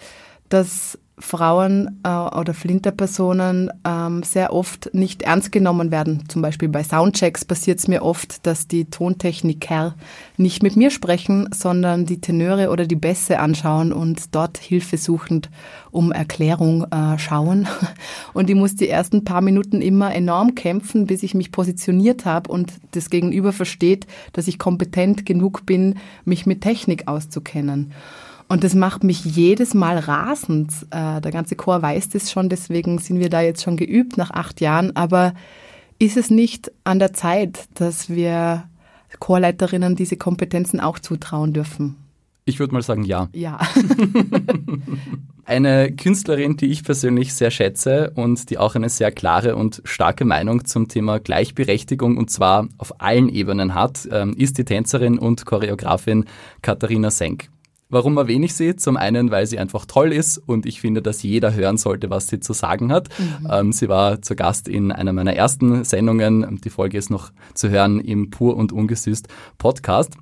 dass 0.50 0.98
Frauen 1.24 2.02
äh, 2.04 2.10
oder 2.10 2.54
Flinterpersonen 2.54 3.72
ähm, 3.88 4.24
sehr 4.24 4.52
oft 4.52 4.94
nicht 4.94 5.22
ernst 5.22 5.54
genommen 5.54 5.90
werden. 5.90 6.26
Zum 6.28 6.42
Beispiel 6.42 6.68
bei 6.68 6.84
Soundchecks 6.84 7.46
passiert 7.46 7.80
es 7.80 7.88
mir 7.88 8.04
oft, 8.04 8.46
dass 8.46 8.68
die 8.68 8.86
Tontechniker 8.86 9.96
nicht 10.36 10.62
mit 10.62 10.76
mir 10.76 10.92
sprechen, 10.92 11.48
sondern 11.54 12.06
die 12.06 12.20
Tenöre 12.20 12.70
oder 12.70 12.86
die 12.86 12.98
Bässe 12.98 13.40
anschauen 13.40 13.94
und 13.94 14.36
dort 14.36 14.58
hilfesuchend 14.58 15.50
um 15.92 16.12
Erklärung 16.12 16.86
äh, 16.92 17.18
schauen. 17.18 17.68
Und 18.34 18.50
ich 18.50 18.56
muss 18.56 18.76
die 18.76 18.90
ersten 18.90 19.24
paar 19.24 19.42
Minuten 19.42 19.82
immer 19.82 20.14
enorm 20.14 20.56
kämpfen, 20.56 21.06
bis 21.06 21.24
ich 21.24 21.36
mich 21.36 21.52
positioniert 21.52 22.26
habe 22.26 22.52
und 22.52 22.74
das 22.92 23.12
Gegenüber 23.12 23.54
versteht, 23.54 24.08
dass 24.34 24.48
ich 24.48 24.58
kompetent 24.58 25.26
genug 25.26 25.68
bin, 25.68 26.00
mich 26.26 26.48
mit 26.48 26.62
Technik 26.62 27.08
auszukennen. 27.08 27.94
Und 28.54 28.64
das 28.64 28.76
macht 28.76 29.04
mich 29.04 29.26
jedes 29.26 29.74
Mal 29.74 29.98
rasend. 29.98 30.72
Äh, 30.92 31.22
der 31.22 31.32
ganze 31.32 31.56
Chor 31.56 31.82
weiß 31.82 32.10
das 32.10 32.32
schon, 32.32 32.50
deswegen 32.50 33.00
sind 33.00 33.20
wir 33.20 33.32
da 33.32 33.42
jetzt 33.42 33.64
schon 33.64 33.78
geübt 33.78 34.16
nach 34.16 34.30
acht 34.30 34.62
Jahren. 34.62 34.96
Aber 34.96 35.34
ist 35.98 36.18
es 36.18 36.30
nicht 36.30 36.72
an 36.84 37.00
der 37.00 37.14
Zeit, 37.14 37.68
dass 37.74 38.12
wir 38.12 38.66
Chorleiterinnen 39.20 39.96
diese 39.96 40.18
Kompetenzen 40.18 40.80
auch 40.80 41.00
zutrauen 41.00 41.54
dürfen? 41.54 41.96
Ich 42.46 42.60
würde 42.60 42.76
mal 42.76 42.84
sagen, 42.84 43.02
ja. 43.06 43.28
Ja. 43.34 43.60
Eine 45.46 45.92
Künstlerin, 45.92 46.56
die 46.56 46.68
ich 46.68 46.84
persönlich 46.84 47.34
sehr 47.34 47.50
schätze 47.50 48.12
und 48.14 48.52
die 48.52 48.60
auch 48.60 48.76
eine 48.76 48.90
sehr 48.90 49.12
klare 49.12 49.56
und 49.56 49.82
starke 49.84 50.26
Meinung 50.26 50.64
zum 50.66 50.88
Thema 50.88 51.20
Gleichberechtigung 51.20 52.18
und 52.18 52.30
zwar 52.30 52.68
auf 52.78 53.02
allen 53.02 53.30
Ebenen 53.30 53.74
hat, 53.74 54.08
ähm, 54.12 54.36
ist 54.38 54.60
die 54.60 54.64
Tänzerin 54.64 55.18
und 55.18 55.46
Choreografin 55.46 56.26
Katharina 56.62 57.10
Senk. 57.10 57.50
Warum 57.94 58.18
erwähne 58.18 58.48
ich 58.48 58.56
sie? 58.56 58.76
Zum 58.76 58.98
einen, 58.98 59.30
weil 59.30 59.46
sie 59.46 59.60
einfach 59.60 59.86
toll 59.86 60.12
ist 60.12 60.40
und 60.40 60.66
ich 60.66 60.82
finde, 60.82 61.04
dass 61.04 61.22
jeder 61.22 61.54
hören 61.54 61.78
sollte, 61.78 62.10
was 62.10 62.28
sie 62.28 62.40
zu 62.40 62.52
sagen 62.54 62.92
hat. 62.92 63.08
Mhm. 63.20 63.48
Ähm, 63.52 63.72
sie 63.72 63.88
war 63.88 64.20
zu 64.20 64.36
Gast 64.36 64.68
in 64.68 64.92
einer 64.92 65.14
meiner 65.14 65.36
ersten 65.36 65.84
Sendungen. 65.84 66.60
Die 66.64 66.72
Folge 66.72 66.98
ist 66.98 67.12
noch 67.12 67.32
zu 67.54 67.70
hören 67.70 68.00
im 68.00 68.32
Pur 68.32 68.58
und 68.58 68.72
Ungesüßt 68.72 69.28
Podcast. 69.60 70.18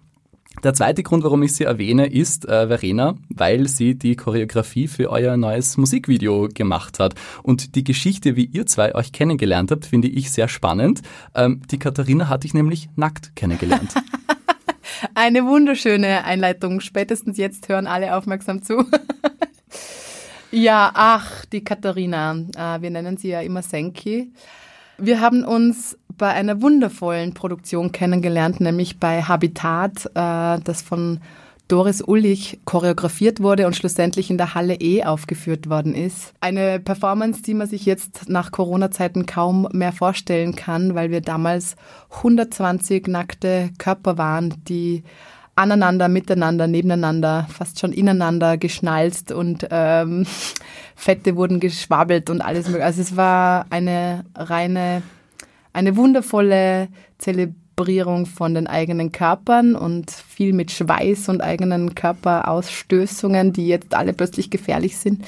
Der 0.65 0.73
zweite 0.73 1.01
Grund, 1.01 1.23
warum 1.23 1.43
ich 1.43 1.53
sie 1.53 1.63
erwähne, 1.63 2.07
ist 2.07 2.45
äh, 2.45 2.67
Verena, 2.67 3.15
weil 3.29 3.69
sie 3.69 3.95
die 3.95 4.17
Choreografie 4.17 4.89
für 4.89 5.09
euer 5.09 5.37
neues 5.37 5.77
Musikvideo 5.77 6.49
gemacht 6.53 6.99
hat. 6.99 7.15
Und 7.41 7.75
die 7.75 7.85
Geschichte, 7.85 8.35
wie 8.35 8.47
ihr 8.47 8.65
zwei 8.65 8.93
euch 8.95 9.13
kennengelernt 9.13 9.71
habt, 9.71 9.85
finde 9.85 10.09
ich 10.09 10.29
sehr 10.29 10.49
spannend. 10.49 11.03
Ähm, 11.35 11.61
die 11.71 11.79
Katharina 11.79 12.27
hatte 12.27 12.47
ich 12.47 12.53
nämlich 12.53 12.89
nackt 12.97 13.33
kennengelernt. 13.37 13.93
Eine 15.15 15.45
wunderschöne 15.45 16.23
Einleitung. 16.23 16.79
Spätestens 16.79 17.37
jetzt 17.37 17.69
hören 17.69 17.87
alle 17.87 18.15
aufmerksam 18.15 18.61
zu. 18.61 18.85
ja, 20.51 20.91
ach, 20.93 21.45
die 21.45 21.63
Katharina. 21.63 22.35
Äh, 22.55 22.81
wir 22.81 22.89
nennen 22.89 23.17
sie 23.17 23.29
ja 23.29 23.41
immer 23.41 23.61
Senki. 23.61 24.31
Wir 24.97 25.19
haben 25.19 25.43
uns 25.43 25.97
bei 26.17 26.29
einer 26.29 26.61
wundervollen 26.61 27.33
Produktion 27.33 27.91
kennengelernt, 27.91 28.59
nämlich 28.59 28.99
bei 28.99 29.23
Habitat, 29.23 30.05
äh, 30.13 30.59
das 30.63 30.81
von 30.81 31.19
Doris 31.71 32.03
Ullich 32.05 32.59
choreografiert 32.65 33.41
wurde 33.41 33.65
und 33.65 33.77
schlussendlich 33.77 34.29
in 34.29 34.37
der 34.37 34.55
Halle 34.55 34.75
E 34.75 35.05
aufgeführt 35.05 35.69
worden 35.69 35.95
ist. 35.95 36.33
Eine 36.41 36.81
Performance, 36.81 37.43
die 37.43 37.53
man 37.53 37.65
sich 37.65 37.85
jetzt 37.85 38.27
nach 38.27 38.51
Corona-Zeiten 38.51 39.25
kaum 39.25 39.69
mehr 39.71 39.93
vorstellen 39.93 40.53
kann, 40.53 40.95
weil 40.95 41.11
wir 41.11 41.21
damals 41.21 41.77
120 42.17 43.07
nackte 43.07 43.69
Körper 43.77 44.17
waren, 44.17 44.53
die 44.67 45.03
aneinander, 45.55 46.09
miteinander, 46.09 46.67
nebeneinander, 46.67 47.47
fast 47.49 47.79
schon 47.79 47.93
ineinander 47.93 48.57
geschnalzt 48.57 49.31
und 49.31 49.65
ähm, 49.71 50.25
Fette 50.95 51.37
wurden 51.37 51.61
geschwabbelt 51.61 52.29
und 52.29 52.41
alles 52.41 52.65
mögliche. 52.65 52.85
Also 52.85 53.01
es 53.01 53.15
war 53.15 53.67
eine 53.69 54.25
reine, 54.35 55.03
eine 55.71 55.95
wundervolle 55.95 56.89
Zelebration 57.17 57.60
Zelebrierung 57.81 58.25
von 58.25 58.53
den 58.53 58.67
eigenen 58.67 59.11
Körpern 59.11 59.75
und 59.75 60.11
viel 60.11 60.53
mit 60.53 60.71
Schweiß 60.71 61.29
und 61.29 61.41
eigenen 61.41 61.95
Körperausstößungen, 61.95 63.53
die 63.53 63.67
jetzt 63.67 63.95
alle 63.95 64.13
plötzlich 64.13 64.49
gefährlich 64.49 64.97
sind. 64.97 65.23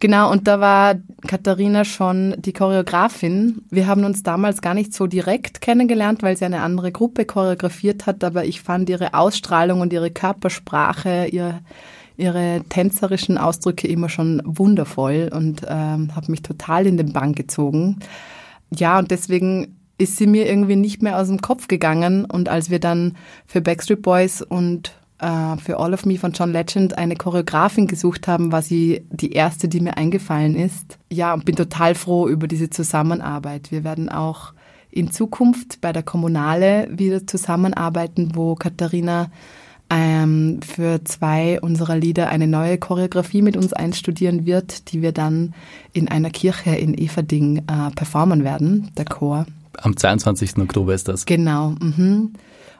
Genau, 0.00 0.30
und 0.30 0.48
da 0.48 0.60
war 0.60 0.96
Katharina 1.26 1.84
schon 1.84 2.34
die 2.38 2.52
Choreografin. 2.52 3.62
Wir 3.70 3.86
haben 3.86 4.04
uns 4.04 4.22
damals 4.22 4.60
gar 4.62 4.74
nicht 4.74 4.92
so 4.94 5.06
direkt 5.06 5.60
kennengelernt, 5.60 6.22
weil 6.22 6.36
sie 6.36 6.44
eine 6.44 6.62
andere 6.62 6.92
Gruppe 6.92 7.24
choreografiert 7.24 8.06
hat, 8.06 8.24
aber 8.24 8.44
ich 8.44 8.62
fand 8.62 8.88
ihre 8.88 9.14
Ausstrahlung 9.14 9.80
und 9.80 9.92
ihre 9.92 10.10
Körpersprache, 10.10 11.28
ihr 11.30 11.60
ihre 12.18 12.62
tänzerischen 12.68 13.38
Ausdrücke 13.38 13.88
immer 13.88 14.10
schon 14.10 14.42
wundervoll 14.44 15.30
und 15.32 15.62
ähm, 15.66 16.14
habe 16.14 16.30
mich 16.30 16.42
total 16.42 16.86
in 16.86 16.98
den 16.98 17.14
Bann 17.14 17.34
gezogen. 17.34 18.00
Ja, 18.70 18.98
und 18.98 19.10
deswegen 19.10 19.81
ist 19.98 20.16
sie 20.16 20.26
mir 20.26 20.48
irgendwie 20.48 20.76
nicht 20.76 21.02
mehr 21.02 21.18
aus 21.18 21.28
dem 21.28 21.40
Kopf 21.40 21.68
gegangen. 21.68 22.24
Und 22.24 22.48
als 22.48 22.70
wir 22.70 22.80
dann 22.80 23.16
für 23.46 23.60
Backstreet 23.60 24.02
Boys 24.02 24.42
und 24.42 24.94
äh, 25.18 25.56
für 25.58 25.78
All 25.78 25.94
of 25.94 26.04
Me 26.04 26.18
von 26.18 26.32
John 26.32 26.52
Legend 26.52 26.98
eine 26.98 27.16
Choreografin 27.16 27.86
gesucht 27.86 28.26
haben, 28.26 28.52
war 28.52 28.62
sie 28.62 29.06
die 29.10 29.32
erste, 29.32 29.68
die 29.68 29.80
mir 29.80 29.96
eingefallen 29.96 30.56
ist. 30.56 30.98
Ja, 31.10 31.32
und 31.32 31.44
bin 31.44 31.56
total 31.56 31.94
froh 31.94 32.28
über 32.28 32.48
diese 32.48 32.70
Zusammenarbeit. 32.70 33.70
Wir 33.70 33.84
werden 33.84 34.08
auch 34.08 34.52
in 34.90 35.10
Zukunft 35.10 35.80
bei 35.80 35.92
der 35.92 36.02
Kommunale 36.02 36.88
wieder 36.90 37.26
zusammenarbeiten, 37.26 38.32
wo 38.34 38.56
Katharina 38.56 39.30
ähm, 39.88 40.60
für 40.62 41.04
zwei 41.04 41.60
unserer 41.60 41.96
Lieder 41.96 42.28
eine 42.28 42.46
neue 42.46 42.78
Choreografie 42.78 43.42
mit 43.42 43.56
uns 43.56 43.72
einstudieren 43.72 44.46
wird, 44.46 44.92
die 44.92 45.02
wir 45.02 45.12
dann 45.12 45.54
in 45.92 46.08
einer 46.08 46.30
Kirche 46.30 46.74
in 46.74 46.96
Everding 46.96 47.58
äh, 47.58 47.90
performen 47.94 48.42
werden, 48.42 48.90
der 48.96 49.04
Chor. 49.04 49.46
Am 49.78 49.96
22. 49.96 50.58
Oktober 50.58 50.94
ist 50.94 51.08
das. 51.08 51.26
Genau. 51.26 51.70
Mhm. 51.80 52.32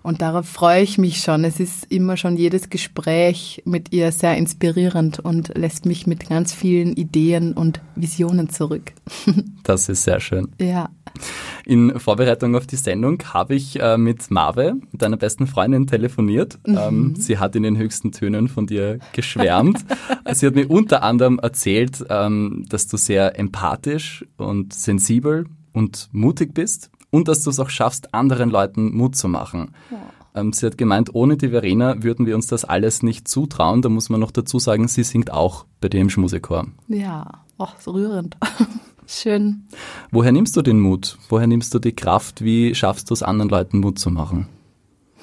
Und 0.02 0.20
darauf 0.20 0.48
freue 0.48 0.82
ich 0.82 0.98
mich 0.98 1.18
schon. 1.18 1.44
Es 1.44 1.60
ist 1.60 1.90
immer 1.90 2.16
schon 2.16 2.36
jedes 2.36 2.70
Gespräch 2.70 3.62
mit 3.64 3.92
ihr 3.92 4.10
sehr 4.10 4.36
inspirierend 4.36 5.20
und 5.20 5.56
lässt 5.56 5.86
mich 5.86 6.06
mit 6.06 6.28
ganz 6.28 6.52
vielen 6.52 6.94
Ideen 6.94 7.52
und 7.52 7.80
Visionen 7.94 8.48
zurück. 8.48 8.92
Das 9.64 9.88
ist 9.88 10.02
sehr 10.02 10.18
schön. 10.18 10.48
Ja. 10.60 10.90
In 11.64 12.00
Vorbereitung 12.00 12.56
auf 12.56 12.66
die 12.66 12.74
Sendung 12.74 13.22
habe 13.32 13.54
ich 13.54 13.80
äh, 13.80 13.96
mit 13.96 14.28
Marve, 14.32 14.74
deiner 14.92 15.16
besten 15.16 15.46
Freundin, 15.46 15.86
telefoniert. 15.86 16.58
Mhm. 16.66 16.78
Ähm, 16.78 17.14
sie 17.16 17.38
hat 17.38 17.54
in 17.54 17.62
den 17.62 17.78
höchsten 17.78 18.10
Tönen 18.10 18.48
von 18.48 18.66
dir 18.66 18.98
geschwärmt. 19.12 19.84
sie 20.32 20.48
hat 20.48 20.56
mir 20.56 20.68
unter 20.68 21.04
anderem 21.04 21.38
erzählt, 21.38 22.04
ähm, 22.10 22.64
dass 22.68 22.88
du 22.88 22.96
sehr 22.96 23.38
empathisch 23.38 24.24
und 24.36 24.72
sensibel 24.74 25.46
und 25.72 26.08
mutig 26.12 26.54
bist 26.54 26.90
und 27.10 27.28
dass 27.28 27.42
du 27.42 27.50
es 27.50 27.60
auch 27.60 27.70
schaffst, 27.70 28.14
anderen 28.14 28.50
Leuten 28.50 28.94
Mut 28.96 29.16
zu 29.16 29.28
machen. 29.28 29.72
Ja. 29.90 29.98
Ähm, 30.34 30.52
sie 30.52 30.66
hat 30.66 30.78
gemeint, 30.78 31.14
ohne 31.14 31.36
die 31.36 31.50
Verena 31.50 32.02
würden 32.02 32.26
wir 32.26 32.34
uns 32.34 32.46
das 32.46 32.64
alles 32.64 33.02
nicht 33.02 33.28
zutrauen. 33.28 33.82
Da 33.82 33.88
muss 33.88 34.08
man 34.08 34.20
noch 34.20 34.30
dazu 34.30 34.58
sagen, 34.58 34.88
sie 34.88 35.04
singt 35.04 35.30
auch 35.30 35.66
bei 35.80 35.88
dir 35.88 36.00
im 36.00 36.10
Schmusechor. 36.10 36.66
Ja, 36.88 37.44
ach, 37.58 37.74
so 37.80 37.92
rührend. 37.92 38.36
Schön. 39.06 39.64
Woher 40.10 40.32
nimmst 40.32 40.56
du 40.56 40.62
den 40.62 40.80
Mut? 40.80 41.18
Woher 41.28 41.46
nimmst 41.46 41.74
du 41.74 41.78
die 41.78 41.94
Kraft? 41.94 42.42
Wie 42.42 42.74
schaffst 42.74 43.10
du 43.10 43.14
es, 43.14 43.22
anderen 43.22 43.50
Leuten 43.50 43.80
Mut 43.80 43.98
zu 43.98 44.10
machen? 44.10 44.46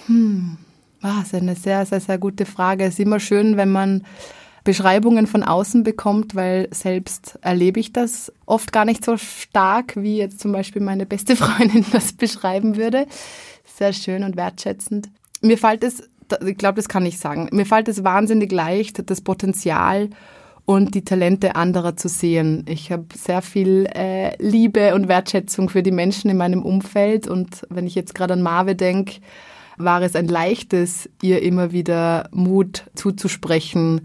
Hm, 0.06 0.58
ah, 1.02 1.20
das 1.20 1.28
ist 1.28 1.36
eine 1.36 1.56
sehr, 1.56 1.86
sehr, 1.86 2.00
sehr 2.00 2.18
gute 2.18 2.46
Frage. 2.46 2.84
Es 2.84 2.94
ist 2.94 3.00
immer 3.00 3.20
schön, 3.20 3.58
wenn 3.58 3.72
man 3.72 4.04
Beschreibungen 4.70 5.26
von 5.26 5.42
außen 5.42 5.82
bekommt, 5.82 6.36
weil 6.36 6.68
selbst 6.70 7.40
erlebe 7.42 7.80
ich 7.80 7.92
das 7.92 8.32
oft 8.46 8.72
gar 8.72 8.86
nicht 8.86 9.04
so 9.04 9.18
stark, 9.18 9.96
wie 9.96 10.18
jetzt 10.18 10.40
zum 10.40 10.52
Beispiel 10.52 10.80
meine 10.80 11.08
beste 11.08 11.36
Freundin 11.36 11.84
das 11.92 12.14
beschreiben 12.14 12.78
würde. 12.78 13.08
Sehr 13.66 13.94
schön 13.94 14.24
und 14.24 14.38
wertschätzend. 14.38 15.10
Mir 15.42 15.58
fällt 15.58 15.84
es, 15.84 16.08
ich 16.46 16.56
glaube, 16.56 16.76
das 16.76 16.88
kann 16.88 17.04
ich 17.08 17.18
sagen, 17.18 17.50
mir 17.52 17.66
fällt 17.66 17.88
es 17.88 18.04
wahnsinnig 18.04 18.52
leicht, 18.52 19.10
das 19.10 19.22
Potenzial 19.22 20.12
und 20.66 20.94
die 20.94 21.04
Talente 21.04 21.56
anderer 21.56 21.96
zu 21.98 22.08
sehen. 22.08 22.64
Ich 22.70 22.92
habe 22.92 23.06
sehr 23.16 23.42
viel 23.42 23.88
äh, 23.96 24.36
Liebe 24.38 24.94
und 24.94 25.08
Wertschätzung 25.08 25.70
für 25.70 25.82
die 25.82 25.90
Menschen 25.90 26.30
in 26.30 26.38
meinem 26.38 26.62
Umfeld 26.62 27.28
und 27.28 27.66
wenn 27.72 27.88
ich 27.88 27.96
jetzt 27.96 28.14
gerade 28.14 28.34
an 28.34 28.44
Marve 28.44 28.76
denke, 28.76 29.16
war 29.78 30.04
es 30.04 30.16
ein 30.16 30.28
leichtes, 30.28 31.10
ihr 31.24 31.42
immer 31.42 31.72
wieder 31.72 32.30
Mut 32.32 32.84
zuzusprechen, 32.94 34.02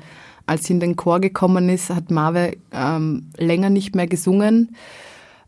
als 0.47 0.65
sie 0.65 0.75
in 0.75 0.81
den 0.81 0.97
Chor 0.97 1.21
gekommen 1.21 1.69
ist, 1.69 1.91
hat 1.91 2.11
Marve 2.11 2.57
ähm, 2.73 3.31
länger 3.37 3.71
nicht 3.71 3.95
mehr 3.95 4.07
gesungen. 4.07 4.77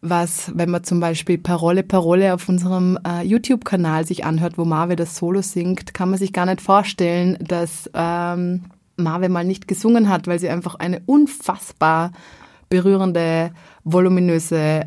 Was, 0.03 0.53
wenn 0.55 0.71
man 0.71 0.85
zum 0.85 1.01
Beispiel 1.01 1.39
Parole, 1.39 1.83
Parole 1.83 2.35
auf 2.35 2.49
unserem 2.49 2.99
äh, 3.07 3.23
YouTube-Kanal 3.23 4.07
sich 4.07 4.25
anhört, 4.25 4.59
wo 4.59 4.65
Marve 4.65 4.95
das 4.95 5.17
Solo 5.17 5.43
singt, 5.43 5.95
kann 5.95 6.11
man 6.11 6.19
sich 6.19 6.33
gar 6.33 6.47
nicht 6.47 6.61
vorstellen, 6.61 7.39
dass 7.41 7.91
ähm, 7.95 8.65
Marve 8.97 9.29
mal 9.29 9.45
nicht 9.45 9.69
gesungen 9.69 10.09
hat, 10.09 10.27
weil 10.27 10.39
sie 10.39 10.49
einfach 10.49 10.77
eine 10.77 11.01
unfassbar 11.07 12.13
berührende, 12.69 13.53
voluminöse, 13.85 14.57
äh, 14.59 14.85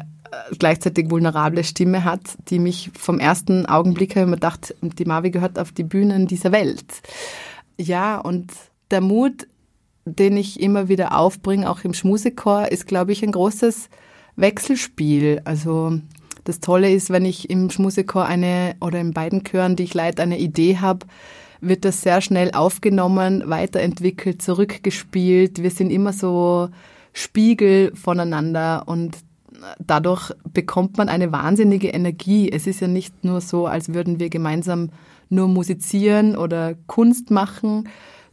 gleichzeitig 0.57 1.09
vulnerable 1.09 1.63
Stimme 1.63 2.03
hat, 2.03 2.21
die 2.49 2.59
mich 2.59 2.91
vom 2.97 3.19
ersten 3.19 3.65
Augenblick 3.65 4.15
her 4.15 4.23
immer 4.23 4.35
gedacht, 4.35 4.75
die 4.81 5.05
Marve 5.05 5.31
gehört 5.31 5.59
auf 5.59 5.71
die 5.71 5.83
Bühnen 5.83 6.27
dieser 6.27 6.51
Welt. 6.51 6.85
Ja, 7.77 8.19
und 8.19 8.51
der 8.91 9.01
Mut 9.01 9.47
den 10.09 10.37
ich 10.37 10.59
immer 10.59 10.89
wieder 10.89 11.17
aufbringe, 11.17 11.69
auch 11.69 11.83
im 11.83 11.93
Schmusechor, 11.93 12.71
ist, 12.71 12.87
glaube 12.87 13.11
ich, 13.11 13.23
ein 13.23 13.31
großes 13.31 13.89
Wechselspiel. 14.35 15.41
Also 15.45 15.99
das 16.43 16.59
Tolle 16.59 16.91
ist, 16.91 17.09
wenn 17.09 17.25
ich 17.25 17.49
im 17.49 17.69
Schmusechor 17.69 18.25
eine 18.25 18.75
oder 18.81 18.99
in 18.99 19.13
beiden 19.13 19.43
Chören, 19.43 19.75
die 19.75 19.83
ich 19.83 19.93
leite, 19.93 20.21
eine 20.21 20.39
Idee 20.39 20.77
habe, 20.77 21.05
wird 21.61 21.85
das 21.85 22.01
sehr 22.01 22.21
schnell 22.21 22.51
aufgenommen, 22.51 23.43
weiterentwickelt, 23.45 24.41
zurückgespielt. 24.41 25.61
Wir 25.61 25.71
sind 25.71 25.91
immer 25.91 26.13
so 26.13 26.69
Spiegel 27.13 27.93
voneinander 27.95 28.83
und 28.85 29.17
dadurch 29.79 30.31
bekommt 30.53 30.97
man 30.97 31.09
eine 31.09 31.31
wahnsinnige 31.31 31.89
Energie. 31.89 32.49
Es 32.51 32.67
ist 32.67 32.79
ja 32.79 32.87
nicht 32.87 33.23
nur 33.23 33.41
so, 33.41 33.67
als 33.67 33.93
würden 33.93 34.19
wir 34.19 34.29
gemeinsam 34.29 34.89
nur 35.29 35.47
musizieren 35.47 36.35
oder 36.35 36.75
Kunst 36.87 37.29
machen, 37.29 37.89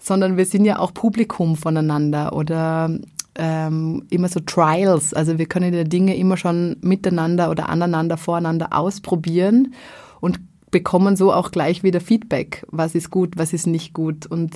sondern 0.06 0.36
wir 0.36 0.46
sind 0.46 0.64
ja 0.64 0.78
auch 0.78 0.94
Publikum 0.94 1.56
voneinander 1.56 2.32
oder 2.32 2.96
ähm, 3.34 4.04
immer 4.08 4.28
so 4.28 4.38
Trials. 4.40 5.12
Also 5.12 5.38
wir 5.38 5.46
können 5.46 5.72
die 5.72 5.84
Dinge 5.84 6.16
immer 6.16 6.36
schon 6.36 6.76
miteinander 6.80 7.50
oder 7.50 7.68
aneinander, 7.68 8.16
voreinander 8.16 8.72
ausprobieren 8.72 9.74
und 10.20 10.38
bekommen 10.70 11.16
so 11.16 11.32
auch 11.32 11.50
gleich 11.50 11.82
wieder 11.82 12.00
Feedback. 12.00 12.64
Was 12.70 12.94
ist 12.94 13.10
gut, 13.10 13.36
was 13.36 13.52
ist 13.52 13.66
nicht 13.66 13.94
gut. 13.94 14.26
Und 14.26 14.54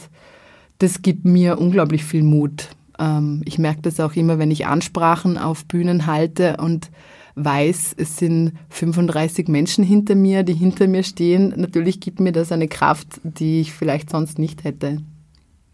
Das 0.78 1.02
gibt 1.02 1.26
mir 1.26 1.58
unglaublich 1.58 2.04
viel 2.04 2.22
Mut. 2.22 2.68
Ähm, 2.98 3.42
ich 3.44 3.58
merke 3.58 3.82
das 3.82 4.00
auch 4.00 4.14
immer, 4.14 4.38
wenn 4.38 4.50
ich 4.50 4.66
Ansprachen 4.66 5.36
auf 5.36 5.66
Bühnen 5.66 6.06
halte 6.06 6.56
und 6.58 6.90
weiß, 7.34 7.94
es 7.98 8.16
sind 8.16 8.52
35 8.70 9.48
Menschen 9.48 9.84
hinter 9.84 10.14
mir, 10.14 10.42
die 10.42 10.54
hinter 10.54 10.86
mir 10.86 11.02
stehen. 11.02 11.52
Natürlich 11.56 12.00
gibt 12.00 12.20
mir 12.20 12.32
das 12.32 12.52
eine 12.52 12.68
Kraft, 12.68 13.20
die 13.24 13.60
ich 13.60 13.72
vielleicht 13.72 14.10
sonst 14.10 14.38
nicht 14.38 14.64
hätte. 14.64 15.02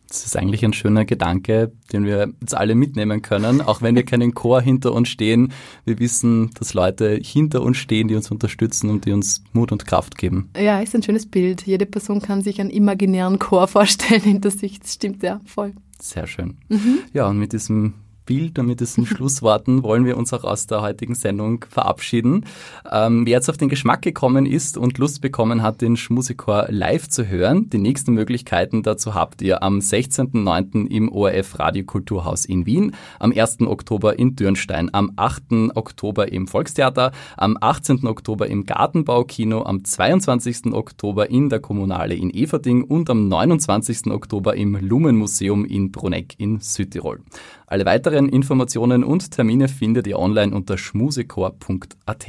Das 0.09 0.25
ist 0.25 0.37
eigentlich 0.37 0.65
ein 0.65 0.73
schöner 0.73 1.05
Gedanke, 1.05 1.73
den 1.93 2.05
wir 2.05 2.33
jetzt 2.41 2.55
alle 2.55 2.75
mitnehmen 2.75 3.23
können, 3.23 3.61
auch 3.61 3.83
wenn 3.83 3.97
wir 3.97 4.05
keinen 4.05 4.35
Chor 4.35 4.61
hinter 4.61 4.93
uns 4.93 5.09
stehen. 5.09 5.53
Wir 5.85 5.99
wissen, 5.99 6.51
dass 6.59 6.75
Leute 6.75 7.19
hinter 7.23 7.63
uns 7.63 7.77
stehen, 7.77 8.09
die 8.09 8.15
uns 8.15 8.31
unterstützen 8.31 8.91
und 8.91 9.05
die 9.05 9.13
uns 9.13 9.43
Mut 9.53 9.73
und 9.73 9.87
Kraft 9.87 10.17
geben. 10.17 10.51
Ja, 10.57 10.81
ist 10.81 10.95
ein 10.95 11.03
schönes 11.03 11.27
Bild. 11.27 11.67
Jede 11.67 11.87
Person 11.87 12.23
kann 12.23 12.43
sich 12.43 12.61
einen 12.61 12.71
imaginären 12.71 13.39
Chor 13.39 13.67
vorstellen 13.67 14.21
hinter 14.23 14.51
sich. 14.51 14.79
Das 14.81 14.95
stimmt 14.95 15.23
ja 15.23 15.41
voll. 15.45 15.73
Sehr 16.01 16.27
schön. 16.27 16.59
Mhm. 16.69 16.99
Ja, 17.13 17.29
und 17.29 17.39
mit 17.39 17.53
diesem 17.53 17.95
Bild 18.27 18.59
und 18.59 18.67
mit 18.67 18.81
diesen 18.81 19.07
Schlussworten 19.07 19.83
wollen 19.83 20.05
wir 20.05 20.17
uns 20.17 20.33
auch 20.33 20.45
aus 20.45 20.67
der 20.67 20.83
heutigen 20.83 21.15
Sendung 21.15 21.65
verabschieden. 21.69 22.45
Ähm, 22.91 23.25
wer 23.25 23.35
jetzt 23.35 23.49
auf 23.49 23.57
den 23.57 23.69
Geschmack 23.69 24.03
gekommen 24.03 24.45
ist 24.45 24.77
und 24.77 24.99
Lust 24.99 25.23
bekommen 25.23 25.63
hat, 25.63 25.81
den 25.81 25.97
Schmusikor 25.97 26.67
live 26.69 27.09
zu 27.09 27.27
hören, 27.27 27.71
die 27.71 27.79
nächsten 27.79 28.13
Möglichkeiten 28.13 28.83
dazu 28.83 29.15
habt 29.15 29.41
ihr 29.43 29.63
am 29.63 29.79
16.09. 29.79 30.87
im 30.89 31.11
ORF 31.11 31.59
Radiokulturhaus 31.59 32.45
in 32.45 32.67
Wien, 32.67 32.95
am 33.19 33.33
1. 33.33 33.61
Oktober 33.63 34.19
in 34.19 34.37
Dürnstein, 34.37 34.93
am 34.93 35.13
8. 35.17 35.75
Oktober 35.75 36.33
im 36.33 36.49
Volkstheater, 36.49 37.13
am 37.37 37.57
18. 37.61 38.07
Oktober 38.07 38.49
im 38.49 38.67
Gartenbaukino, 38.67 39.63
am 39.63 39.85
22. 39.85 40.73
Oktober 40.73 41.31
in 41.31 41.49
der 41.49 41.61
Kommunale 41.61 42.15
in 42.15 42.31
Everding 42.31 42.83
und 42.83 43.09
am 43.09 43.29
29. 43.29 44.09
Oktober 44.09 44.57
im 44.57 44.77
Lumenmuseum 44.77 45.65
in 45.65 45.93
Bruneck 45.93 46.35
in 46.39 46.59
Südtirol. 46.61 47.21
Alle 47.69 47.85
weiteren 47.85 48.16
Informationen 48.19 49.05
und 49.05 49.31
Termine 49.31 49.69
findet 49.69 50.07
ihr 50.07 50.19
online 50.19 50.55
unter 50.55 50.79
schmusekor.at. 50.79 52.27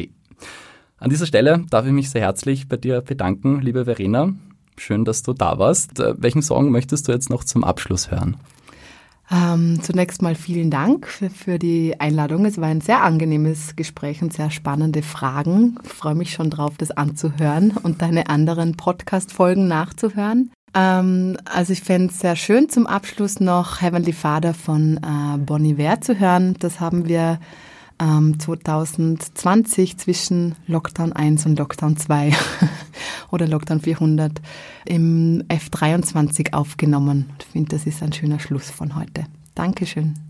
An 0.97 1.09
dieser 1.09 1.25
Stelle 1.25 1.63
darf 1.69 1.85
ich 1.85 1.93
mich 1.93 2.09
sehr 2.09 2.21
herzlich 2.21 2.67
bei 2.67 2.75
dir 2.75 3.01
bedanken, 3.01 3.61
liebe 3.61 3.85
Verena. 3.85 4.33
Schön, 4.77 5.05
dass 5.05 5.23
du 5.23 5.33
da 5.33 5.57
warst. 5.57 5.99
Äh, 5.99 6.15
welchen 6.17 6.41
Song 6.41 6.71
möchtest 6.71 7.07
du 7.07 7.11
jetzt 7.11 7.29
noch 7.29 7.43
zum 7.43 7.63
Abschluss 7.63 8.11
hören? 8.11 8.37
Ähm, 9.29 9.81
zunächst 9.81 10.21
mal 10.21 10.35
vielen 10.35 10.71
Dank 10.71 11.07
für, 11.07 11.29
für, 11.29 11.59
die 11.59 11.99
Einladung. 11.99 12.45
Es 12.45 12.59
war 12.59 12.67
ein 12.67 12.79
sehr 12.79 13.03
angenehmes 13.03 13.75
Gespräch 13.75 14.21
und 14.21 14.31
sehr 14.31 14.51
spannende 14.51 15.01
Fragen. 15.01 15.77
Ich 15.83 15.91
freue 15.91 16.15
mich 16.15 16.31
schon 16.31 16.49
drauf, 16.49 16.75
das 16.77 16.91
anzuhören 16.91 17.71
und 17.83 18.01
deine 18.01 18.29
anderen 18.29 18.77
Podcast-Folgen 18.77 19.67
nachzuhören. 19.67 20.51
Ähm, 20.77 21.37
also 21.45 21.73
ich 21.73 21.81
fände 21.81 22.13
es 22.13 22.19
sehr 22.19 22.35
schön, 22.35 22.69
zum 22.69 22.85
Abschluss 22.85 23.39
noch 23.39 23.81
Heavenly 23.81 24.13
Father 24.13 24.53
von 24.53 24.97
äh, 24.97 25.37
Bon 25.39 25.63
Iver 25.65 26.01
zu 26.01 26.19
hören. 26.19 26.55
Das 26.59 26.79
haben 26.79 27.07
wir 27.07 27.39
ähm, 27.99 28.39
2020 28.39 29.97
zwischen 29.97 30.55
Lockdown 30.67 31.13
1 31.13 31.47
und 31.47 31.57
Lockdown 31.57 31.97
2 31.97 32.31
oder 33.31 33.47
Lockdown 33.47 33.81
400 33.81 34.39
im 34.85 35.43
F23 35.49 36.53
aufgenommen. 36.53 37.31
Ich 37.39 37.47
finde, 37.47 37.69
das 37.69 37.87
ist 37.87 38.03
ein 38.03 38.13
schöner 38.13 38.39
Schluss 38.39 38.69
von 38.69 38.95
heute. 38.95 39.25
Dankeschön. 39.55 40.26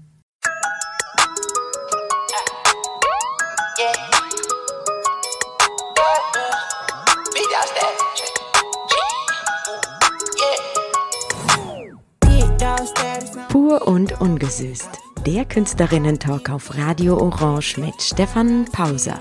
Pur 13.68 13.86
und 13.86 14.22
ungesüßt. 14.22 14.88
Der 15.26 15.44
Künstlerinnen-Talk 15.44 16.50
auf 16.52 16.78
Radio 16.78 17.18
Orange 17.18 17.78
mit 17.78 18.02
Stefan 18.02 18.64
Pauser. 18.72 19.20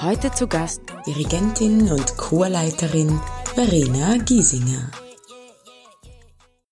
Heute 0.00 0.32
zu 0.32 0.48
Gast 0.48 0.80
Dirigentin 1.06 1.92
und 1.92 2.16
Chorleiterin 2.16 3.20
Verena 3.54 4.16
Giesinger. 4.16 4.90